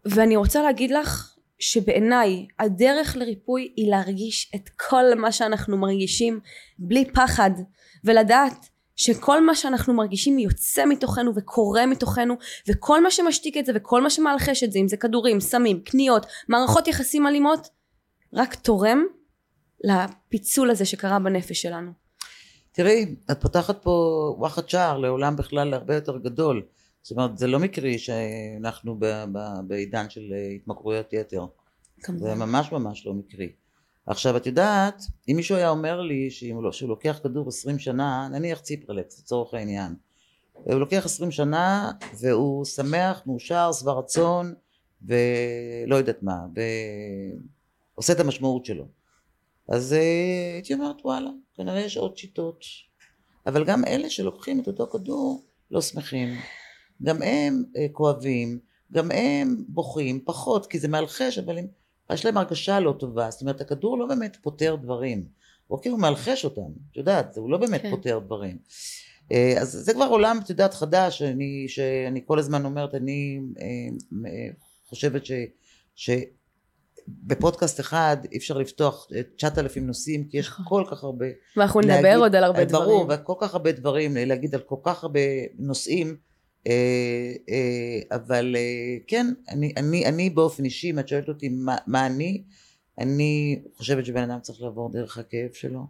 ואני 0.04 0.36
רוצה 0.36 0.62
להגיד 0.62 0.90
לך 0.90 1.36
שבעיניי 1.58 2.46
הדרך 2.58 3.16
לריפוי 3.16 3.72
היא 3.76 3.90
להרגיש 3.90 4.50
את 4.54 4.68
כל 4.68 5.04
מה 5.16 5.32
שאנחנו 5.32 5.76
מרגישים 5.76 6.40
בלי 6.78 7.04
פחד, 7.14 7.50
ולדעת 8.04 8.68
שכל 8.96 9.46
מה 9.46 9.54
שאנחנו 9.54 9.94
מרגישים 9.94 10.38
יוצא 10.38 10.86
מתוכנו 10.86 11.32
וקורה 11.36 11.86
מתוכנו 11.86 12.34
וכל 12.68 13.02
מה 13.02 13.10
שמשתיק 13.10 13.56
את 13.56 13.66
זה 13.66 13.72
וכל 13.74 14.02
מה 14.02 14.10
שמלחש 14.10 14.64
את 14.64 14.72
זה 14.72 14.78
אם 14.78 14.88
זה 14.88 14.96
כדורים, 14.96 15.40
סמים, 15.40 15.80
קניות, 15.80 16.26
מערכות 16.48 16.88
יחסים 16.88 17.26
אלימות 17.26 17.68
רק 18.32 18.54
תורם 18.54 19.04
לפיצול 19.84 20.70
הזה 20.70 20.84
שקרה 20.84 21.18
בנפש 21.18 21.62
שלנו. 21.62 21.90
תראי, 22.72 23.14
את 23.30 23.40
פותחת 23.40 23.82
פה 23.82 24.34
וואחד 24.38 24.68
שער 24.68 24.98
לעולם 24.98 25.36
בכלל 25.36 25.74
הרבה 25.74 25.94
יותר 25.94 26.18
גדול. 26.18 26.62
זאת 27.02 27.10
אומרת, 27.10 27.38
זה 27.38 27.46
לא 27.46 27.58
מקרי 27.58 27.98
שאנחנו 27.98 28.96
ב- 28.98 29.24
ב- 29.32 29.60
בעידן 29.68 30.10
של 30.10 30.32
אה, 30.32 30.48
התמכרויות 30.56 31.12
יתר. 31.12 31.46
זה 32.16 32.34
ממש 32.34 32.72
ממש 32.72 33.06
לא 33.06 33.14
מקרי. 33.14 33.52
עכשיו 34.06 34.36
את 34.36 34.46
יודעת, 34.46 35.02
אם 35.28 35.36
מישהו 35.36 35.56
היה 35.56 35.70
אומר 35.70 36.00
לי 36.00 36.30
שאם 36.30 36.62
לא, 36.62 36.72
שהוא 36.72 36.88
לוקח 36.88 37.20
כדור 37.22 37.48
עשרים 37.48 37.78
שנה, 37.78 38.28
נניח 38.28 38.60
ציפרלקס 38.60 39.18
לצורך 39.18 39.54
העניין, 39.54 39.94
הוא 40.52 40.74
לוקח 40.74 41.02
עשרים 41.04 41.30
שנה 41.30 41.92
והוא 42.20 42.64
שמח, 42.64 43.22
מאושר, 43.26 43.70
שבע 43.72 43.92
רצון 43.92 44.54
ולא 45.02 45.96
יודעת 45.96 46.22
מה, 46.22 46.38
ועושה 47.96 48.12
את 48.12 48.20
המשמעות 48.20 48.64
שלו. 48.64 48.84
אז 49.68 49.92
אה, 49.92 50.52
הייתי 50.54 50.74
אומרת 50.74 50.96
וואלה, 51.04 51.30
כנראה 51.54 51.80
יש 51.80 51.96
עוד 51.96 52.16
שיטות. 52.16 52.64
אבל 53.46 53.64
גם 53.64 53.84
אלה 53.84 54.10
שלוקחים 54.10 54.60
את 54.60 54.66
אותו 54.66 54.86
כדור 54.86 55.44
לא 55.70 55.80
שמחים. 55.80 56.28
גם 57.02 57.22
הם 57.22 57.64
אה, 57.76 57.86
כואבים, 57.92 58.58
גם 58.92 59.10
הם 59.10 59.64
בוכים, 59.68 60.20
פחות, 60.24 60.66
כי 60.66 60.78
זה 60.78 60.88
מלחש, 60.88 61.38
אבל 61.38 61.58
הם, 61.58 61.66
יש 62.12 62.24
להם 62.24 62.36
הרגשה 62.36 62.80
לא 62.80 62.94
טובה. 62.98 63.30
זאת 63.30 63.40
אומרת, 63.40 63.60
הכדור 63.60 63.98
לא 63.98 64.06
באמת 64.06 64.36
פותר 64.42 64.76
דברים. 64.76 65.24
אוקיי, 65.70 65.92
הוא 65.92 66.00
מלחש 66.00 66.44
אותם, 66.44 66.70
את 66.90 66.96
יודעת, 66.96 67.36
הוא 67.36 67.50
לא 67.50 67.58
באמת 67.58 67.82
כן. 67.82 67.90
פותר 67.90 68.18
דברים. 68.18 68.58
אה, 69.32 69.54
אז 69.60 69.72
זה 69.72 69.94
כבר 69.94 70.06
עולם, 70.06 70.40
את 70.44 70.50
יודעת, 70.50 70.74
חדש, 70.74 71.18
שאני, 71.18 71.64
שאני 71.68 72.20
כל 72.26 72.38
הזמן 72.38 72.64
אומרת, 72.64 72.94
אני 72.94 73.40
אה, 73.60 73.66
אה, 74.26 74.48
חושבת 74.88 75.26
ש... 75.26 75.32
ש 75.94 76.10
בפודקאסט 77.08 77.80
אחד 77.80 78.16
אי 78.32 78.38
אפשר 78.38 78.58
לפתוח 78.58 79.08
אה, 79.14 79.20
9,000 79.36 79.86
נושאים 79.86 80.28
כי 80.28 80.38
יש 80.38 80.48
נכון. 80.48 80.64
כל 80.68 80.84
כך 80.90 81.04
הרבה 81.04 81.26
ואנחנו 81.56 81.80
נדבר 81.80 82.16
עוד 82.18 82.36
על 82.36 82.44
הרבה 82.44 82.64
דברים. 82.64 82.84
ברור, 82.84 83.06
וכל 83.10 83.34
כך 83.40 83.54
הרבה 83.54 83.72
דברים, 83.72 84.16
להגיד 84.16 84.54
על 84.54 84.60
כל 84.60 84.76
כך 84.82 85.02
הרבה 85.02 85.20
נושאים, 85.58 86.16
אבל 88.10 88.56
אה, 88.56 88.96
כן, 89.06 89.26
אני, 89.48 89.72
אני, 89.76 90.06
אני 90.06 90.30
באופן 90.30 90.64
אישי, 90.64 90.90
אם 90.90 90.98
את 90.98 91.08
שואלת 91.08 91.28
אותי 91.28 91.48
מה, 91.48 91.76
מה 91.86 92.06
אני, 92.06 92.42
אני 92.98 93.62
חושבת 93.76 94.06
שבן 94.06 94.30
אדם 94.30 94.40
צריך 94.40 94.62
לעבור 94.62 94.92
דרך 94.92 95.18
הכאב 95.18 95.52
שלו. 95.52 95.86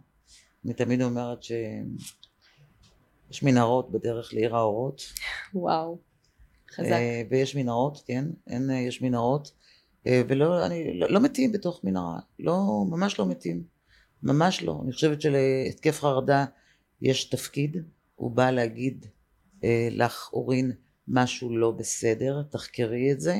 אני 0.65 0.73
תמיד 0.73 1.01
אומרת 1.01 1.43
שיש 1.43 3.43
מנהרות 3.43 3.91
בדרך 3.91 4.33
לעיר 4.33 4.55
האורות. 4.55 5.01
וואו. 5.53 5.97
חזק. 6.71 6.91
אה, 6.91 7.21
ויש 7.29 7.55
מנהרות, 7.55 8.03
כן, 8.05 8.25
אין, 8.47 8.69
אה, 8.69 8.75
יש 8.75 9.01
מנהרות, 9.01 9.51
אה, 10.07 10.21
ולא, 10.27 10.65
אני, 10.65 10.99
לא, 10.99 11.09
לא 11.09 11.19
מתים 11.19 11.51
בתוך 11.51 11.83
מנהרה, 11.83 12.19
לא, 12.39 12.85
ממש 12.89 13.19
לא 13.19 13.25
מתים, 13.25 13.63
ממש 14.23 14.63
לא. 14.63 14.79
אני 14.83 14.91
חושבת 14.91 15.21
שלהתקף 15.21 15.99
חרדה 15.99 16.45
יש 17.01 17.23
תפקיד, 17.23 17.77
הוא 18.15 18.31
בא 18.31 18.51
להגיד 18.51 19.05
אה, 19.05 19.16
לך, 19.91 20.29
אורין, 20.33 20.71
משהו 21.07 21.57
לא 21.57 21.71
בסדר, 21.71 22.43
תחקרי 22.51 23.11
את 23.11 23.21
זה, 23.21 23.39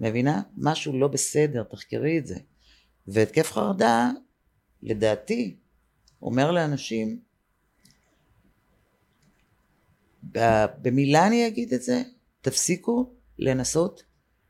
מבינה? 0.00 0.42
משהו 0.56 0.98
לא 0.98 1.08
בסדר, 1.08 1.62
תחקרי 1.62 2.18
את 2.18 2.26
זה. 2.26 2.38
והתקף 3.08 3.52
חרדה, 3.52 4.10
לדעתי, 4.82 5.56
אומר 6.22 6.50
לאנשים, 6.50 7.20
במילה 10.82 11.26
אני 11.26 11.46
אגיד 11.46 11.74
את 11.74 11.82
זה, 11.82 12.02
תפסיקו 12.40 13.12
לנסות 13.38 14.02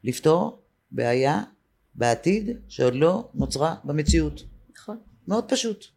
לפתור 0.04 0.62
בעיה 0.90 1.42
בעתיד 1.94 2.50
שעוד 2.68 2.94
לא 2.94 3.30
נוצרה 3.34 3.74
במציאות. 3.84 4.42
נכון. 4.74 4.98
מאוד 5.28 5.50
פשוט. 5.50 5.95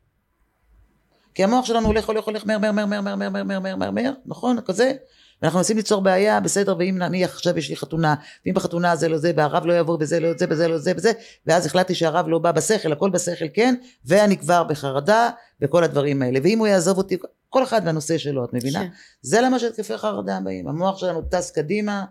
כי 1.40 1.44
המוח 1.44 1.66
שלנו 1.66 1.88
הולך 1.88 2.08
הולך 2.08 2.26
הולך 2.26 2.46
מהר 2.46 2.58
מהר 2.58 2.72
מהר 2.72 2.86
מהר 2.86 3.02
מהר 3.02 3.16
מהר 3.16 3.30
מהר 3.30 3.44
מהר 3.44 3.60
מהר 3.60 3.76
מהר 3.76 3.92
מהר 3.92 4.14
נכון 4.26 4.62
כזה 4.62 4.94
ואנחנו 5.42 5.60
מנסים 5.60 5.78
ליצור 5.78 6.02
בעיה 6.02 6.40
בסדר 6.40 6.76
ואם 6.80 6.98
נניח 6.98 7.34
עכשיו 7.34 7.58
יש 7.58 7.70
לי 7.70 7.76
חתונה 7.76 8.16
ואם 8.46 8.54
בחתונה 8.54 8.96
זה 8.96 9.10
לא 9.10 9.18
זה 9.18 9.32
והרב 9.36 9.66
לא 9.66 9.80
יבוא 9.80 9.98
בזה 9.98 10.20
לא 10.20 10.30
זה 10.38 10.48
בזה 10.48 10.68
לא 10.68 10.78
זה 10.78 10.94
בזה 10.94 11.12
ואז 11.46 11.66
החלטתי 11.66 11.96
שהרב 11.96 12.28
לא 12.28 12.40
בא 12.40 12.52
בשכל 12.52 12.92
הכל 12.92 13.10
בשכל 13.10 13.46
כן 13.54 13.76
ואני 14.06 14.38
כבר 14.38 14.64
בחרדה 14.64 15.30
וכל 15.62 15.84
הדברים 15.84 16.22
האלה 16.22 16.40
ואם 16.44 16.60
הוא 16.60 16.68
יעזוב 16.68 16.98
אותי 16.98 17.18
כל 17.50 17.64
אחד 17.64 17.82
והנושא 17.86 18.18
שלו 18.18 18.46
את 18.46 18.54
מבינה 18.54 18.80
כן. 18.80 18.90
זה 19.22 19.42
למה 19.42 19.60
שהתקפי 19.60 19.98
חרדה 19.98 20.40
באים 20.44 20.68
המוח 20.68 20.98
שלנו 20.98 21.22
טס 21.22 21.52
קדימה 21.52 22.06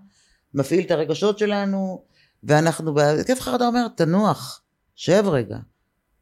מפעיל 0.54 0.84
את 0.84 0.90
הרגשות 0.90 1.38
שלנו 1.38 2.02
ואנחנו 2.42 2.94
בהתקף 2.94 3.40
חרדה 3.40 3.66
אומר 3.66 3.88
תנוח 3.88 4.62
שב 4.94 5.24
רגע 5.28 5.56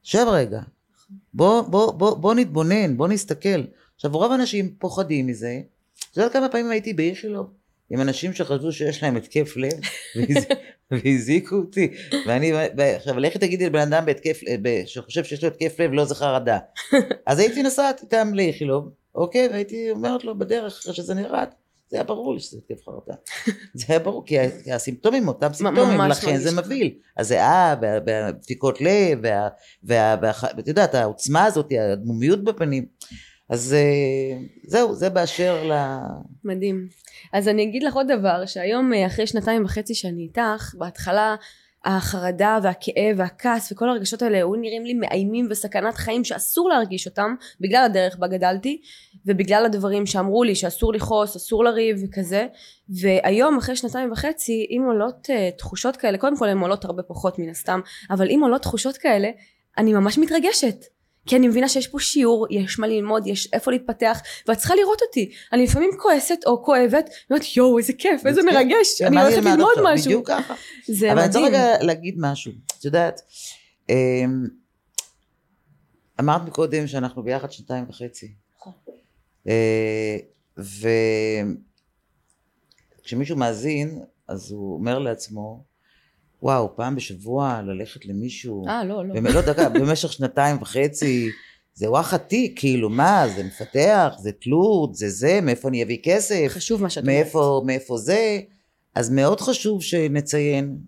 שב 0.02 0.26
רגע 0.28 0.60
בוא, 1.34 1.60
בוא, 1.62 1.92
בוא, 1.92 2.16
בוא 2.16 2.34
נתבונן, 2.34 2.96
בוא 2.96 3.08
נסתכל. 3.08 3.62
עכשיו 3.96 4.10
רוב 4.10 4.32
האנשים 4.32 4.74
פוחדים 4.78 5.26
מזה. 5.26 5.60
את 6.12 6.16
יודעת 6.16 6.32
כמה 6.32 6.48
פעמים 6.48 6.70
הייתי 6.70 6.92
באיכילוב 6.94 7.46
עם 7.90 8.00
אנשים 8.00 8.32
שחשבו 8.32 8.72
שיש 8.72 9.02
להם 9.02 9.16
התקף 9.16 9.56
לב 9.56 9.70
והז- 10.16 10.46
והזעיקו 10.90 11.56
אותי 11.56 11.88
ואני 12.26 12.52
עכשיו 12.96 13.18
לכי 13.18 13.38
תגידי 13.38 13.66
לבן 13.66 13.78
אדם 13.92 14.06
בהתקף 14.06 14.40
ב- 14.62 14.82
שחושב 14.86 15.24
שיש 15.24 15.44
לו 15.44 15.48
התקף 15.50 15.80
לב 15.80 15.92
לא 15.92 16.04
זה 16.04 16.14
חרדה 16.14 16.58
אז 17.26 17.38
הייתי 17.38 17.62
נוסעת 17.62 18.02
איתם 18.02 18.34
לאיכילוב 18.34 18.88
אוקיי 19.14 19.48
והייתי 19.48 19.90
אומרת 19.90 20.24
לו 20.24 20.38
בדרך 20.38 20.78
אחרי 20.80 20.94
שזה 20.94 21.14
נרד 21.14 21.46
זה 21.88 21.96
היה 21.96 22.04
ברור 22.04 22.34
לי 22.34 22.40
שזה 22.40 22.58
התקף 22.58 22.84
חרדה. 22.84 23.14
זה 23.74 23.84
היה 23.88 23.98
ברור 23.98 24.24
כי 24.26 24.36
הסימפטומים 24.74 25.28
אותם 25.28 25.52
סימפטומים 25.52 26.00
לכן 26.00 26.36
זה 26.36 26.50
מרגיש 26.54 26.66
מבהיל. 26.66 26.94
הזיעה 27.18 27.76
וה- 27.82 27.98
והדפיקות 28.06 28.80
לב 28.80 29.18
ואת 29.84 30.68
יודעת 30.68 30.94
העוצמה 30.94 31.44
הזאת 31.44 31.72
הדמומיות 31.92 32.44
בפנים. 32.44 32.86
אז 33.50 33.74
אה, 33.74 34.38
זהו 34.66 34.94
זה 34.94 35.10
באשר 35.10 35.64
ל... 35.64 35.72
מדהים. 36.44 36.88
אז 37.32 37.48
אני 37.48 37.62
אגיד 37.62 37.82
לך 37.82 37.94
עוד 37.94 38.06
דבר, 38.18 38.46
שהיום 38.46 38.92
אה, 38.92 39.06
אחרי 39.06 39.26
שנתיים 39.26 39.64
וחצי 39.64 39.94
שאני 39.94 40.22
איתך, 40.22 40.74
בהתחלה 40.78 41.36
החרדה 41.86 42.58
והכאב 42.62 43.14
והכעס 43.16 43.72
וכל 43.72 43.88
הרגשות 43.88 44.22
האלה 44.22 44.36
היו 44.36 44.54
נראים 44.54 44.84
לי 44.84 44.94
מאיימים 44.94 45.46
וסכנת 45.50 45.94
חיים 45.94 46.24
שאסור 46.24 46.68
להרגיש 46.68 47.06
אותם 47.06 47.34
בגלל 47.60 47.84
הדרך 47.84 48.16
בה 48.18 48.26
גדלתי 48.26 48.80
ובגלל 49.26 49.64
הדברים 49.64 50.06
שאמרו 50.06 50.44
לי 50.44 50.54
שאסור 50.54 50.92
לכעוס, 50.92 51.36
אסור 51.36 51.64
לריב 51.64 51.96
וכזה. 52.04 52.46
והיום 52.88 53.58
אחרי 53.58 53.76
שנתיים 53.76 54.12
וחצי 54.12 54.66
אם 54.70 54.82
עולות 54.86 55.26
uh, 55.30 55.58
תחושות 55.58 55.96
כאלה, 55.96 56.18
קודם 56.18 56.36
כל 56.36 56.48
הן 56.48 56.58
עולות 56.58 56.84
הרבה 56.84 57.02
פחות 57.02 57.38
מן 57.38 57.48
הסתם, 57.48 57.80
אבל 58.10 58.30
אם 58.30 58.40
עולות 58.42 58.62
תחושות 58.62 58.96
כאלה 58.96 59.28
אני 59.78 59.92
ממש 59.92 60.18
מתרגשת 60.18 60.84
כי 61.26 61.36
אני 61.36 61.48
מבינה 61.48 61.68
שיש 61.68 61.88
פה 61.88 62.00
שיעור, 62.00 62.46
יש 62.50 62.78
מה 62.78 62.86
ללמוד, 62.86 63.26
יש 63.26 63.48
איפה 63.52 63.70
להתפתח, 63.70 64.20
ואת 64.48 64.58
צריכה 64.58 64.74
לראות 64.74 65.02
אותי. 65.02 65.30
אני 65.52 65.64
לפעמים 65.64 65.90
כועסת 65.98 66.38
או 66.46 66.64
כואבת, 66.64 67.10
ואומרת 67.30 67.56
יואו 67.56 67.78
איזה 67.78 67.92
כיף, 67.92 68.26
איזה 68.26 68.42
מרגש, 68.42 68.98
כן, 68.98 69.06
אני 69.06 69.22
הולכת 69.22 69.44
ללמוד? 69.44 69.74
משהו. 69.84 70.06
בדיוק 70.06 70.28
ככה 70.28 70.54
זה 70.86 71.12
אבל 71.12 71.20
אני 71.20 71.28
מדהים. 71.28 71.44
רגע 71.44 71.82
להגיד 71.82 72.14
משהו 72.18 72.52
את 72.78 72.84
יודעת 72.84 73.20
אמ, 73.88 74.46
אמרת 76.20 76.42
מקודם 76.42 76.86
שאנחנו 76.86 77.22
ביחד 77.22 77.52
שנתיים 77.52 77.84
וחצי 77.88 78.34
נכון. 78.56 78.72
אה, 79.48 80.16
וכשמישהו 83.02 83.36
מאזין 83.36 84.02
אז 84.28 84.50
הוא 84.50 84.74
אומר 84.74 84.98
לעצמו 84.98 85.64
וואו 86.42 86.76
פעם 86.76 86.96
בשבוע 86.96 87.62
ללכת 87.62 88.06
למישהו 88.06 88.68
אה 88.68 88.84
לא 88.84 89.06
לא. 89.06 89.14
באמת, 89.14 89.34
לא 89.34 89.40
דקה, 89.40 89.68
במשך 89.68 90.12
שנתיים 90.12 90.56
וחצי, 90.62 91.30
זה 91.74 91.90
וואחד 91.90 92.16
תיק, 92.16 92.58
כאילו, 92.58 92.90
מה, 92.90 93.24
זה 93.36 93.44
מפתח, 93.44 94.14
זה 94.18 94.32
תלות, 94.32 94.94
זה 94.94 95.10
זה, 95.10 95.40
מאיפה 95.42 95.68
אני 95.68 95.82
אביא 95.82 95.98
כסף, 96.02 96.46
חשוב 96.48 96.82
מה 96.82 96.90
שאת 96.90 97.04
אומרת. 97.04 97.16
מאיפה, 97.16 97.62
מאיפה 97.66 97.96
זה, 97.96 98.40
אז 98.94 99.10
מאוד 99.10 99.40
חשוב 99.40 99.82
שנציין, 99.82 100.78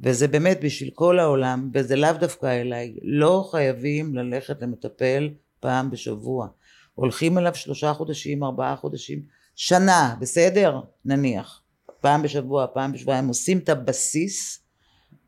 וזה 0.00 0.28
באמת 0.28 0.60
בשביל 0.62 0.90
כל 0.94 1.18
העולם, 1.18 1.70
וזה 1.74 1.96
לאו 1.96 2.12
דווקא 2.20 2.46
אליי, 2.46 2.94
לא 3.02 3.48
חייבים 3.50 4.14
ללכת 4.14 4.62
למטפל 4.62 5.30
פעם 5.60 5.90
בשבוע. 5.90 6.48
הולכים 6.94 7.38
אליו 7.38 7.54
שלושה 7.54 7.92
חודשים, 7.94 8.44
ארבעה 8.44 8.76
חודשים, 8.76 9.22
שנה, 9.56 10.14
בסדר? 10.20 10.80
נניח. 11.04 11.60
פעם 12.00 12.22
בשבוע, 12.22 12.66
פעם 12.74 12.92
בשבועיים, 12.92 13.28
עושים 13.28 13.58
את 13.58 13.68
הבסיס, 13.68 14.63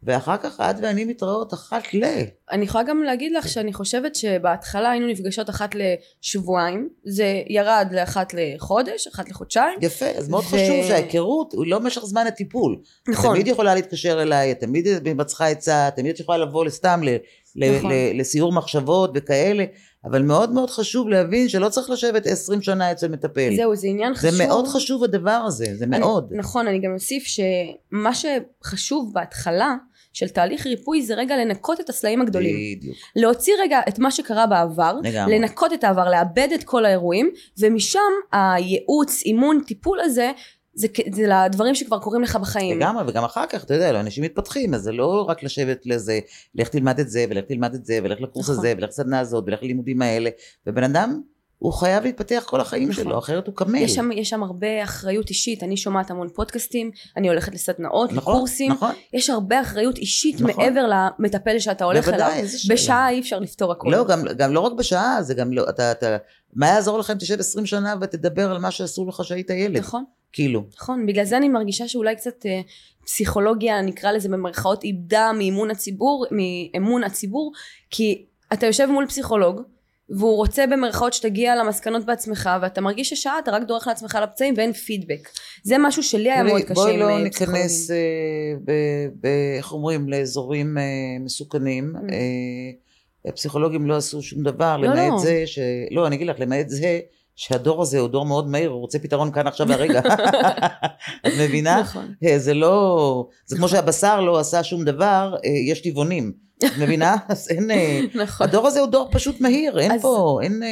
ואחר 0.03 0.37
כך 0.37 0.61
את 0.61 0.77
ואני 0.83 1.05
מתראות 1.05 1.55
אחת 1.55 1.95
ל... 1.95 2.05
אני 2.51 2.65
יכולה 2.65 2.85
גם 2.85 3.03
להגיד 3.03 3.33
לך 3.33 3.49
שאני 3.49 3.73
חושבת 3.73 4.15
שבהתחלה 4.15 4.91
היינו 4.91 5.07
נפגשות 5.07 5.51
אחת 5.51 5.71
לשבועיים, 5.75 6.89
זה 7.05 7.43
ירד 7.49 7.89
לאחת 7.93 8.35
לחודש, 8.35 9.07
אחת 9.07 9.29
לחודשיים. 9.29 9.79
יפה, 9.83 10.07
אז 10.07 10.29
מאוד 10.29 10.45
ו- 10.45 10.47
חשוב 10.47 10.85
שההיכרות 10.89 11.53
הוא 11.53 11.67
לא 11.67 11.81
משך 11.81 12.05
זמן 12.05 12.27
הטיפול. 12.27 12.77
נכון. 13.09 13.35
תמיד 13.35 13.49
יכולה 13.49 13.75
להתקשר 13.75 14.23
אליי, 14.23 14.53
את 14.53 14.61
תמיד 14.61 14.87
מצריכה 15.15 15.49
עצה, 15.49 15.89
תמיד 15.97 16.15
את 16.15 16.21
יכולה 16.21 16.39
לבוא 16.39 16.69
סתם 16.69 17.01
ל- 17.03 17.09
ל- 17.09 17.17
נכון. 17.57 17.91
לסיור 18.15 18.53
מחשבות 18.53 19.11
וכאלה, 19.15 19.65
אבל 20.05 20.23
מאוד 20.23 20.53
מאוד 20.53 20.71
חשוב 20.71 21.09
להבין 21.09 21.49
שלא 21.49 21.69
צריך 21.69 21.91
לשבת 21.91 22.27
20 22.27 22.63
שנה 22.63 22.93
אצל 22.93 23.09
מטפל. 23.09 23.57
זהו, 23.57 23.77
זה 23.77 23.87
עניין 23.89 24.15
זה 24.15 24.29
חשוב. 24.29 24.47
מאוד 24.47 24.67
חשוב 24.69 25.05
הדבר 25.05 25.31
הזה, 25.47 25.67
זה 25.75 25.85
אני- 25.85 25.99
מאוד. 25.99 26.33
נכון, 26.35 26.69
אני 26.69 26.79
גם 26.79 26.95
אוסיף 26.95 27.25
שמה 27.25 28.11
שחשוב 28.15 29.11
בהתחלה 29.15 29.75
של 30.13 30.29
תהליך 30.29 30.67
ריפוי 30.67 31.03
זה 31.03 31.15
רגע 31.15 31.37
לנקות 31.37 31.81
את 31.81 31.89
הסלעים 31.89 32.23
הגדולים. 32.23 32.57
בדיוק. 32.79 32.97
להוציא 33.17 33.53
רגע 33.63 33.81
את 33.89 33.99
מה 33.99 34.11
שקרה 34.11 34.47
בעבר, 34.47 34.97
לגמרי. 35.03 35.39
לנקות 35.39 35.73
את 35.73 35.85
העבר, 35.85 36.11
לאבד 36.11 36.49
את 36.55 36.65
כל 36.65 36.85
האירועים, 36.85 37.31
ומשם 37.61 37.99
הייעוץ, 38.33 39.23
אימון, 39.25 39.61
טיפול 39.67 40.01
הזה, 40.01 40.31
זה, 40.77 40.87
זה 41.13 41.27
לדברים 41.27 41.75
שכבר 41.75 41.99
קורים 41.99 42.23
לך 42.23 42.37
בחיים. 42.37 42.79
לגמרי, 42.79 43.05
וגם 43.07 43.25
אחר 43.25 43.47
כך, 43.47 43.65
אתה 43.65 43.75
יודע, 43.75 44.01
אנשים 44.01 44.25
מתפתחים, 44.25 44.75
אז 44.75 44.83
זה 44.83 44.93
לא 44.93 45.27
רק 45.29 45.43
לשבת 45.43 45.87
לזה, 45.87 46.21
לך 46.55 46.69
תלמד 46.69 47.01
את 47.01 47.11
זה, 47.11 47.25
ולך 47.31 47.45
תלמד 47.45 47.75
את 47.75 47.85
זה, 47.85 47.99
ולך 48.03 48.21
לקורס 48.21 48.45
נכון. 48.45 48.59
הזה, 48.59 48.73
ולך 48.77 48.89
לסדנה 48.89 49.21
הזאת, 49.21 49.45
ולך 49.47 49.63
ללימודים 49.63 50.03
האלה, 50.03 50.31
ובן 50.67 50.85
אדם, 50.85 51.21
הוא 51.59 51.73
חייב 51.73 52.05
להתפתח 52.05 52.45
כל 52.47 52.61
החיים 52.61 52.89
נכון. 52.89 53.05
שלו, 53.05 53.19
אחרת 53.19 53.47
הוא 53.47 53.55
קמל. 53.55 53.79
יש 53.79 53.95
שם, 53.95 54.11
יש 54.13 54.31
שם 54.31 54.43
הרבה 54.43 54.85
אחריות 54.85 55.29
אישית, 55.29 55.63
אני 55.63 55.77
שומעת 55.77 56.11
המון 56.11 56.29
פודקאסטים, 56.29 56.91
אני 57.17 57.29
הולכת 57.29 57.55
לסדנאות, 57.55 58.13
נכון, 58.13 58.35
לקורסים, 58.35 58.73
נכון, 58.73 58.95
יש 59.13 59.31
הרבה 59.31 59.61
אחריות 59.61 59.99
אישית 59.99 60.41
נכון. 60.41 60.65
מעבר 60.65 60.87
למטפל 60.87 61.59
שאתה 61.59 61.85
הולך 61.85 62.09
בוודאי, 62.09 62.41
אליו. 62.41 62.49
בשעה 62.71 63.11
אי 63.11 63.21
אפשר 63.21 63.39
לפתור 63.39 63.73
הכל. 63.73 63.89
לא, 63.93 64.05
גם, 64.05 64.23
גם 64.37 64.53
לא 64.53 64.61
רק 64.61 64.73
בשעה, 64.73 65.23
זה 65.23 65.35
גם 65.35 65.53
לא, 65.53 65.69
אתה, 65.69 65.93
אתה, 65.93 66.17
מה 66.55 66.67
יעזור 66.67 66.99
לך 66.99 67.11
אם 67.11 67.19
תשב 67.19 67.41
20 67.41 67.67
שנה 67.67 67.95
ותדבר 68.01 68.51
על 68.51 68.59
מה 68.59 68.71
שעשו 68.71 69.07
לך 69.07 69.25
שהיית 69.25 69.51
ילד? 69.51 69.77
נכון, 69.77 70.05
כאילו. 70.37 70.65
נכון, 70.77 71.07
בגלל 71.07 71.25
זה 71.25 71.37
אני 71.37 71.49
מרגישה 71.49 71.89
שאולי 71.89 72.17
קצת 72.17 72.47
אה, 72.47 72.61
פסיכולוגיה, 73.05 73.83
נקרא 73.83 74.13
לזה 74.13 74.29
במרכאות, 74.29 74.85
איבדה 74.85 75.31
מאמון 75.39 75.71
הציבור, 75.71 76.27
מאמון 76.31 77.05
הציבור, 77.05 77.53
כי 77.91 78.25
אתה 78.53 78.67
יושב 78.67 78.87
מול 78.87 79.07
פסיכולוג, 79.07 79.61
והוא 80.11 80.37
רוצה 80.37 80.67
במרכאות 80.67 81.13
שתגיע 81.13 81.57
למסקנות 81.57 82.07
בעצמך, 82.07 82.51
ואתה 82.63 82.81
מרגיש 82.81 83.11
ששעה 83.11 83.39
אתה 83.39 83.51
רק 83.51 83.63
דורך 83.63 83.87
לעצמך 83.87 84.19
לפצעים 84.23 84.55
ואין 84.57 84.73
פידבק. 84.73 85.29
זה 85.63 85.77
משהו 85.79 86.03
שלי 86.03 86.31
היה 86.31 86.43
מאוד 86.43 86.63
קשה 86.63 86.75
בואי 86.75 86.97
לא 86.97 87.11
אה, 87.11 87.23
ניכנס. 87.23 87.91
אה, 87.91 87.97
ב- 88.65 89.09
ב- 89.21 89.57
איך 89.57 89.73
אומרים, 89.73 90.09
לאזורים 90.09 90.79
אה, 90.79 90.85
מסוכנים. 91.21 91.93
Mm. 91.97 92.13
אה, 92.13 93.31
הפסיכולוגים 93.31 93.87
לא 93.87 93.97
עשו 93.97 94.23
שום 94.23 94.43
דבר, 94.43 94.77
לא, 94.77 94.89
למעט 94.89 95.13
לא. 95.13 95.19
זה, 95.19 95.43
ש... 95.47 95.59
לא, 95.91 96.07
אני 96.07 96.17
אגיד 96.17 96.27
לך, 96.27 96.37
למעט 96.41 96.69
זה, 96.69 97.01
שהדור 97.37 97.83
הזה 97.83 97.99
הוא 97.99 98.09
דור 98.09 98.25
מאוד 98.27 98.49
מהיר, 98.49 98.71
הוא 98.71 98.81
רוצה 98.81 98.99
פתרון 98.99 99.33
כאן 99.33 99.47
עכשיו 99.47 99.69
והרגע. 99.69 100.01
את 101.27 101.33
מבינה? 101.41 101.81
נכון. 101.81 102.15
אה, 102.25 102.39
זה 102.39 102.55
לא... 102.55 103.27
זה 103.47 103.57
כמו 103.57 103.67
נכון. 103.67 103.77
שהבשר 103.79 104.21
לא 104.21 104.39
עשה 104.39 104.63
שום 104.63 104.85
דבר, 104.85 105.35
אה, 105.45 105.51
יש 105.71 105.81
טבעונים. 105.83 106.33
את 106.59 106.79
מבינה? 106.81 107.17
אז 107.29 107.49
אין... 107.51 107.71
אה, 107.71 108.01
נכון. 108.15 108.47
הדור 108.49 108.67
הזה 108.67 108.81
הוא 108.81 108.89
דור 108.89 109.09
פשוט 109.13 109.41
מהיר, 109.41 109.79
אין 109.81 109.93
אז- 109.93 110.03
פה, 110.03 110.39
אין... 110.43 110.63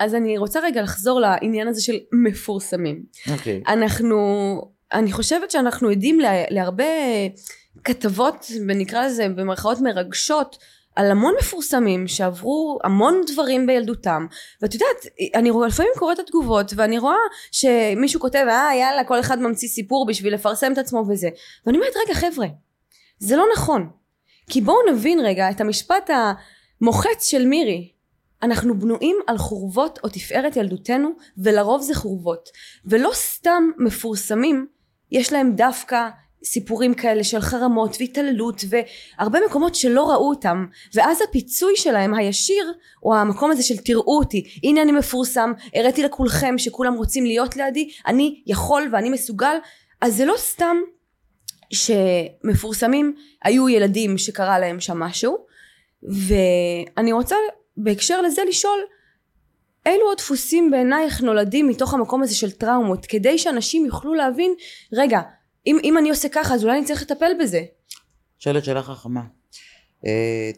אז 0.00 0.14
אני 0.14 0.38
רוצה 0.38 0.60
רגע 0.60 0.82
לחזור 0.82 1.20
לעניין 1.20 1.68
הזה 1.68 1.82
של 1.82 1.96
מפורסמים. 2.24 3.02
אוקיי. 3.32 3.62
אנחנו, 3.68 4.18
אני 4.92 5.12
חושבת 5.12 5.50
שאנחנו 5.50 5.88
עדים 5.88 6.20
לה- 6.20 6.44
להרבה 6.50 6.84
כתבות, 7.84 8.46
ונקרא 8.68 9.06
לזה 9.06 9.28
במרכאות 9.28 9.78
מרגשות, 9.80 10.58
על 11.00 11.10
המון 11.10 11.34
מפורסמים 11.38 12.08
שעברו 12.08 12.78
המון 12.84 13.20
דברים 13.26 13.66
בילדותם. 13.66 14.26
ואת 14.62 14.74
יודעת 14.74 15.06
אני 15.34 15.50
רואה 15.50 15.68
לפעמים 15.68 15.92
קוראת 15.98 16.20
את 16.20 16.24
התגובות 16.24 16.72
ואני 16.76 16.98
רואה 16.98 17.16
שמישהו 17.52 18.20
כותב 18.20 18.44
אה 18.48 18.70
יאללה 18.74 19.04
כל 19.04 19.20
אחד 19.20 19.38
ממציא 19.38 19.68
סיפור 19.68 20.06
בשביל 20.06 20.34
לפרסם 20.34 20.72
את 20.72 20.78
עצמו 20.78 21.04
וזה. 21.08 21.28
ואני 21.66 21.78
אומרת 21.78 21.92
רגע 22.06 22.14
חבר'ה 22.14 22.46
זה 23.18 23.36
לא 23.36 23.44
נכון. 23.54 23.90
כי 24.50 24.60
בואו 24.60 24.76
נבין 24.92 25.20
רגע 25.20 25.50
את 25.50 25.60
המשפט 25.60 26.10
המוחץ 26.10 27.26
של 27.26 27.46
מירי. 27.46 27.92
אנחנו 28.42 28.78
בנויים 28.78 29.16
על 29.26 29.38
חורבות 29.38 29.98
או 30.04 30.08
תפארת 30.08 30.56
ילדותנו 30.56 31.08
ולרוב 31.38 31.82
זה 31.82 31.94
חורבות. 31.94 32.48
ולא 32.84 33.10
סתם 33.14 33.62
מפורסמים 33.78 34.66
יש 35.12 35.32
להם 35.32 35.52
דווקא 35.56 36.08
סיפורים 36.44 36.94
כאלה 36.94 37.24
של 37.24 37.40
חרמות 37.40 37.96
והתעללות 38.00 38.64
והרבה 38.68 39.38
מקומות 39.48 39.74
שלא 39.74 40.10
ראו 40.10 40.28
אותם 40.28 40.66
ואז 40.94 41.18
הפיצוי 41.28 41.72
שלהם 41.76 42.14
הישיר 42.14 42.72
הוא 43.00 43.14
המקום 43.14 43.50
הזה 43.50 43.62
של 43.62 43.76
תראו 43.76 44.18
אותי 44.18 44.44
הנה 44.64 44.82
אני 44.82 44.92
מפורסם 44.92 45.52
הראיתי 45.74 46.02
לכולכם 46.02 46.58
שכולם 46.58 46.94
רוצים 46.94 47.24
להיות 47.24 47.56
לידי 47.56 47.90
אני 48.06 48.42
יכול 48.46 48.88
ואני 48.92 49.10
מסוגל 49.10 49.56
אז 50.00 50.16
זה 50.16 50.24
לא 50.24 50.34
סתם 50.36 50.76
שמפורסמים 51.72 53.14
היו 53.44 53.68
ילדים 53.68 54.18
שקרה 54.18 54.58
להם 54.58 54.80
שם 54.80 54.98
משהו 54.98 55.38
ואני 56.02 57.12
רוצה 57.12 57.36
בהקשר 57.76 58.22
לזה 58.22 58.42
לשאול 58.48 58.80
אילו 59.86 60.06
עוד 60.06 60.18
דפוסים 60.18 60.70
בעינייך 60.70 61.22
נולדים 61.22 61.68
מתוך 61.68 61.94
המקום 61.94 62.22
הזה 62.22 62.34
של 62.34 62.50
טראומות 62.50 63.06
כדי 63.06 63.38
שאנשים 63.38 63.86
יוכלו 63.86 64.14
להבין 64.14 64.54
רגע 64.92 65.20
אם, 65.66 65.78
אם 65.84 65.98
אני 65.98 66.10
עושה 66.10 66.28
ככה 66.28 66.54
אז 66.54 66.64
אולי 66.64 66.78
אני 66.78 66.86
צריך 66.86 67.02
לטפל 67.02 67.32
בזה 67.40 67.64
שואלת 68.38 68.64
שאלה 68.64 68.82
חכמה. 68.82 69.22
Uh, 70.04 70.08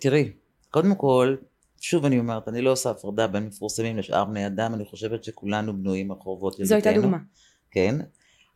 תראי, 0.00 0.32
קודם 0.70 0.94
כל, 0.94 1.36
שוב 1.80 2.04
אני 2.04 2.18
אומרת, 2.18 2.48
אני 2.48 2.62
לא 2.62 2.72
עושה 2.72 2.90
הפרדה 2.90 3.26
בין 3.26 3.46
מפורסמים 3.46 3.98
לשאר 3.98 4.24
בני 4.24 4.46
אדם, 4.46 4.74
אני 4.74 4.84
חושבת 4.84 5.24
שכולנו 5.24 5.76
בנויים 5.76 6.10
על 6.10 6.18
חורבות. 6.20 6.56
זו 6.62 6.74
הייתה 6.74 6.92
דוגמה 6.92 7.18
כן, 7.70 7.94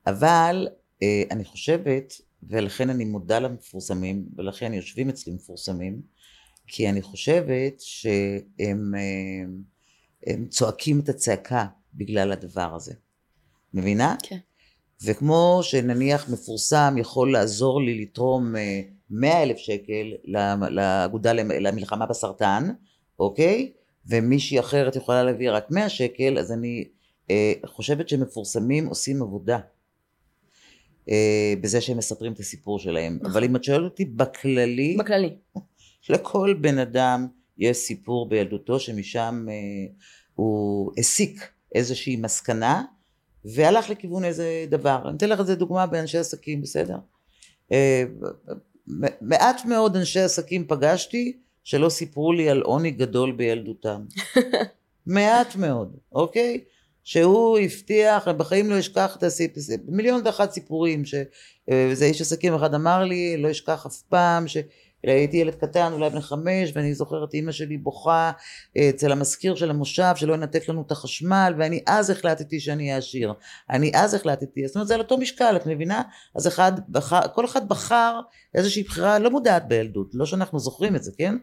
אבל 0.07 0.69
uh, 0.95 1.05
אני 1.31 1.45
חושבת, 1.45 2.15
ולכן 2.43 2.91
אני 2.91 3.05
מודה 3.05 3.39
למפורסמים, 3.39 4.27
ולכן 4.37 4.75
יושבים 4.75 5.09
אצלי 5.09 5.33
מפורסמים, 5.33 6.03
כי 6.67 6.89
אני 6.89 7.03
חושבת 7.03 7.81
שהם 7.81 8.95
uh, 8.95 9.51
הם 10.27 10.49
צועקים 10.49 11.01
את 11.01 11.09
הצעקה 11.09 11.67
בגלל 11.95 12.33
הדבר 12.33 12.75
הזה. 12.75 12.95
מבינה? 13.75 14.17
כן. 14.23 14.39
וכמו 15.05 15.61
שנניח 15.63 16.29
מפורסם 16.29 16.95
יכול 16.99 17.33
לעזור 17.33 17.83
לי 17.83 18.03
לתרום 18.03 18.57
אה, 18.57 18.81
מאה 19.11 19.43
אלף 19.43 19.57
שקל 19.57 20.13
לאגודה 20.71 21.33
למלחמה 21.33 22.07
בסרטן, 22.07 22.69
אוקיי? 23.19 23.73
ומישהי 24.07 24.61
אחרת 24.61 24.97
יכולה 24.97 25.25
להביא 25.25 25.51
רק 25.51 25.71
מאה 25.71 25.89
שקל, 25.89 26.39
אז 26.39 26.53
אני 26.53 26.85
אה, 27.31 27.53
חושבת 27.67 28.09
שמפורסמים 28.09 28.87
עושים 28.87 29.23
עבודה. 29.23 29.59
אה, 31.09 31.55
בזה 31.61 31.81
שהם 31.81 31.99
מספרים 31.99 32.33
את 32.33 32.41
הסיפור 32.41 32.79
שלהם. 32.79 33.19
נכון. 33.21 33.31
אבל 33.31 33.45
אם 33.45 33.57
את 33.57 33.65
שואלת 33.65 33.85
אותי 33.85 34.05
בכללי, 34.05 34.97
בכללי 34.99 35.37
לכל 36.09 36.55
בן 36.61 36.79
אדם 36.79 37.27
יש 37.59 37.77
סיפור 37.77 38.29
בילדותו 38.29 38.81
שמשם 38.81 39.47
אה, 39.51 39.55
הוא 40.35 40.93
הסיק 40.99 41.49
איזושהי 41.75 42.17
מסקנה 42.17 42.85
והלך 43.55 43.91
לכיוון 43.91 44.25
איזה 44.25 44.67
דבר. 44.71 45.01
אני 45.09 45.17
אתן 45.17 45.29
לך 45.29 45.41
איזה 45.41 45.55
דוגמה 45.55 45.87
באנשי 45.87 46.19
עסקים, 46.19 46.63
בסדר? 46.63 46.97
אה, 47.73 48.05
מעט 49.21 49.65
מאוד 49.65 49.97
אנשי 49.97 50.21
עסקים 50.21 50.65
פגשתי 50.69 51.37
שלא 51.65 51.89
סיפרו 51.89 52.33
לי 52.33 52.51
על 52.51 52.63
עוני 52.63 52.91
גדול 52.91 53.33
בילדותם. 53.33 54.05
מעט 55.07 55.57
מאוד, 55.57 55.97
אוקיי? 56.13 56.61
שהוא 57.05 57.59
הבטיח, 57.59 58.29
בחיים 58.29 58.71
לא 58.71 58.79
אשכח 58.79 59.17
את 59.17 59.23
הסיפור, 59.23 59.63
מיליון 59.89 60.23
ואחת 60.25 60.51
סיפורים, 60.53 61.03
שאיזה 61.05 62.05
איש 62.05 62.21
עסקים 62.21 62.55
אחד 62.55 62.75
אמר 62.75 63.05
לי, 63.05 63.37
לא 63.37 63.51
אשכח 63.51 63.87
אף 63.87 64.03
פעם, 64.03 64.49
ש... 64.49 64.57
הייתי 65.13 65.37
ילד 65.37 65.55
קטן, 65.55 65.93
אולי 65.93 66.11
בן 66.11 66.21
חמש, 66.21 66.73
ואני 66.75 66.95
זוכרת 66.95 67.35
אימא 67.35 67.53
שלי 67.53 67.77
בוכה 67.77 68.31
אצל 68.79 69.13
המזכיר 69.13 69.55
של 69.55 69.71
המושב, 69.71 70.13
שלא 70.17 70.35
ינתק 70.35 70.69
לנו 70.69 70.83
את 70.87 70.91
החשמל, 70.91 71.55
ואני 71.59 71.81
אז 71.87 72.11
החלטתי 72.11 72.61
שאני 72.61 72.83
אהיה 72.83 72.97
עשיר. 72.97 73.33
אני 73.71 73.91
אז 73.95 74.15
החלטתי, 74.15 74.67
זאת 74.67 74.77
אומרת 74.77 74.89
זה 74.89 74.95
על 74.95 75.01
אותו 75.01 75.19
משקל, 75.19 75.57
את 75.57 75.67
מבינה? 75.67 76.03
אז 76.37 76.47
אחד 76.47 76.73
בחר, 76.89 77.21
כל 77.35 77.45
אחד 77.45 77.69
בחר 77.69 78.21
איזושהי 78.55 78.83
בחירה 78.83 79.19
לא 79.19 79.31
מודעת 79.31 79.69
בילדות, 79.69 80.11
לא 80.15 80.27
שאנחנו 80.27 80.59
זוכרים 80.59 80.97
את 80.97 81.03
זה, 81.03 81.11
כן? 81.19 81.35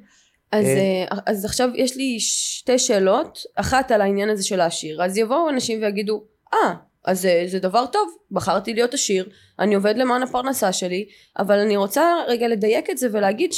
אז, 0.52 0.66
אה. 0.66 1.06
אה, 1.12 1.18
אז 1.26 1.46
עכשיו 1.46 1.70
יש 1.76 1.98
לי 1.98 2.20
שתי 2.20 2.80
שאלות, 2.80 3.40
אחת 3.56 3.92
על 3.92 4.02
העניין 4.02 4.30
הזה 4.30 4.44
של 4.44 4.62
העשיר, 4.62 5.04
אז 5.04 5.18
יבואו 5.18 5.50
אנשים 5.50 5.82
ויגידו, 5.82 6.24
אה, 6.54 6.60
ah, 6.60 6.93
אז 7.06 7.22
זה, 7.22 7.44
זה 7.48 7.60
דבר 7.60 7.86
טוב, 7.86 8.18
בחרתי 8.32 8.74
להיות 8.74 8.94
עשיר, 8.94 9.30
אני 9.60 9.76
עובד 9.76 9.98
למען 9.98 10.24
הפרנסה 10.24 10.74
שלי, 10.74 11.06
אבל 11.40 11.60
אני 11.60 11.78
רוצה 11.78 12.04
רגע 12.28 12.48
לדייק 12.48 12.90
את 12.90 12.98
זה 12.98 13.08
ולהגיד 13.12 13.54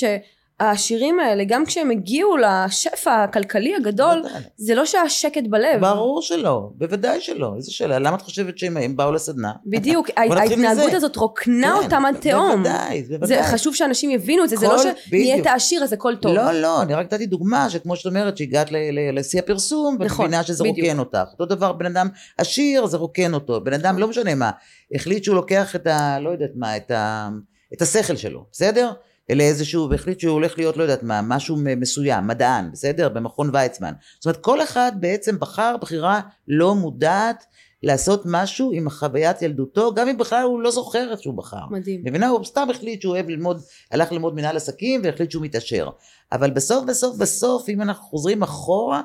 שהעשירים 0.62 1.20
האלה, 1.20 1.44
גם 1.44 1.66
כשהם 1.66 1.92
הגיעו 1.92 2.38
לשפע 2.38 3.24
הכלכלי 3.24 3.76
הגדול, 3.76 4.22
בוודאי. 4.22 4.42
זה 4.58 4.76
לא 4.76 4.86
שהיה 4.86 5.10
שקט 5.10 5.44
בלב. 5.50 5.82
ברור 5.82 6.22
שלא, 6.22 6.70
בוודאי 6.76 7.22
שלא, 7.22 7.54
איזה 7.58 7.72
שאלה, 7.72 8.00
למה 8.00 8.18
את 8.18 8.22
חושבת 8.22 8.58
שהם 8.58 8.78
הם 8.78 8.96
באו 8.96 9.12
לסדנה? 9.12 9.52
בדיוק, 9.66 10.10
ההתנהגות. 10.18 10.94
הזאת 10.94 11.16
רוקנה 11.16 11.76
כן, 11.80 11.84
אותם 11.84 12.06
עד 12.06 12.16
תהום. 12.22 12.64
בוודאי, 12.64 13.04
זה 13.04 13.18
בוודאי. 13.18 13.44
חשוב 13.44 13.76
שאנשים 13.76 14.10
יבינו 14.10 14.44
את 14.44 14.50
זה, 14.50 14.56
זה 14.56 14.68
לא 14.68 14.78
שנהיית. 14.78 15.48
עשיר 15.48 15.84
אז 15.84 15.94
הכל 15.94 16.16
טוב. 16.16 16.36
לא, 16.36 16.52
לא, 16.52 16.82
אני 16.82 16.94
רק 16.94 17.06
נתתי 17.06 17.26
דוגמה 17.26 17.70
שכמו 17.70 17.96
שאת 17.96 18.06
אומרת 18.06 18.38
שהגעת 18.38 18.68
לשיא 19.14 19.40
הפרסום, 19.40 19.98
ואת 20.00 20.08
נכון, 20.08 20.26
מבינה 20.26 20.44
שזה 20.44 20.64
בדיוק. 20.64 20.78
רוקן 20.80 21.00
אותך. 21.00 21.30
אותו 21.32 21.46
דבר 21.46 21.74
בן 21.74 21.86
אדם 21.86 22.10
עשיר 22.38 22.86
זה 22.86 22.98
רוקן 22.98 23.34
אותו. 23.34 23.62
בן 23.62 23.74
אדם 23.74 23.98
לא 24.00 24.08
משנה 24.08 24.36
מה, 24.36 24.52
החליט 24.96 25.24
שהוא 25.24 25.36
לוקח 25.36 25.76
את 25.76 25.88
ה... 25.88 26.20
לא 26.20 26.30
יודעת 26.30 26.52
מה, 26.56 26.78
את, 26.78 26.92
ה, 26.92 27.30
את 27.74 27.82
השכל 27.82 28.16
שלו, 28.16 28.46
בסדר? 28.52 28.92
לאיזשהו, 29.30 29.90
והחליט 29.90 30.20
שהוא 30.20 30.34
הולך 30.34 30.58
להיות 30.58 30.78
לא 30.78 30.84
יודעת 30.84 31.04
מה, 31.04 31.22
משהו 31.22 31.58
מסוים, 31.58 32.28
מדען, 32.28 32.72
בסדר? 32.72 33.10
במכון 33.10 33.50
ויצמן. 33.54 33.94
זאת 34.16 34.26
אומרת 34.26 34.38
כל 34.38 34.64
אחד 34.64 34.92
בעצם 35.00 35.40
בחר 35.40 35.76
בחירה 35.82 36.22
לא 36.48 36.76
מודעת 36.76 37.46
לעשות 37.84 38.22
משהו 38.26 38.72
עם 38.74 38.90
חוויית 38.90 39.42
ילדותו, 39.42 39.94
גם 39.94 40.08
אם 40.08 40.18
בכלל 40.18 40.44
הוא 40.44 40.62
לא 40.62 40.72
זוכר 40.72 41.12
איך 41.12 41.22
שהוא 41.22 41.38
בחר. 41.38 41.66
מדהים. 41.72 42.02
מבינה? 42.06 42.28
הוא 42.28 42.46
סתם 42.46 42.68
החליט 42.70 43.02
שהוא 43.02 43.14
אוהב 43.14 43.30
ללמוד, 43.30 43.62
הלך 43.92 44.12
ללמוד 44.12 44.36
מנהל 44.36 44.58
עסקים 44.58 45.02
והחליט 45.04 45.32
שהוא 45.32 45.44
מתעשר. 45.44 45.90
אבל 46.32 46.52
בסוף 46.52 46.86
בסוף 46.86 47.18
בסוף, 47.18 47.70
אם 47.70 47.82
אנחנו 47.82 48.04
חוזרים 48.04 48.44
אחורה, 48.44 49.02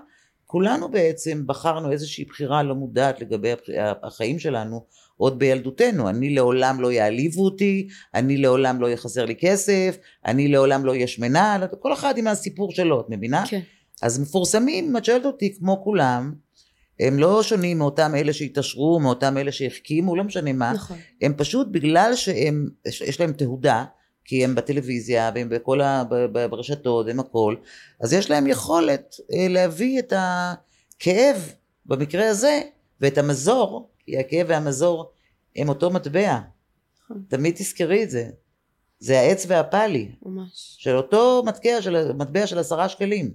כולנו 0.46 0.88
בעצם 0.88 1.42
בחרנו 1.46 1.92
איזושהי 1.92 2.24
בחירה 2.24 2.62
לא 2.62 2.74
מודעת 2.74 3.20
לגבי 3.20 3.52
החיים 4.02 4.38
שלנו 4.38 4.84
עוד 5.20 5.38
בילדותנו. 5.38 6.08
אני 6.08 6.34
לעולם 6.34 6.80
לא 6.80 6.92
יעליבו 6.92 7.44
אותי, 7.44 7.88
אני 8.14 8.36
לעולם 8.36 8.80
לא 8.80 8.90
יחסר 8.90 9.24
לי 9.24 9.34
כסף, 9.40 9.96
אני 10.26 10.48
לעולם 10.48 10.84
לא 10.84 10.90
אהיה 10.90 11.06
שמנה, 11.06 11.58
כל 11.80 11.92
אחד 11.92 12.18
עם 12.18 12.26
הסיפור 12.26 12.72
שלו, 12.72 13.00
את 13.00 13.06
מבינה? 13.08 13.44
כן. 13.46 13.60
אז 14.02 14.20
מפורסמים, 14.20 14.96
את 14.96 15.04
שואלת 15.04 15.24
אותי, 15.24 15.54
כמו 15.58 15.84
כולם, 15.84 16.32
הם 17.00 17.18
לא 17.18 17.42
שונים 17.42 17.78
מאותם 17.78 18.14
אלה 18.14 18.32
שהתעשרו, 18.32 19.00
מאותם 19.00 19.38
אלה 19.38 19.52
שהחכימו, 19.52 20.16
לא 20.16 20.24
משנה 20.24 20.52
מה. 20.52 20.72
נכון. 20.72 20.96
הם 21.22 21.34
פשוט 21.36 21.66
בגלל 21.70 22.12
שהם, 22.14 22.68
יש 22.86 23.20
להם 23.20 23.32
תהודה, 23.32 23.84
כי 24.24 24.44
הם 24.44 24.54
בטלוויזיה 24.54 25.30
והם 25.34 25.48
בכל 25.48 25.80
ה... 25.80 26.02
ברשתות, 26.50 27.08
הם 27.08 27.20
הכל, 27.20 27.54
אז 28.00 28.12
יש 28.12 28.30
להם 28.30 28.46
יכולת 28.46 29.14
אה, 29.34 29.48
להביא 29.48 29.98
את 29.98 30.12
הכאב, 30.16 31.52
במקרה 31.86 32.28
הזה, 32.28 32.60
ואת 33.00 33.18
המזור, 33.18 33.90
כי 34.10 34.18
הכאב 34.18 34.46
והמזור 34.48 35.10
הם 35.56 35.68
אותו 35.68 35.90
מטבע. 35.90 36.38
נכון. 37.04 37.22
תמיד 37.28 37.54
תזכרי 37.54 38.02
את 38.02 38.10
זה. 38.10 38.30
זה 38.98 39.20
העץ 39.20 39.44
והפאלי, 39.48 40.08
ממש. 40.22 40.76
של 40.78 40.96
אותו 40.96 41.42
מטבע 41.46 41.82
של, 41.82 42.12
מטבע 42.12 42.46
של 42.46 42.58
עשרה 42.58 42.88
שקלים. 42.88 43.30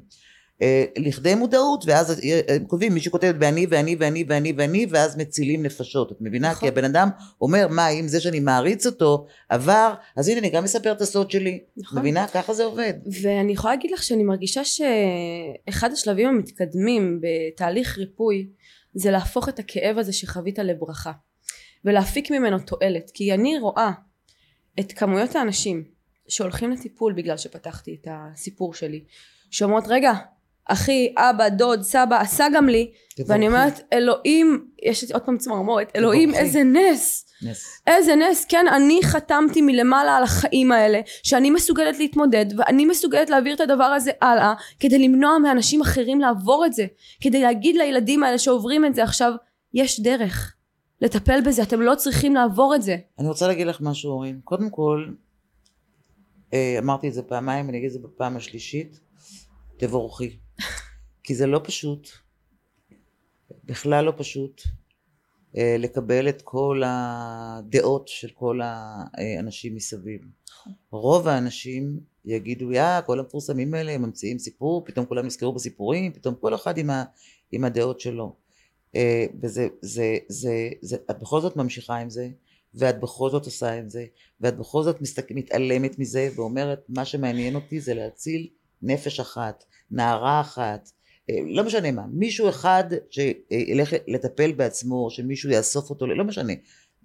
אה, 0.61 0.85
לכדי 0.97 1.35
מודעות, 1.35 1.83
ואז 1.87 2.21
הם 2.47 2.65
כותבים, 2.65 2.93
מי 2.93 2.99
שכותב 2.99 3.35
באני 3.39 3.65
ואני 3.69 3.95
ואני 3.99 4.25
ואני 4.27 4.53
ואני, 4.57 4.85
ואז 4.89 5.17
מצילים 5.17 5.63
נפשות, 5.63 6.11
את 6.11 6.17
מבינה? 6.21 6.51
נכון. 6.51 6.59
כי 6.59 6.67
הבן 6.67 6.83
אדם 6.83 7.09
אומר, 7.41 7.67
מה, 7.67 7.89
אם 7.89 8.07
זה 8.07 8.21
שאני 8.21 8.39
מעריץ 8.39 8.85
אותו 8.85 9.25
עבר, 9.49 9.93
אז 10.15 10.27
הנה 10.27 10.39
אני 10.39 10.49
גם 10.49 10.63
מספר 10.63 10.91
את 10.91 11.01
הסוד 11.01 11.31
שלי. 11.31 11.59
נכון. 11.77 11.99
מבינה? 11.99 12.27
ככה 12.27 12.53
זה 12.53 12.63
עובד. 12.63 12.93
ואני 13.21 13.53
יכולה 13.53 13.73
להגיד 13.75 13.91
לך 13.91 14.03
שאני 14.03 14.23
מרגישה 14.23 14.61
שאחד 14.65 15.91
השלבים 15.91 16.27
המתקדמים 16.27 17.21
בתהליך 17.21 17.97
ריפוי 17.97 18.47
זה 18.95 19.11
להפוך 19.11 19.49
את 19.49 19.59
הכאב 19.59 19.97
הזה 19.97 20.13
שחווית 20.13 20.59
לברכה. 20.59 21.11
ולהפיק 21.85 22.31
ממנו 22.31 22.59
תועלת. 22.59 23.11
כי 23.13 23.33
אני 23.33 23.59
רואה 23.59 23.91
את 24.79 24.91
כמויות 24.91 25.35
האנשים 25.35 25.83
שהולכים 26.27 26.71
לטיפול 26.71 27.13
בגלל 27.13 27.37
שפתחתי 27.37 27.97
את 28.01 28.07
הסיפור 28.11 28.73
שלי. 28.73 29.03
שאומרות 29.51 29.83
רגע 29.87 30.11
אחי 30.65 31.13
אבא 31.17 31.49
דוד 31.49 31.81
סבא 31.81 32.21
עשה 32.21 32.47
גם 32.53 32.69
לי. 32.69 32.91
ואני 33.27 33.47
אומרת 33.47 33.81
אלוהים 33.93 34.67
יש 34.83 35.11
עוד 35.11 35.21
פעם 35.21 35.37
צמרמורת 35.37 35.91
אלוהים. 35.95 36.33
איזה 36.33 36.63
נס 36.63 37.25
נס. 37.41 37.81
איזה 37.87 38.15
נס, 38.15 38.45
כן, 38.45 38.65
אני 38.75 38.99
חתמתי 39.03 39.61
מלמעלה 39.61 40.17
על 40.17 40.23
החיים 40.23 40.71
האלה, 40.71 41.01
שאני 41.23 41.49
מסוגלת 41.49 41.97
להתמודד, 41.99 42.45
ואני 42.57 42.85
מסוגלת 42.85 43.29
להעביר 43.29 43.55
את 43.55 43.61
הדבר 43.61 43.83
הזה 43.83 44.11
הלאה, 44.21 44.53
כדי 44.79 44.99
למנוע 44.99 45.37
מאנשים 45.37 45.81
אחרים 45.81 46.19
לעבור 46.19 46.65
את 46.65 46.73
זה, 46.73 46.85
כדי 47.21 47.41
להגיד 47.41 47.75
לילדים 47.75 48.23
האלה 48.23 48.39
שעוברים 48.39 48.85
את 48.85 48.95
זה 48.95 49.03
עכשיו, 49.03 49.33
יש 49.73 49.99
דרך 49.99 50.55
לטפל 51.01 51.41
בזה, 51.41 51.63
אתם 51.63 51.81
לא 51.81 51.95
צריכים 51.95 52.35
לעבור 52.35 52.75
את 52.75 52.81
זה. 52.81 52.97
אני 53.19 53.27
רוצה 53.27 53.47
להגיד 53.47 53.67
לך 53.67 53.81
משהו, 53.81 54.11
אורין. 54.11 54.39
קודם 54.43 54.69
כל, 54.69 55.05
אה, 56.53 56.75
אמרתי 56.79 57.07
את 57.07 57.13
זה 57.13 57.21
פעמיים, 57.21 57.69
אני 57.69 57.77
אגיד 57.77 57.87
את 57.87 57.93
זה 57.93 57.99
בפעם 58.07 58.37
השלישית, 58.37 58.99
תבורכי. 59.77 60.37
כי 61.23 61.35
זה 61.35 61.47
לא 61.47 61.61
פשוט, 61.63 62.09
בכלל 63.63 64.05
לא 64.05 64.13
פשוט, 64.17 64.61
אה, 65.57 65.75
לקבל 65.79 66.29
את 66.29 66.41
כל 66.41 66.81
הדעות 66.85 68.07
של 68.07 68.29
כל 68.33 68.59
האנשים 68.63 69.75
מסביב. 69.75 70.21
רוב 70.91 71.27
האנשים 71.27 71.99
יגידו, 72.25 72.71
יא, 72.71 73.01
כל 73.05 73.19
המפורסמים 73.19 73.73
האלה, 73.73 73.91
הם 73.91 74.01
ממציאים 74.01 74.39
סיפור, 74.39 74.85
פתאום 74.85 75.05
כולם 75.05 75.25
נזכרו 75.25 75.53
בסיפורים, 75.53 76.13
פתאום 76.13 76.35
כל 76.35 76.55
אחד 76.55 76.77
עם, 76.77 76.89
ה, 76.89 77.03
עם 77.51 77.63
הדעות 77.63 77.99
שלו. 77.99 78.35
אה, 78.95 79.25
וזה, 79.41 79.67
זה, 79.81 80.17
זה, 80.27 80.69
זה, 80.81 80.97
את 81.11 81.19
בכל 81.19 81.41
זאת 81.41 81.55
ממשיכה 81.55 81.95
עם 81.95 82.09
זה, 82.09 82.29
ואת 82.73 82.99
בכל 82.99 83.29
זאת 83.29 83.45
עושה 83.45 83.73
עם 83.73 83.89
זה, 83.89 84.05
ואת 84.41 84.57
בכל 84.57 84.83
זאת 84.83 85.01
מסתק, 85.01 85.31
מתעלמת 85.31 85.99
מזה, 85.99 86.29
ואומרת, 86.35 86.85
מה 86.89 87.05
שמעניין 87.05 87.55
אותי 87.55 87.79
זה 87.79 87.93
להציל 87.93 88.47
נפש 88.81 89.19
אחת, 89.19 89.63
נערה 89.91 90.41
אחת, 90.41 90.89
אה, 91.29 91.35
לא 91.45 91.63
משנה 91.63 91.91
מה, 91.91 92.05
מישהו 92.11 92.49
אחד 92.49 92.83
שילך 93.09 93.93
לטפל 94.07 94.51
בעצמו, 94.51 95.07
שמישהו 95.11 95.49
יאסוף 95.49 95.89
אותו, 95.89 96.07
לא 96.07 96.23
משנה. 96.23 96.53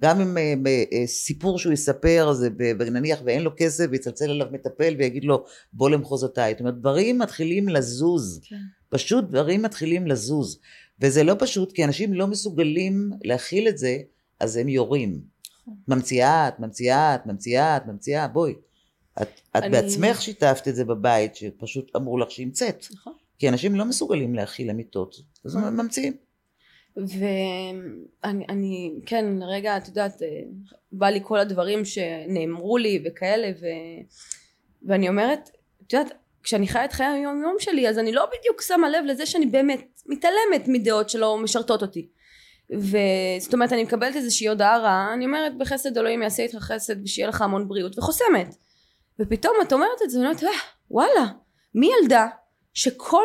גם 0.00 0.20
אם 0.20 0.36
אה, 0.36 0.84
אה, 0.92 1.06
סיפור 1.06 1.58
שהוא 1.58 1.72
יספר, 1.72 2.32
זה 2.32 2.48
נניח 2.90 3.20
ואין 3.24 3.42
לו 3.42 3.50
כסף, 3.56 3.86
ויצלצל 3.90 4.30
אליו 4.30 4.46
מטפל 4.52 4.94
ויגיד 4.98 5.24
לו, 5.24 5.44
בוא 5.72 5.90
למחוזותיי. 5.90 6.52
זאת 6.52 6.60
אומרת, 6.60 6.78
דברים 6.78 7.18
מתחילים 7.18 7.68
לזוז. 7.68 8.40
כן. 8.44 8.56
פשוט 8.88 9.24
דברים 9.24 9.62
מתחילים 9.62 10.06
לזוז. 10.06 10.58
וזה 11.00 11.24
לא 11.24 11.34
פשוט, 11.38 11.72
כי 11.72 11.84
אנשים 11.84 12.14
לא 12.14 12.26
מסוגלים 12.26 13.10
להכיל 13.24 13.68
את 13.68 13.78
זה, 13.78 13.98
אז 14.40 14.56
הם 14.56 14.68
יורים. 14.68 15.20
נכון. 15.62 15.74
ממציאה 15.88 16.48
את, 16.48 16.60
ממציאה 16.60 17.14
את, 17.14 17.26
ממציאה 17.26 17.76
את, 17.76 17.86
ממציאה, 17.86 18.28
בואי. 18.28 18.54
את, 19.22 19.28
את 19.56 19.62
אני- 19.62 19.70
בעצמך 19.70 20.22
שיתפת 20.22 20.68
את 20.68 20.74
זה 20.74 20.84
בבית, 20.84 21.36
שפשוט 21.36 21.96
אמרו 21.96 22.18
לך 22.18 22.30
שהמצאת. 22.30 22.86
נכון. 22.92 23.12
כי 23.38 23.48
אנשים 23.48 23.74
לא 23.74 23.84
מסוגלים 23.84 24.34
להכיל 24.34 24.70
אמיתות, 24.70 25.16
אז 25.44 25.56
הם 25.56 25.76
ממציאים. 25.76 26.16
ואני, 26.96 28.44
אני, 28.48 28.92
כן, 29.06 29.24
לרגע, 29.38 29.76
את 29.76 29.88
יודעת, 29.88 30.22
אה, 30.22 30.28
בא 30.92 31.06
לי 31.08 31.20
כל 31.22 31.38
הדברים 31.38 31.84
שנאמרו 31.84 32.76
לי 32.78 33.02
וכאלה, 33.04 33.50
ו, 33.60 33.66
ואני 34.88 35.08
אומרת, 35.08 35.50
את 35.86 35.92
יודעת, 35.92 36.12
כשאני 36.42 36.68
חיה 36.68 36.84
את 36.84 36.92
חיי 36.92 37.06
היום 37.06 37.42
יום 37.42 37.56
שלי, 37.58 37.88
אז 37.88 37.98
אני 37.98 38.12
לא 38.12 38.26
בדיוק 38.38 38.62
שמה 38.62 38.88
לב 38.90 39.04
לזה 39.06 39.26
שאני 39.26 39.46
באמת 39.46 40.02
מתעלמת 40.06 40.68
מדעות 40.68 41.10
שלא 41.10 41.38
משרתות 41.38 41.82
אותי. 41.82 42.08
וזאת 42.70 43.52
אומרת, 43.54 43.72
אני 43.72 43.82
מקבלת 43.82 44.16
איזושהי 44.16 44.48
הודעה 44.48 44.78
רעה, 44.78 45.14
אני 45.14 45.24
אומרת, 45.24 45.58
בחסד 45.58 45.98
אלוהים 45.98 46.22
יעשה 46.22 46.42
איתך 46.42 46.56
חסד 46.56 47.02
ושיהיה 47.04 47.28
לך 47.28 47.42
המון 47.42 47.68
בריאות, 47.68 47.98
וחוסמת. 47.98 48.54
ופתאום 49.20 49.56
את 49.62 49.72
אומרת 49.72 50.02
את 50.04 50.10
זה, 50.10 50.18
ואני 50.18 50.28
אומרת, 50.28 50.44
"אה, 50.44 50.50
וואלה, 50.90 51.26
מי 51.74 51.90
ילדה 52.00 52.26
שכל 52.74 53.24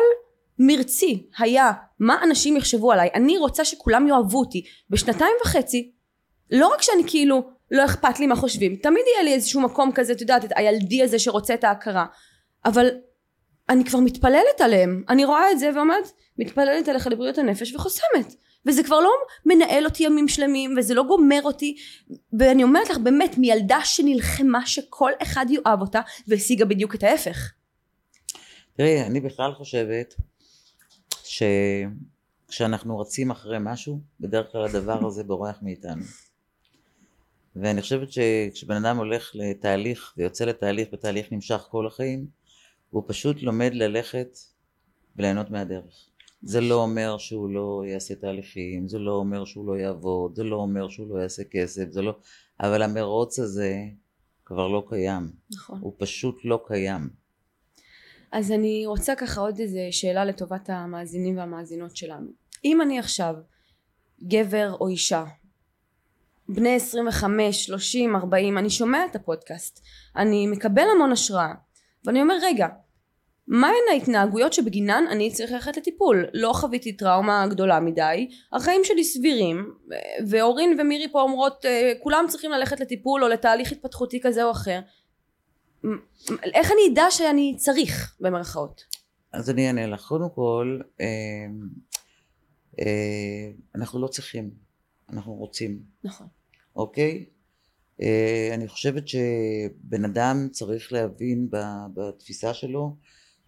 מרצי 0.58 1.28
היה 1.38 1.72
מה 1.98 2.22
אנשים 2.22 2.56
יחשבו 2.56 2.92
עליי, 2.92 3.08
אני 3.14 3.38
רוצה 3.38 3.64
שכולם 3.64 4.08
יאהבו 4.08 4.38
אותי. 4.38 4.64
בשנתיים 4.90 5.34
וחצי, 5.44 5.92
לא 6.50 6.68
רק 6.68 6.82
שאני 6.82 7.02
כאילו, 7.06 7.50
לא 7.70 7.84
אכפת 7.84 8.20
לי 8.20 8.26
מה 8.26 8.36
חושבים, 8.36 8.76
תמיד 8.76 9.02
יהיה 9.12 9.22
לי 9.22 9.34
איזשהו 9.34 9.60
מקום 9.60 9.92
כזה, 9.92 10.12
את 10.12 10.20
יודעת, 10.20 10.44
את 10.44 10.52
הילדי 10.56 11.02
הזה 11.02 11.18
שרוצה 11.18 11.54
את 11.54 11.64
ההכרה, 11.64 12.06
אבל 12.64 12.90
אני 13.68 13.84
כבר 13.84 14.00
מתפללת 14.00 14.60
עליהם, 14.60 15.02
אני 15.08 15.24
רואה 15.24 15.50
את 15.50 15.58
זה 15.58 15.70
ואומרת, 15.74 16.10
מתפללת 16.38 16.88
עליך 16.88 17.06
לבריאות 17.06 17.38
הנפש 17.38 17.74
וחוסמת. 17.74 18.34
וזה 18.66 18.82
כבר 18.82 19.00
לא 19.00 19.10
מנהל 19.46 19.84
אותי 19.84 20.02
ימים 20.04 20.28
שלמים, 20.28 20.74
וזה 20.78 20.94
לא 20.94 21.02
גומר 21.02 21.40
אותי, 21.44 21.76
ואני 22.38 22.62
אומרת 22.62 22.90
לך, 22.90 22.98
באמת, 22.98 23.38
מילדה 23.38 23.78
שנלחמה 23.84 24.66
שכל 24.66 25.12
אחד 25.22 25.46
יאהב 25.50 25.80
אותה, 25.80 26.00
והשיגה 26.28 26.64
בדיוק 26.64 26.94
את 26.94 27.02
ההפך. 27.02 27.52
תראי, 28.76 29.02
אני 29.02 29.20
בכלל 29.20 29.52
חושבת 29.54 30.14
שכשאנחנו 32.48 32.98
רצים 32.98 33.30
אחרי 33.30 33.56
משהו, 33.60 34.00
בדרך 34.20 34.52
כלל 34.52 34.64
הדבר 34.64 35.06
הזה 35.06 35.24
בורח 35.24 35.58
מאיתנו. 35.62 36.04
ואני 37.56 37.82
חושבת 37.82 38.08
שכשבן 38.12 38.84
אדם 38.84 38.96
הולך 38.96 39.30
לתהליך 39.34 40.14
ויוצא 40.16 40.44
לתהליך 40.44 40.88
ותהליך 40.92 41.32
נמשך 41.32 41.66
כל 41.70 41.86
החיים, 41.86 42.26
הוא 42.90 43.02
פשוט 43.06 43.42
לומד 43.42 43.74
ללכת 43.74 44.38
וליהנות 45.16 45.50
מהדרך. 45.50 46.05
זה 46.42 46.60
לא 46.60 46.74
אומר 46.74 47.18
שהוא 47.18 47.50
לא 47.50 47.82
יעשה 47.86 48.14
תהליכים, 48.14 48.88
זה 48.88 48.98
לא 48.98 49.12
אומר 49.12 49.44
שהוא 49.44 49.66
לא 49.66 49.78
יעבוד, 49.78 50.36
זה 50.36 50.44
לא 50.44 50.56
אומר 50.56 50.88
שהוא 50.88 51.08
לא 51.08 51.22
יעשה 51.22 51.42
כסף, 51.50 51.84
זה 51.90 52.02
לא... 52.02 52.16
אבל 52.60 52.82
המרוץ 52.82 53.38
הזה 53.38 53.76
כבר 54.44 54.68
לא 54.68 54.84
קיים. 54.88 55.30
נכון. 55.50 55.80
הוא 55.80 55.92
פשוט 55.98 56.38
לא 56.44 56.64
קיים. 56.66 57.08
אז 58.32 58.52
אני 58.52 58.86
רוצה 58.86 59.14
ככה 59.14 59.40
עוד 59.40 59.58
איזה 59.58 59.88
שאלה 59.90 60.24
לטובת 60.24 60.70
המאזינים 60.70 61.38
והמאזינות 61.38 61.96
שלנו. 61.96 62.30
אם 62.64 62.82
אני 62.82 62.98
עכשיו 62.98 63.34
גבר 64.22 64.76
או 64.80 64.88
אישה, 64.88 65.24
בני 66.48 66.74
25, 66.74 67.66
30, 67.66 68.16
40, 68.16 68.58
אני 68.58 68.70
שומע 68.70 69.04
את 69.10 69.16
הפודקאסט, 69.16 69.82
אני 70.16 70.46
מקבל 70.46 70.84
המון 70.94 71.12
השראה, 71.12 71.54
ואני 72.04 72.22
אומר 72.22 72.34
רגע, 72.42 72.68
מהן 73.48 73.74
ההתנהגויות 73.90 74.52
שבגינן 74.52 75.04
אני 75.10 75.32
צריך 75.32 75.52
ללכת 75.52 75.76
לטיפול? 75.76 76.26
לא 76.34 76.52
חוויתי 76.52 76.92
טראומה 76.92 77.46
גדולה 77.50 77.80
מדי, 77.80 78.28
החיים 78.52 78.80
שלי 78.84 79.04
סבירים, 79.04 79.74
ואורין 80.28 80.80
ומירי 80.80 81.12
פה 81.12 81.20
אומרות 81.20 81.64
אה, 81.64 81.92
כולם 82.02 82.24
צריכים 82.28 82.50
ללכת 82.50 82.80
לטיפול 82.80 83.24
או 83.24 83.28
לתהליך 83.28 83.72
התפתחותי 83.72 84.20
כזה 84.22 84.44
או 84.44 84.50
אחר. 84.50 84.80
איך 86.54 86.72
אני 86.72 86.92
אדע 86.92 87.06
שאני 87.10 87.54
צריך 87.58 88.16
במרכאות? 88.20 88.84
אז 89.32 89.50
אני 89.50 89.66
אענה 89.66 89.86
לך. 89.86 90.06
קודם 90.06 90.30
כל, 90.34 90.80
אה, 91.00 91.06
אה, 92.80 93.50
אנחנו 93.74 94.00
לא 94.00 94.06
צריכים, 94.06 94.50
אנחנו 95.08 95.34
רוצים, 95.34 95.82
נכון. 96.04 96.26
אוקיי? 96.76 97.24
אה, 98.02 98.50
אני 98.54 98.68
חושבת 98.68 99.08
שבן 99.08 100.04
אדם 100.04 100.48
צריך 100.52 100.92
להבין 100.92 101.48
בתפיסה 101.94 102.54
שלו, 102.54 102.96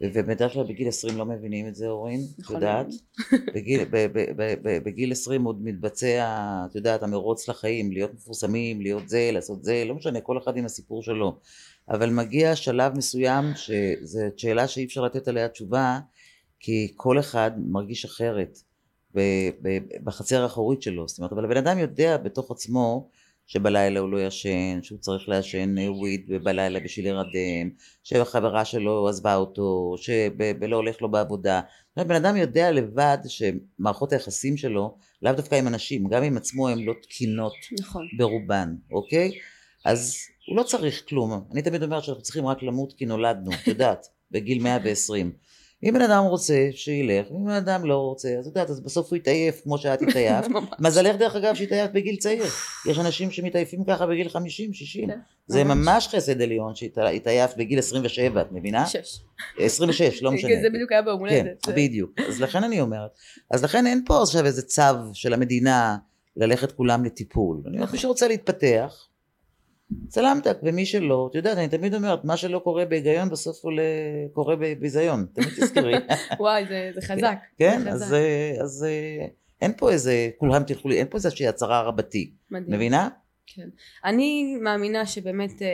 ובדרך 0.01 0.53
כלל 0.53 0.64
בגיל 0.64 0.88
20 0.88 1.18
לא 1.18 1.24
מבינים 1.24 1.68
את 1.68 1.74
זה, 1.74 1.88
אורין, 1.88 2.20
את 2.34 2.40
נכון. 2.40 2.57
יודעת? 2.57 2.86
בגיל, 3.55 3.84
ב, 3.84 4.07
ב, 4.12 4.18
ב, 4.36 4.55
ב, 4.62 4.78
בגיל 4.84 5.12
20 5.12 5.44
עוד 5.44 5.64
מתבצע, 5.64 6.36
את 6.70 6.74
יודעת, 6.74 7.03
המרוץ 7.03 7.49
לחיים, 7.49 7.92
להיות 7.92 8.14
מפורסמים, 8.14 8.80
להיות 8.80 9.09
זה, 9.09 9.30
לעשות 9.32 9.64
זה, 9.64 9.84
לא 9.86 9.94
משנה, 9.94 10.20
כל 10.20 10.38
אחד 10.38 10.57
עם 10.57 10.64
הסיפור 10.64 11.03
שלו. 11.03 11.38
אבל 11.90 12.11
מגיע 12.11 12.57
שלב 12.57 12.96
מסוים 12.96 13.44
שזו 13.55 14.20
שאלה 14.36 14.68
שאי 14.68 14.84
אפשר 14.84 15.01
לתת 15.01 15.28
עליה 15.28 15.49
תשובה, 15.49 16.01
כי 16.61 16.92
כל 16.96 17.18
אחד 17.18 17.51
מרגיש 17.57 18.05
אחרת 18.05 18.59
ב, 19.14 19.20
ב, 19.62 19.78
בחצר 20.05 20.42
האחורית 20.42 20.82
שלו. 20.82 21.09
זאת 21.09 21.18
אומרת, 21.18 21.32
אבל 21.32 21.44
הבן 21.44 21.57
אדם 21.57 21.78
יודע 21.78 22.16
בתוך 22.16 22.51
עצמו 22.51 23.09
שבלילה 23.49 24.01
הוא 24.01 24.11
לא 24.11 24.26
ישן, 24.26 24.82
שהוא 24.82 24.99
צריך 24.99 25.28
לעשן 25.28 25.74
וויד 25.78 26.30
בלילה 26.42 26.80
בשביל 26.80 27.05
להירדם, 27.05 27.70
שהחברה 28.05 28.64
שלו 28.64 29.09
עזבה 29.09 29.34
אותו, 29.34 29.94
שלא 29.96 30.76
הולך 30.76 31.03
לו 31.03 31.11
בעבודה. 31.11 31.61
בן 31.96 32.14
אדם 32.14 32.36
יודע 32.36 32.70
לבד 32.70 33.18
שמערכות 33.28 34.12
היחסים 34.12 34.57
שלו, 34.57 34.96
לאו 35.22 35.32
דווקא 35.32 35.55
עם 35.55 35.68
אנשים, 35.68 36.09
גם 36.09 36.22
עם 36.22 36.36
עצמו 36.36 36.68
הן 36.68 36.78
לא 36.78 36.92
תקינות 37.03 37.53
נכון. 37.80 38.07
ברובן, 38.18 38.74
אוקיי? 38.90 39.30
אז 39.84 40.16
הוא 40.49 40.57
לא 40.57 40.62
צריך 40.62 41.03
כלום. 41.09 41.44
אני 41.53 41.62
תמיד 41.62 41.82
אומרת 41.82 42.05
שאנחנו 42.05 42.22
צריכים 42.22 42.46
רק 42.46 42.62
למות 42.62 42.92
כי 42.92 43.07
נולדנו, 43.07 43.51
את 43.53 43.66
יודעת, 43.66 44.07
בגיל 44.30 44.62
120. 44.62 45.32
אם 45.83 45.95
בן 45.95 46.03
אדם 46.03 46.24
רוצה, 46.24 46.68
שילך, 46.72 47.26
אם 47.31 47.45
בן 47.45 47.51
אדם 47.51 47.85
לא 47.85 47.97
רוצה, 47.97 48.29
אז 48.39 48.47
את 48.47 48.57
יודעת, 48.57 48.70
אז 48.70 48.81
בסוף 48.81 49.11
הוא 49.11 49.16
יתעייף 49.16 49.61
כמו 49.62 49.79
שאת 49.79 50.03
התעייפת. 50.09 50.49
ממש. 50.49 50.68
מזלך 50.79 51.16
דרך 51.16 51.37
אגב 51.37 51.55
שהתעייפת 51.55 51.93
בגיל 51.93 52.16
צעיר. 52.16 52.45
יש 52.87 52.99
אנשים 52.99 53.31
שמתעייפים 53.31 53.85
ככה 53.85 54.07
בגיל 54.07 54.29
50, 54.29 54.72
60. 54.72 55.09
כן, 55.09 55.18
זה 55.47 55.64
ממש. 55.64 56.09
חסד 56.09 56.43
עליון 56.43 56.74
שהתעייפת 56.74 57.57
בגיל 57.57 57.79
27, 57.79 58.41
את 58.41 58.53
מבינה? 58.53 58.87
שש. 58.87 59.20
26, 59.59 60.22
לא 60.22 60.33
משנה. 60.33 60.51
זה 60.62 60.70
בדיוק 60.70 60.93
היה 60.93 61.03
ביום 61.03 61.29
כן, 61.29 61.39
הולדת. 61.39 61.68
בדיוק. 61.68 62.11
אז 62.29 62.41
לכן 62.41 62.64
אני 62.64 62.81
אומרת. 62.81 63.11
אז 63.51 63.64
לכן 63.64 63.87
אין 63.87 64.03
פה 64.07 64.22
עכשיו 64.22 64.47
איזה 64.47 64.62
צו 64.62 64.83
של 65.12 65.35
המדינה 65.35 65.97
ללכת 66.37 66.72
כולם 66.72 67.05
לטיפול. 67.05 67.62
אני 67.66 67.76
אומרת, 67.76 67.93
מי 67.93 67.99
שרוצה 67.99 68.29
להתפתח, 68.29 69.07
צלמתק, 70.09 70.57
ומי 70.62 70.86
שלא, 70.86 71.26
את 71.30 71.34
יודעת, 71.34 71.59
אני 71.59 71.68
תמיד 71.68 71.95
אומרת, 71.95 72.24
מה 72.24 72.36
שלא 72.36 72.59
קורה 72.59 72.84
בהיגיון 72.84 73.28
בסוף 73.30 73.64
עולה, 73.64 73.82
קורה 74.32 74.57
בביזיון. 74.57 75.26
תמיד 75.34 75.49
תזכרי. 75.49 75.95
וואי, 76.41 76.64
זה- 76.68 76.91
זה 76.95 77.01
חזק. 77.01 77.36
כן, 77.59 77.80
זה 77.82 77.91
אז, 77.91 78.03
חזק. 78.03 78.14
אז 78.62 78.84
אה, 78.89 79.26
אין 79.61 79.72
פה 79.76 79.91
איזה, 79.93 80.30
כולם 80.39 80.62
תלכו, 80.62 80.89
לי, 80.89 80.99
אין 80.99 81.07
פה 81.11 81.16
איזושהי 81.16 81.47
הצהרה 81.49 81.82
רבתי. 81.82 82.30
מדהים. 82.51 82.74
מבינה? 82.76 83.09
כן. 83.47 83.68
אני 84.05 84.57
מאמינה 84.57 85.07
שבאמת 85.07 85.62
אה, 85.62 85.68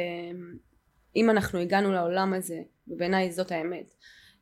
אם 1.16 1.30
אנחנו 1.30 1.58
הגענו 1.58 1.92
לעולם 1.92 2.34
הזה, 2.34 2.58
ובעיניי 2.88 3.32
זאת 3.32 3.52
האמת, 3.52 3.94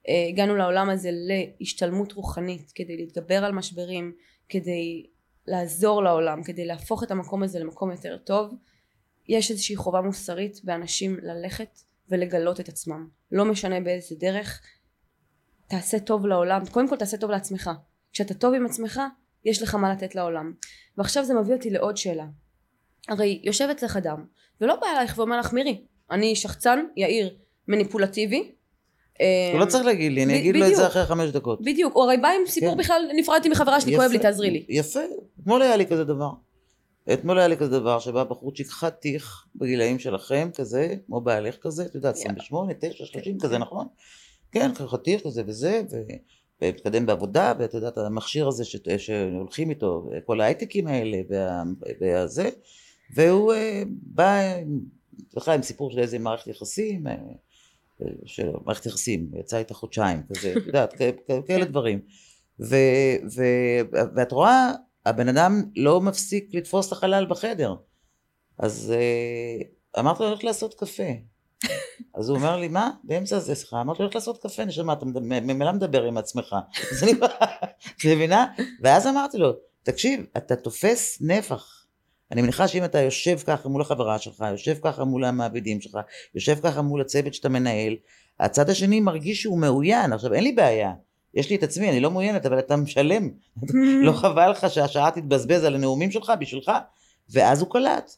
אה, 0.09 0.27
הגענו 0.29 0.57
לעולם 0.57 0.91
הזה 0.91 1.11
להשתלמות 1.13 2.13
רוחנית 2.13 2.73
כדי 2.75 2.97
להתגבר 2.97 3.45
על 3.45 3.53
משברים, 3.53 4.13
כדי 4.49 5.07
לעזור 5.47 6.03
לעולם, 6.03 6.43
כדי 6.43 6.65
להפוך 6.65 7.03
את 7.05 7.11
המקום 7.11 7.43
הזה 7.43 7.59
למקום 7.59 7.91
יותר 7.91 8.17
טוב, 8.25 8.55
יש 9.29 9.51
איזושהי 9.51 9.77
חובה 9.77 10.01
מוסרית 10.01 10.61
באנשים 10.65 11.17
ללכת 11.23 11.79
ולגלות 12.09 12.61
את 12.61 12.69
עצמם. 12.69 13.09
לא 13.33 13.45
משנה 13.45 13.81
באיזה 13.81 14.15
דרך, 14.19 14.61
תעשה 15.69 15.99
טוב 15.99 16.27
לעולם, 16.27 16.67
קודם 16.71 16.89
כל 16.89 16.97
תעשה 16.97 17.17
טוב 17.17 17.31
לעצמך. 17.31 17.71
כשאתה 18.13 18.35
טוב 18.35 18.55
עם 18.55 18.67
עצמך, 18.67 19.01
יש 19.45 19.63
לך 19.63 19.75
מה 19.75 19.93
לתת 19.93 20.15
לעולם. 20.15 20.53
ועכשיו 20.99 21.25
זה 21.25 21.35
מביא 21.35 21.55
אותי 21.55 21.71
לעוד 21.71 21.97
שאלה. 21.97 22.27
הרי 23.09 23.41
יושב 23.45 23.69
אצלך 23.71 23.97
אדם, 23.97 24.25
ולא 24.61 24.77
בא 24.77 24.87
אלייך 24.87 25.19
ואומר 25.19 25.39
לך 25.39 25.53
מירי, 25.53 25.85
אני 26.11 26.37
שחצן, 26.37 26.85
יאיר, 26.97 27.37
מניפולטיבי. 27.69 28.53
הוא 29.53 29.61
לא 29.61 29.65
צריך 29.65 29.85
להגיד 29.85 30.13
לי, 30.13 30.25
אני 30.25 30.39
אגיד 30.39 30.57
לו 30.57 30.67
את 30.67 30.77
זה. 30.77 30.87
אחרי 30.87 31.07
חמש 31.07 31.31
דקות. 31.31 31.61
בדיוק, 31.61 31.95
הוא 31.95 32.03
הרי 32.03 32.17
בא 32.17 32.29
עם 32.29 32.47
סיפור 32.47 32.73
כן. 32.73 32.79
בכלל, 32.79 33.11
נפרדתי 33.17 33.49
מחברה 33.49 33.81
שלי, 33.81 33.97
כואב 33.97 34.11
לי, 34.11 34.19
תעזרי 34.19 34.51
לי. 34.51 34.67
יפה. 34.69 35.01
אתמול 35.41 35.63
היה 35.63 35.77
לי 35.77 35.87
כזה 35.87 36.05
דבר. 36.05 36.31
אתמול 37.13 37.39
היה 37.39 37.49
לי 37.49 37.57
כזה 37.57 37.71
דבר 37.79 37.99
שבא 37.99 38.25
בחורצ'יק 38.25 38.69
חתיך 38.69 39.47
בגילאים 39.57 39.99
שלכם 39.99 40.49
כזה, 40.55 40.95
כמו 41.07 41.21
בעלך 41.21 41.57
כזה, 41.61 41.87
את 41.87 41.95
יודעת, 41.95 42.15
28, 42.15 42.73
9, 42.81 43.05
30 43.07 43.39
כזה, 43.39 43.59
נכון? 43.59 43.87
כן, 44.53 44.71
חתיך 44.75 45.23
כזה 45.25 45.43
וזה, 45.47 45.83
ומתקדם 46.63 47.07
בעבודה, 47.07 47.53
ואת 47.59 47.75
יודעת, 47.75 47.99
המכשיר 47.99 48.49
הזה 48.49 48.65
ש- 48.65 48.77
שהולכים 48.97 49.71
איתו, 49.71 50.11
כל 50.27 50.41
ההייטקים 50.41 50.87
האלה, 50.87 51.19
וה- 51.29 51.63
והזה, 52.01 52.51
והוא 53.15 53.53
אה, 53.53 53.83
בא 54.03 54.57
בכלל 55.37 55.55
עם 55.55 55.63
סיפור 55.63 55.91
של 55.91 55.99
איזה 55.99 56.19
מערכת 56.19 56.47
יחסים, 56.47 57.07
אה, 57.07 57.15
של 58.25 58.51
מערכת 58.65 58.87
יחסים, 58.87 59.31
יצא 59.41 59.59
איתה 59.59 59.75
חודשיים, 59.75 60.23
כזה, 60.29 60.53
את 60.57 60.67
יודעת, 60.67 60.95
כאלה 61.47 61.65
דברים. 61.65 62.01
ו, 62.61 62.77
ו, 63.37 63.43
ואת 64.17 64.33
רואה, 64.33 64.73
הבן 65.07 65.29
אדם 65.29 65.63
לא 65.77 66.01
מפסיק 66.01 66.49
לתפוס 66.53 66.87
את 66.87 66.93
החלל 66.93 67.27
בחדר. 67.27 67.75
אז 68.59 68.95
אה, 68.97 70.01
אמרתי 70.01 70.23
לו, 70.23 70.29
הולך 70.29 70.45
לעשות 70.45 70.75
קפה. 70.75 71.03
אז 72.19 72.29
הוא 72.29 72.37
אומר 72.39 72.57
לי, 72.57 72.69
מה? 72.69 72.91
באמצע 73.05 73.39
זה, 73.39 73.55
סליחה, 73.55 73.81
אמרתי 73.81 73.99
לו, 73.99 74.05
הולך 74.05 74.15
לעשות 74.15 74.43
קפה, 74.43 74.65
נשמע, 74.65 74.93
אתה 74.93 75.05
ממילא 75.05 75.73
מדבר 75.73 76.03
עם 76.03 76.19
עצמך. 76.19 76.57
אז 76.93 77.03
אני, 77.03 77.13
את 77.97 78.05
מבינה? 78.05 78.47
ואז 78.83 79.07
אמרתי 79.07 79.39
לו, 79.39 79.53
תקשיב, 79.83 80.27
אתה 80.37 80.57
תופס 80.57 81.19
נפח. 81.21 81.87
אני 82.33 82.43
מניחה 82.43 82.69
שאם 82.69 82.85
אתה 82.85 83.01
יושב 83.01 83.39
ככה 83.47 83.69
מול 83.69 83.83
החברה 83.83 84.19
שלך, 84.19 84.45
יושב 84.51 84.77
ככה 84.83 85.05
מול 85.05 85.25
המעבידים 85.25 85.81
שלך, 85.81 85.99
יושב 86.35 86.59
ככה 86.63 86.83
מול 86.83 87.01
הצוות 87.01 87.35
שאתה 87.35 87.49
מנהל, 87.49 87.97
הצד 88.41 88.71
השני 88.71 89.01
מרגיש 89.01 89.43
שהוא 89.43 89.59
מאוין. 89.59 90.13
עכשיו, 90.13 90.35
אין 90.35 90.45
לי 90.45 90.53
בעיה. 90.53 90.93
יש 91.35 91.51
לי 91.51 91.57
את 91.57 91.63
עצמי, 91.63 91.91
אני 91.91 92.01
לא 92.01 92.11
מעוניינת, 92.11 92.47
אבל 92.47 92.59
אתה 92.59 92.77
משלם. 92.77 93.31
לא 94.07 94.13
חבל 94.13 94.51
לך 94.51 94.71
שהשעה 94.71 95.11
תתבזבז 95.11 95.65
על 95.65 95.75
הנאומים 95.75 96.11
שלך 96.11 96.33
בשבילך? 96.41 96.71
ואז 97.31 97.61
הוא 97.61 97.71
קלט. 97.71 98.17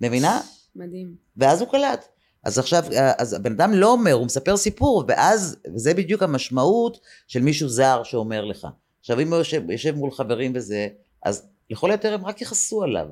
מבינה? 0.00 0.40
מדהים. 0.76 1.14
ואז 1.36 1.60
הוא 1.60 1.70
קלט. 1.70 2.08
אז 2.44 2.58
עכשיו, 2.58 2.84
אז 3.18 3.32
הבן 3.32 3.52
אדם 3.52 3.72
לא 3.72 3.92
אומר, 3.92 4.12
הוא 4.12 4.26
מספר 4.26 4.56
סיפור, 4.56 5.04
ואז, 5.08 5.56
וזה 5.74 5.94
בדיוק 5.94 6.22
המשמעות 6.22 7.00
של 7.28 7.42
מישהו 7.42 7.68
זר 7.68 8.02
שאומר 8.04 8.44
לך. 8.44 8.66
עכשיו, 9.00 9.20
אם 9.20 9.28
הוא 9.28 9.36
יושב, 9.36 9.70
יושב 9.70 9.94
מול 9.94 10.10
חברים 10.10 10.52
וזה, 10.54 10.88
אז 11.22 11.48
לכל 11.70 11.90
היותר 11.90 12.14
הם 12.14 12.26
רק 12.26 12.42
יכעסו 12.42 12.82
עליו. 12.82 13.06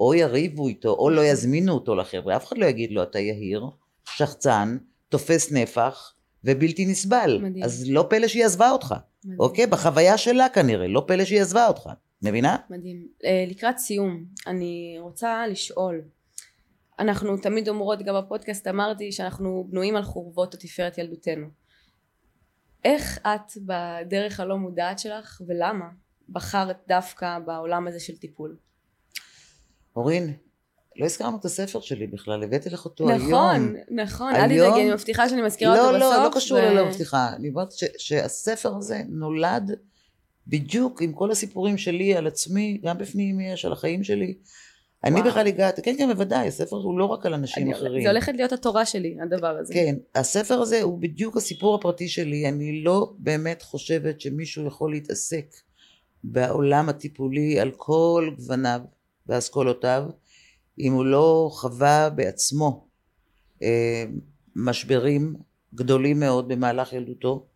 או 0.00 0.14
יריבו 0.14 0.68
איתו, 0.68 0.88
או 0.88 1.10
לא 1.10 1.24
יזמינו 1.24 1.72
אותו 1.72 1.94
לחבר'ה. 1.94 2.36
אף 2.36 2.46
אחד 2.46 2.58
לא 2.58 2.66
יגיד 2.66 2.92
לו, 2.92 3.02
אתה 3.02 3.18
יהיר, 3.18 3.66
שחצן, 4.04 4.78
תופס 5.08 5.52
נפח, 5.52 6.12
ובלתי 6.46 6.86
נסבל. 6.86 7.38
מדהים. 7.42 7.64
אז 7.64 7.84
לא 7.90 8.06
פלא 8.10 8.28
שהיא 8.28 8.44
עזבה 8.44 8.70
אותך. 8.70 8.94
מדהים. 9.24 9.40
אוקיי? 9.40 9.66
בחוויה 9.66 10.18
שלה 10.18 10.48
כנראה, 10.48 10.86
לא 10.86 11.04
פלא 11.06 11.24
שהיא 11.24 11.40
עזבה 11.40 11.66
אותך. 11.66 11.90
מבינה? 12.22 12.56
מדהים. 12.70 13.08
אה, 13.24 13.44
לקראת 13.48 13.78
סיום, 13.78 14.24
אני 14.46 14.96
רוצה 15.00 15.46
לשאול, 15.46 16.02
אנחנו 16.98 17.36
תמיד 17.36 17.68
אומרות, 17.68 18.02
גם 18.02 18.14
בפודקאסט 18.14 18.66
אמרתי 18.66 19.12
שאנחנו 19.12 19.66
בנויים 19.70 19.96
על 19.96 20.02
חורבות 20.02 20.54
התפארת 20.54 20.98
ילדותנו. 20.98 21.46
איך 22.84 23.18
את 23.18 23.52
בדרך 23.56 24.40
הלא 24.40 24.56
מודעת 24.56 24.98
שלך, 24.98 25.42
ולמה, 25.46 25.88
בחרת 26.28 26.78
דווקא 26.88 27.38
בעולם 27.38 27.88
הזה 27.88 28.00
של 28.00 28.16
טיפול? 28.16 28.56
אורין, 29.96 30.36
לא 30.98 31.04
הזכרנו 31.04 31.36
את 31.40 31.44
הספר 31.44 31.80
שלי 31.80 32.06
בכלל, 32.06 32.42
הבאתי 32.42 32.70
לך 32.70 32.84
אותו 32.84 33.08
היום. 33.10 33.28
נכון, 33.28 33.74
נכון, 33.90 34.34
אל 34.34 34.46
תדאגי, 34.48 34.82
אני 34.82 34.92
מבטיחה 34.92 35.28
שאני 35.28 35.42
מזכירה 35.42 35.72
אותו 35.80 35.92
לא, 35.92 35.98
בסוף. 35.98 36.16
לא, 36.16 36.24
לא 36.24 36.30
קשור 36.34 36.58
ו- 36.58 36.60
ללא 36.62 36.86
מבטיחה. 36.86 37.28
אני 37.36 37.48
אומרת 37.48 37.68
שהספר 37.98 38.76
הזה 38.76 39.00
נולד 39.08 39.70
בדיוק 40.46 41.02
עם 41.02 41.12
כל 41.12 41.30
הסיפורים 41.30 41.78
שלי 41.78 42.14
על 42.14 42.26
עצמי, 42.26 42.80
גם 42.84 42.98
בפנים 42.98 43.40
יש, 43.40 43.64
על 43.64 43.72
החיים 43.72 44.04
שלי. 44.04 44.34
אני 45.04 45.14
וואו. 45.20 45.30
בכלל 45.30 45.46
הגעתי, 45.46 45.82
כן, 45.82 45.94
כן, 45.98 46.08
בוודאי, 46.12 46.48
הספר 46.48 46.76
הוא 46.76 46.98
לא 46.98 47.04
רק 47.04 47.26
על 47.26 47.34
אנשים 47.34 47.62
אני- 47.62 47.72
אחרים. 47.74 48.02
זה 48.02 48.08
הולכת 48.10 48.32
להיות 48.36 48.52
התורה 48.52 48.84
שלי, 48.86 49.16
הדבר 49.22 49.56
הזה. 49.60 49.74
כן, 49.74 49.94
הספר 50.14 50.54
הזה 50.60 50.82
הוא 50.82 50.98
בדיוק 50.98 51.36
הסיפור 51.36 51.74
הפרטי 51.74 52.08
שלי. 52.08 52.48
אני 52.48 52.82
לא 52.84 53.12
באמת 53.18 53.62
חושבת 53.62 54.20
שמישהו 54.20 54.66
יכול 54.66 54.90
להתעסק 54.90 55.46
בעולם 56.24 56.88
הטיפולי 56.88 57.60
על 57.60 57.70
כל 57.76 58.30
גווניו 58.38 58.80
ואסכולותיו, 59.26 60.02
אם 60.78 60.92
הוא 60.92 61.04
לא 61.04 61.48
חווה 61.52 62.10
בעצמו 62.10 62.86
אה, 63.62 64.04
משברים 64.56 65.36
גדולים 65.74 66.20
מאוד 66.20 66.48
במהלך 66.48 66.92
ילדותו, 66.92 67.46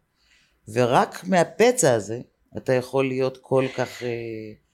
ורק 0.72 1.24
מהפצע 1.24 1.94
הזה 1.94 2.20
אתה 2.56 2.72
יכול 2.72 3.08
להיות 3.08 3.38
כל 3.40 3.64
כך 3.76 4.02
אה, 4.02 4.08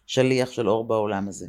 שליח 0.06 0.50
של 0.50 0.68
אור 0.68 0.88
בעולם 0.88 1.28
הזה. 1.28 1.46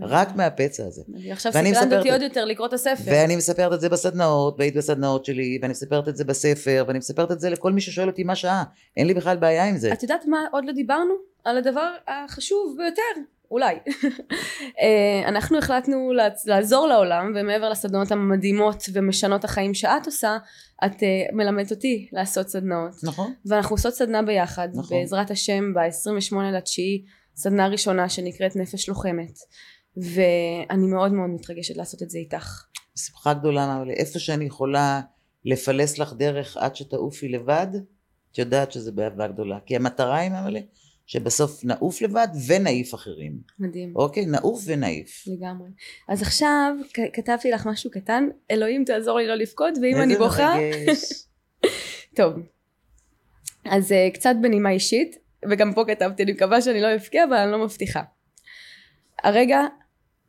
רק 0.00 0.36
מהפצע 0.36 0.86
הזה. 0.86 1.02
עכשיו 1.30 1.52
סקרנת 1.52 1.70
מספרת- 1.70 1.92
אותי 1.92 2.10
עוד 2.10 2.22
יותר 2.22 2.44
לקרוא 2.44 2.66
את 2.66 2.72
הספר. 2.72 3.02
ואני 3.06 3.36
מספרת 3.36 3.72
את 3.72 3.80
זה 3.80 3.88
בסדנאות, 3.88 4.54
והיית 4.58 4.76
בסדנאות 4.76 5.24
שלי, 5.24 5.58
ואני 5.62 5.70
מספרת 5.70 6.08
את 6.08 6.16
זה 6.16 6.24
בספר, 6.24 6.84
ואני 6.88 6.98
מספרת 6.98 7.32
את 7.32 7.40
זה 7.40 7.50
לכל 7.50 7.72
מי 7.72 7.80
ששואל 7.80 8.08
אותי 8.08 8.24
מה 8.24 8.34
שעה. 8.36 8.64
אין 8.96 9.06
לי 9.06 9.14
בכלל 9.14 9.36
בעיה 9.36 9.64
עם 9.68 9.76
זה. 9.76 9.92
את 9.92 10.02
יודעת 10.02 10.24
מה 10.26 10.38
עוד 10.52 10.64
לא 10.64 10.72
דיברנו? 10.72 11.14
על 11.44 11.56
הדבר 11.56 11.90
החשוב 12.08 12.76
ביותר, 12.78 13.20
אולי. 13.54 13.74
אה, 14.82 15.28
אנחנו 15.28 15.58
החלטנו 15.58 16.12
לעזור 16.46 16.86
לעולם, 16.86 17.32
ומעבר 17.36 17.68
לסדנאות 17.70 18.12
המדהימות 18.12 18.84
ומשנות 18.92 19.44
החיים 19.44 19.74
שאת 19.74 20.06
עושה, 20.06 20.36
את 20.86 21.02
אה, 21.02 21.08
מלמדת 21.32 21.70
אותי 21.70 22.08
לעשות 22.12 22.48
סדנאות. 22.48 22.92
נכון? 23.02 23.32
ואנחנו 23.46 23.74
עושות 23.74 23.94
סדנה 23.94 24.22
ביחד, 24.22 24.68
נכון. 24.74 24.98
בעזרת 24.98 25.30
השם 25.30 25.74
ב-28 25.74 26.36
לתשיעי, 26.52 27.04
סדנה 27.36 27.68
ראשונה 27.68 28.08
שנקראת 28.08 28.56
נפש 28.56 28.88
לוחמת. 28.88 29.38
ואני 29.96 30.86
מאוד 30.86 31.12
מאוד 31.12 31.30
מתרגשת 31.30 31.76
לעשות 31.76 32.02
את 32.02 32.10
זה 32.10 32.18
איתך. 32.18 32.64
בשמחה 32.96 33.34
גדולה, 33.34 33.76
אבל 33.76 33.90
איפה 33.90 34.18
שאני 34.18 34.44
יכולה 34.44 35.00
לפלס 35.44 35.98
לך 35.98 36.12
דרך 36.12 36.56
עד 36.56 36.76
שתעופי 36.76 37.28
לבד, 37.28 37.66
את 38.32 38.38
יודעת 38.38 38.72
שזה 38.72 38.92
באהבה 38.92 39.26
גדולה. 39.26 39.58
כי 39.66 39.76
המטרה 39.76 40.16
היא 40.18 40.30
ממלא, 40.30 40.60
שבסוף 41.06 41.64
נעוף 41.64 42.02
לבד 42.02 42.28
ונעיף 42.46 42.94
אחרים. 42.94 43.38
מדהים. 43.58 43.92
אוקיי? 43.96 44.26
נעוף 44.26 44.62
ונעיף. 44.66 45.24
לגמרי. 45.26 45.68
אז 46.08 46.22
עכשיו 46.22 46.74
כתבתי 47.12 47.50
לך 47.50 47.66
משהו 47.66 47.90
קטן, 47.90 48.28
אלוהים 48.50 48.84
תעזור 48.84 49.18
לי 49.18 49.26
לא 49.26 49.34
לבכות, 49.34 49.74
ואם 49.82 49.96
אני 50.02 50.16
בוכה... 50.16 50.54
טוב. 52.16 52.32
אז 53.64 53.92
uh, 53.92 54.14
קצת 54.14 54.34
בנימה 54.42 54.70
אישית, 54.70 55.16
וגם 55.50 55.72
פה 55.74 55.84
כתבתי, 55.88 56.22
אני 56.22 56.32
מקווה 56.32 56.62
שאני 56.62 56.80
לא 56.80 56.94
אבכה, 56.94 57.24
אבל 57.24 57.36
אני 57.36 57.52
לא 57.52 57.64
מבטיחה. 57.64 58.02
הרגע 59.22 59.60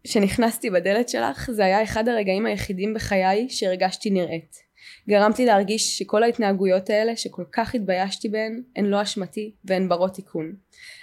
שנכנסתי 0.08 0.70
בדלת 0.70 1.10
שלך, 1.10 1.50
זה 1.52 1.66
היה 1.66 1.84
אחד 1.84 2.08
הרגעים 2.08 2.46
היחידים 2.46 2.94
בחיי 2.94 3.50
שהרגשתי 3.50 4.10
נראית. 4.10 4.65
גרמת 5.10 5.40
לי 5.40 5.46
להרגיש 5.46 5.98
שכל 5.98 6.24
ההתנהגויות 6.24 6.90
האלה, 6.90 7.16
שכל 7.16 7.44
כך 7.52 7.76
התביישתי 7.76 8.30
בהן, 8.30 8.64
הן 8.76 8.86
לא 8.86 9.02
אשמתי 9.02 9.56
והן 9.66 9.90
ברות 9.90 10.14
תיקון. 10.14 10.56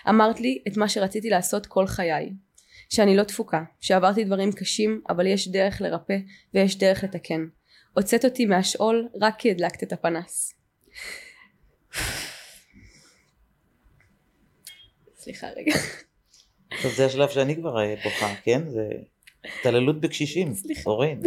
אמרת 0.09 0.41
לי 0.41 0.63
את 0.69 0.77
מה 0.77 0.89
שרציתי 0.89 1.31
לעשות 1.31 1.67
כל 1.67 1.87
חיי. 1.87 2.33
שאני 2.89 3.17
לא 3.17 3.23
תפוקה, 3.23 3.63
שעברתי 3.81 4.25
דברים 4.25 4.53
קשים, 4.53 5.03
אבל 5.09 5.27
יש 5.27 5.49
דרך 5.49 5.81
לרפא 5.81 6.17
ויש 6.55 6.79
דרך 6.79 7.05
לתקן. 7.05 7.47
הוצאת 7.95 8.25
אותי 8.25 8.47
מהשאול 8.47 9.09
רק 9.21 9.35
כי 9.39 9.51
הדלקת 9.51 9.83
את 9.83 9.93
הפנס. 9.93 10.55
סליחה 15.17 15.47
רגע. 15.57 15.73
טוב, 16.83 16.93
זה 16.93 17.07
השלב 17.07 17.29
שאני 17.29 17.57
כבר 17.57 17.81
אה, 17.81 17.95
בוכה, 18.05 18.35
כן? 18.43 18.71
זה 18.71 18.89
התעללות 19.61 20.01
בקשישים. 20.01 20.55
סליחה. 20.55 20.91
אורן. 20.91 21.21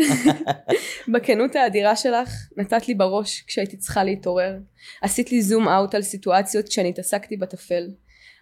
בכנות 1.13 1.55
האדירה 1.55 1.95
שלך 1.95 2.29
נתת 2.57 2.87
לי 2.87 2.95
בראש 2.95 3.43
כשהייתי 3.47 3.77
צריכה 3.77 4.03
להתעורר. 4.03 4.57
עשית 5.01 5.31
לי 5.31 5.41
זום 5.41 5.67
אאוט 5.67 5.95
על 5.95 6.01
סיטואציות 6.01 6.69
כשאני 6.69 6.89
התעסקתי 6.89 7.37
בטפל. 7.37 7.87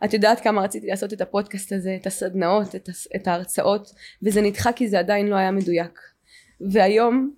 את 0.05 0.13
יודעת 0.13 0.39
כמה 0.39 0.61
רציתי 0.61 0.87
לעשות 0.87 1.13
את 1.13 1.21
הפודקאסט 1.21 1.71
הזה, 1.71 1.97
את 2.01 2.07
הסדנאות, 2.07 2.75
את, 2.75 2.89
הס- 2.89 3.07
את 3.15 3.27
ההרצאות, 3.27 3.89
וזה 4.23 4.41
נדחה 4.41 4.73
כי 4.73 4.87
זה 4.87 4.99
עדיין 4.99 5.27
לא 5.27 5.35
היה 5.35 5.51
מדויק. 5.51 5.99
והיום 6.71 7.33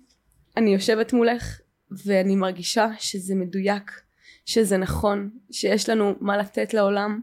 אני 0.56 0.70
יושבת 0.70 1.12
מולך 1.12 1.60
ואני 2.04 2.36
מרגישה 2.36 2.88
שזה 2.98 3.34
מדויק, 3.34 3.90
שזה 4.46 4.76
נכון, 4.76 5.30
שיש 5.50 5.88
לנו 5.88 6.14
מה 6.20 6.36
לתת 6.36 6.74
לעולם, 6.74 7.20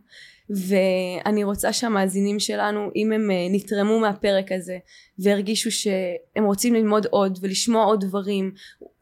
ואני 0.50 1.44
רוצה 1.44 1.74
שהמאזינים 1.74 2.40
שלנו, 2.40 2.90
אם 2.96 3.12
הם 3.12 3.32
אה, 3.32 3.48
נתרמו 3.52 4.00
מהפרק 4.00 4.52
הזה, 4.52 4.78
והרגישו 5.20 5.72
שהם 5.72 6.46
רוצים 6.46 6.74
ללמוד 6.74 7.06
עוד 7.10 7.40
ולשמוע 7.42 7.86
עוד 7.86 8.06
דברים 8.06 8.52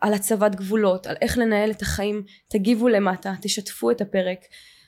על 0.02 0.14
הצבת 0.14 0.56
גבולות, 0.56 1.08
על 1.08 1.16
איך 1.22 1.38
לנהל 1.38 1.72
את 1.72 1.82
החיים, 1.82 2.24
תגיבו 2.48 2.88
למטה, 2.88 3.34
תשתפו 3.42 3.92
את 3.92 4.02
הפרק. 4.02 4.39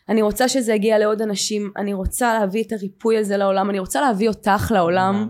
אני 0.10 0.22
רוצה 0.22 0.49
שזה 0.49 0.74
יגיע 0.74 0.99
לעוד 0.99 1.22
אנשים, 1.22 1.72
אני 1.78 1.93
רוצה 1.93 2.39
להביא 2.39 2.64
את 2.64 2.72
הריפוי 2.72 3.18
הזה 3.18 3.38
לעולם, 3.38 3.70
אני 3.70 3.80
רוצה 3.80 4.01
להביא 4.01 4.30
אותך 4.30 4.72
לעולם. 4.72 5.30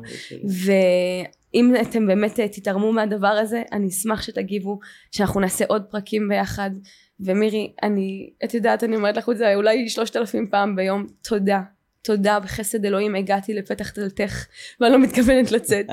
ואם 1.53 1.73
אתם 1.81 2.07
באמת 2.07 2.39
אה, 2.39 2.47
תתערמו 2.47 2.91
מהדבר 2.91 3.27
הזה, 3.27 3.63
אני 3.71 3.87
אשמח 3.87 4.21
שתגיבו, 4.21 4.79
שאנחנו 5.11 5.39
נעשה 5.39 5.65
עוד 5.67 5.83
פרקים 5.91 6.29
ביחד. 6.29 6.71
ומירי, 7.19 7.73
אני, 7.83 8.29
את 8.43 8.53
יודעת, 8.53 8.83
אני 8.83 8.95
אומרת 8.95 9.17
לך 9.17 9.29
את 9.29 9.37
זה 9.37 9.55
אולי 9.55 9.89
שלושת 9.89 10.15
אלפים 10.15 10.47
פעם 10.49 10.75
ביום, 10.75 11.07
תודה. 11.21 11.61
תודה, 12.01 12.39
בחסד 12.39 12.85
אלוהים 12.85 13.15
הגעתי 13.15 13.53
לפתח 13.53 13.93
דלתך, 13.95 14.45
ואני 14.79 14.91
לא 14.93 14.99
מתכוונת 14.99 15.51
לצאת. 15.51 15.85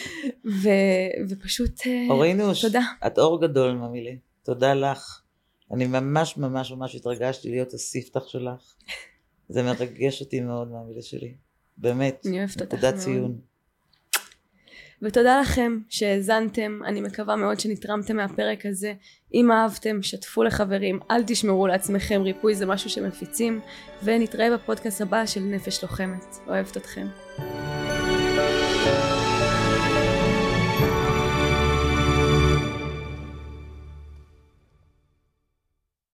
ו, 0.62 0.68
ופשוט, 1.28 1.80
אה, 1.86 2.06
אורינוש, 2.10 2.62
תודה. 2.64 2.80
את 3.06 3.18
אור 3.18 3.42
גדול, 3.42 3.72
ממילי. 3.72 4.18
תודה 4.42 4.74
לך. 4.74 5.20
אני 5.72 5.86
ממש 5.86 6.36
ממש 6.36 6.72
ממש 6.72 6.94
התרגשתי 6.94 7.50
להיות 7.50 7.74
הספתח 7.74 8.28
שלך. 8.28 8.74
זה 9.48 9.62
מרגש 9.62 10.20
אותי 10.20 10.40
מאוד, 10.40 10.68
ממילי 10.72 11.02
שלי. 11.02 11.34
באמת. 11.76 12.26
אני 12.26 12.38
אוהבת 12.38 12.60
אותך 12.60 12.84
מאוד. 12.84 12.94
ציון. 12.94 13.38
ותודה 15.04 15.40
לכם 15.40 15.78
שהאזנתם, 15.88 16.80
אני 16.84 17.00
מקווה 17.00 17.36
מאוד 17.36 17.60
שנתרמתם 17.60 18.16
מהפרק 18.16 18.66
הזה. 18.66 18.92
אם 19.34 19.52
אהבתם, 19.52 20.02
שתפו 20.02 20.42
לחברים, 20.42 21.00
אל 21.10 21.22
תשמרו 21.26 21.66
לעצמכם, 21.66 22.22
ריפוי 22.22 22.54
זה 22.54 22.66
משהו 22.66 22.90
שמפיצים, 22.90 23.60
ונתראה 24.02 24.56
בפודקאסט 24.56 25.00
הבא 25.00 25.26
של 25.26 25.40
נפש 25.40 25.82
לוחמת. 25.82 26.36
אוהבת 26.48 26.76
אתכם. 26.76 27.06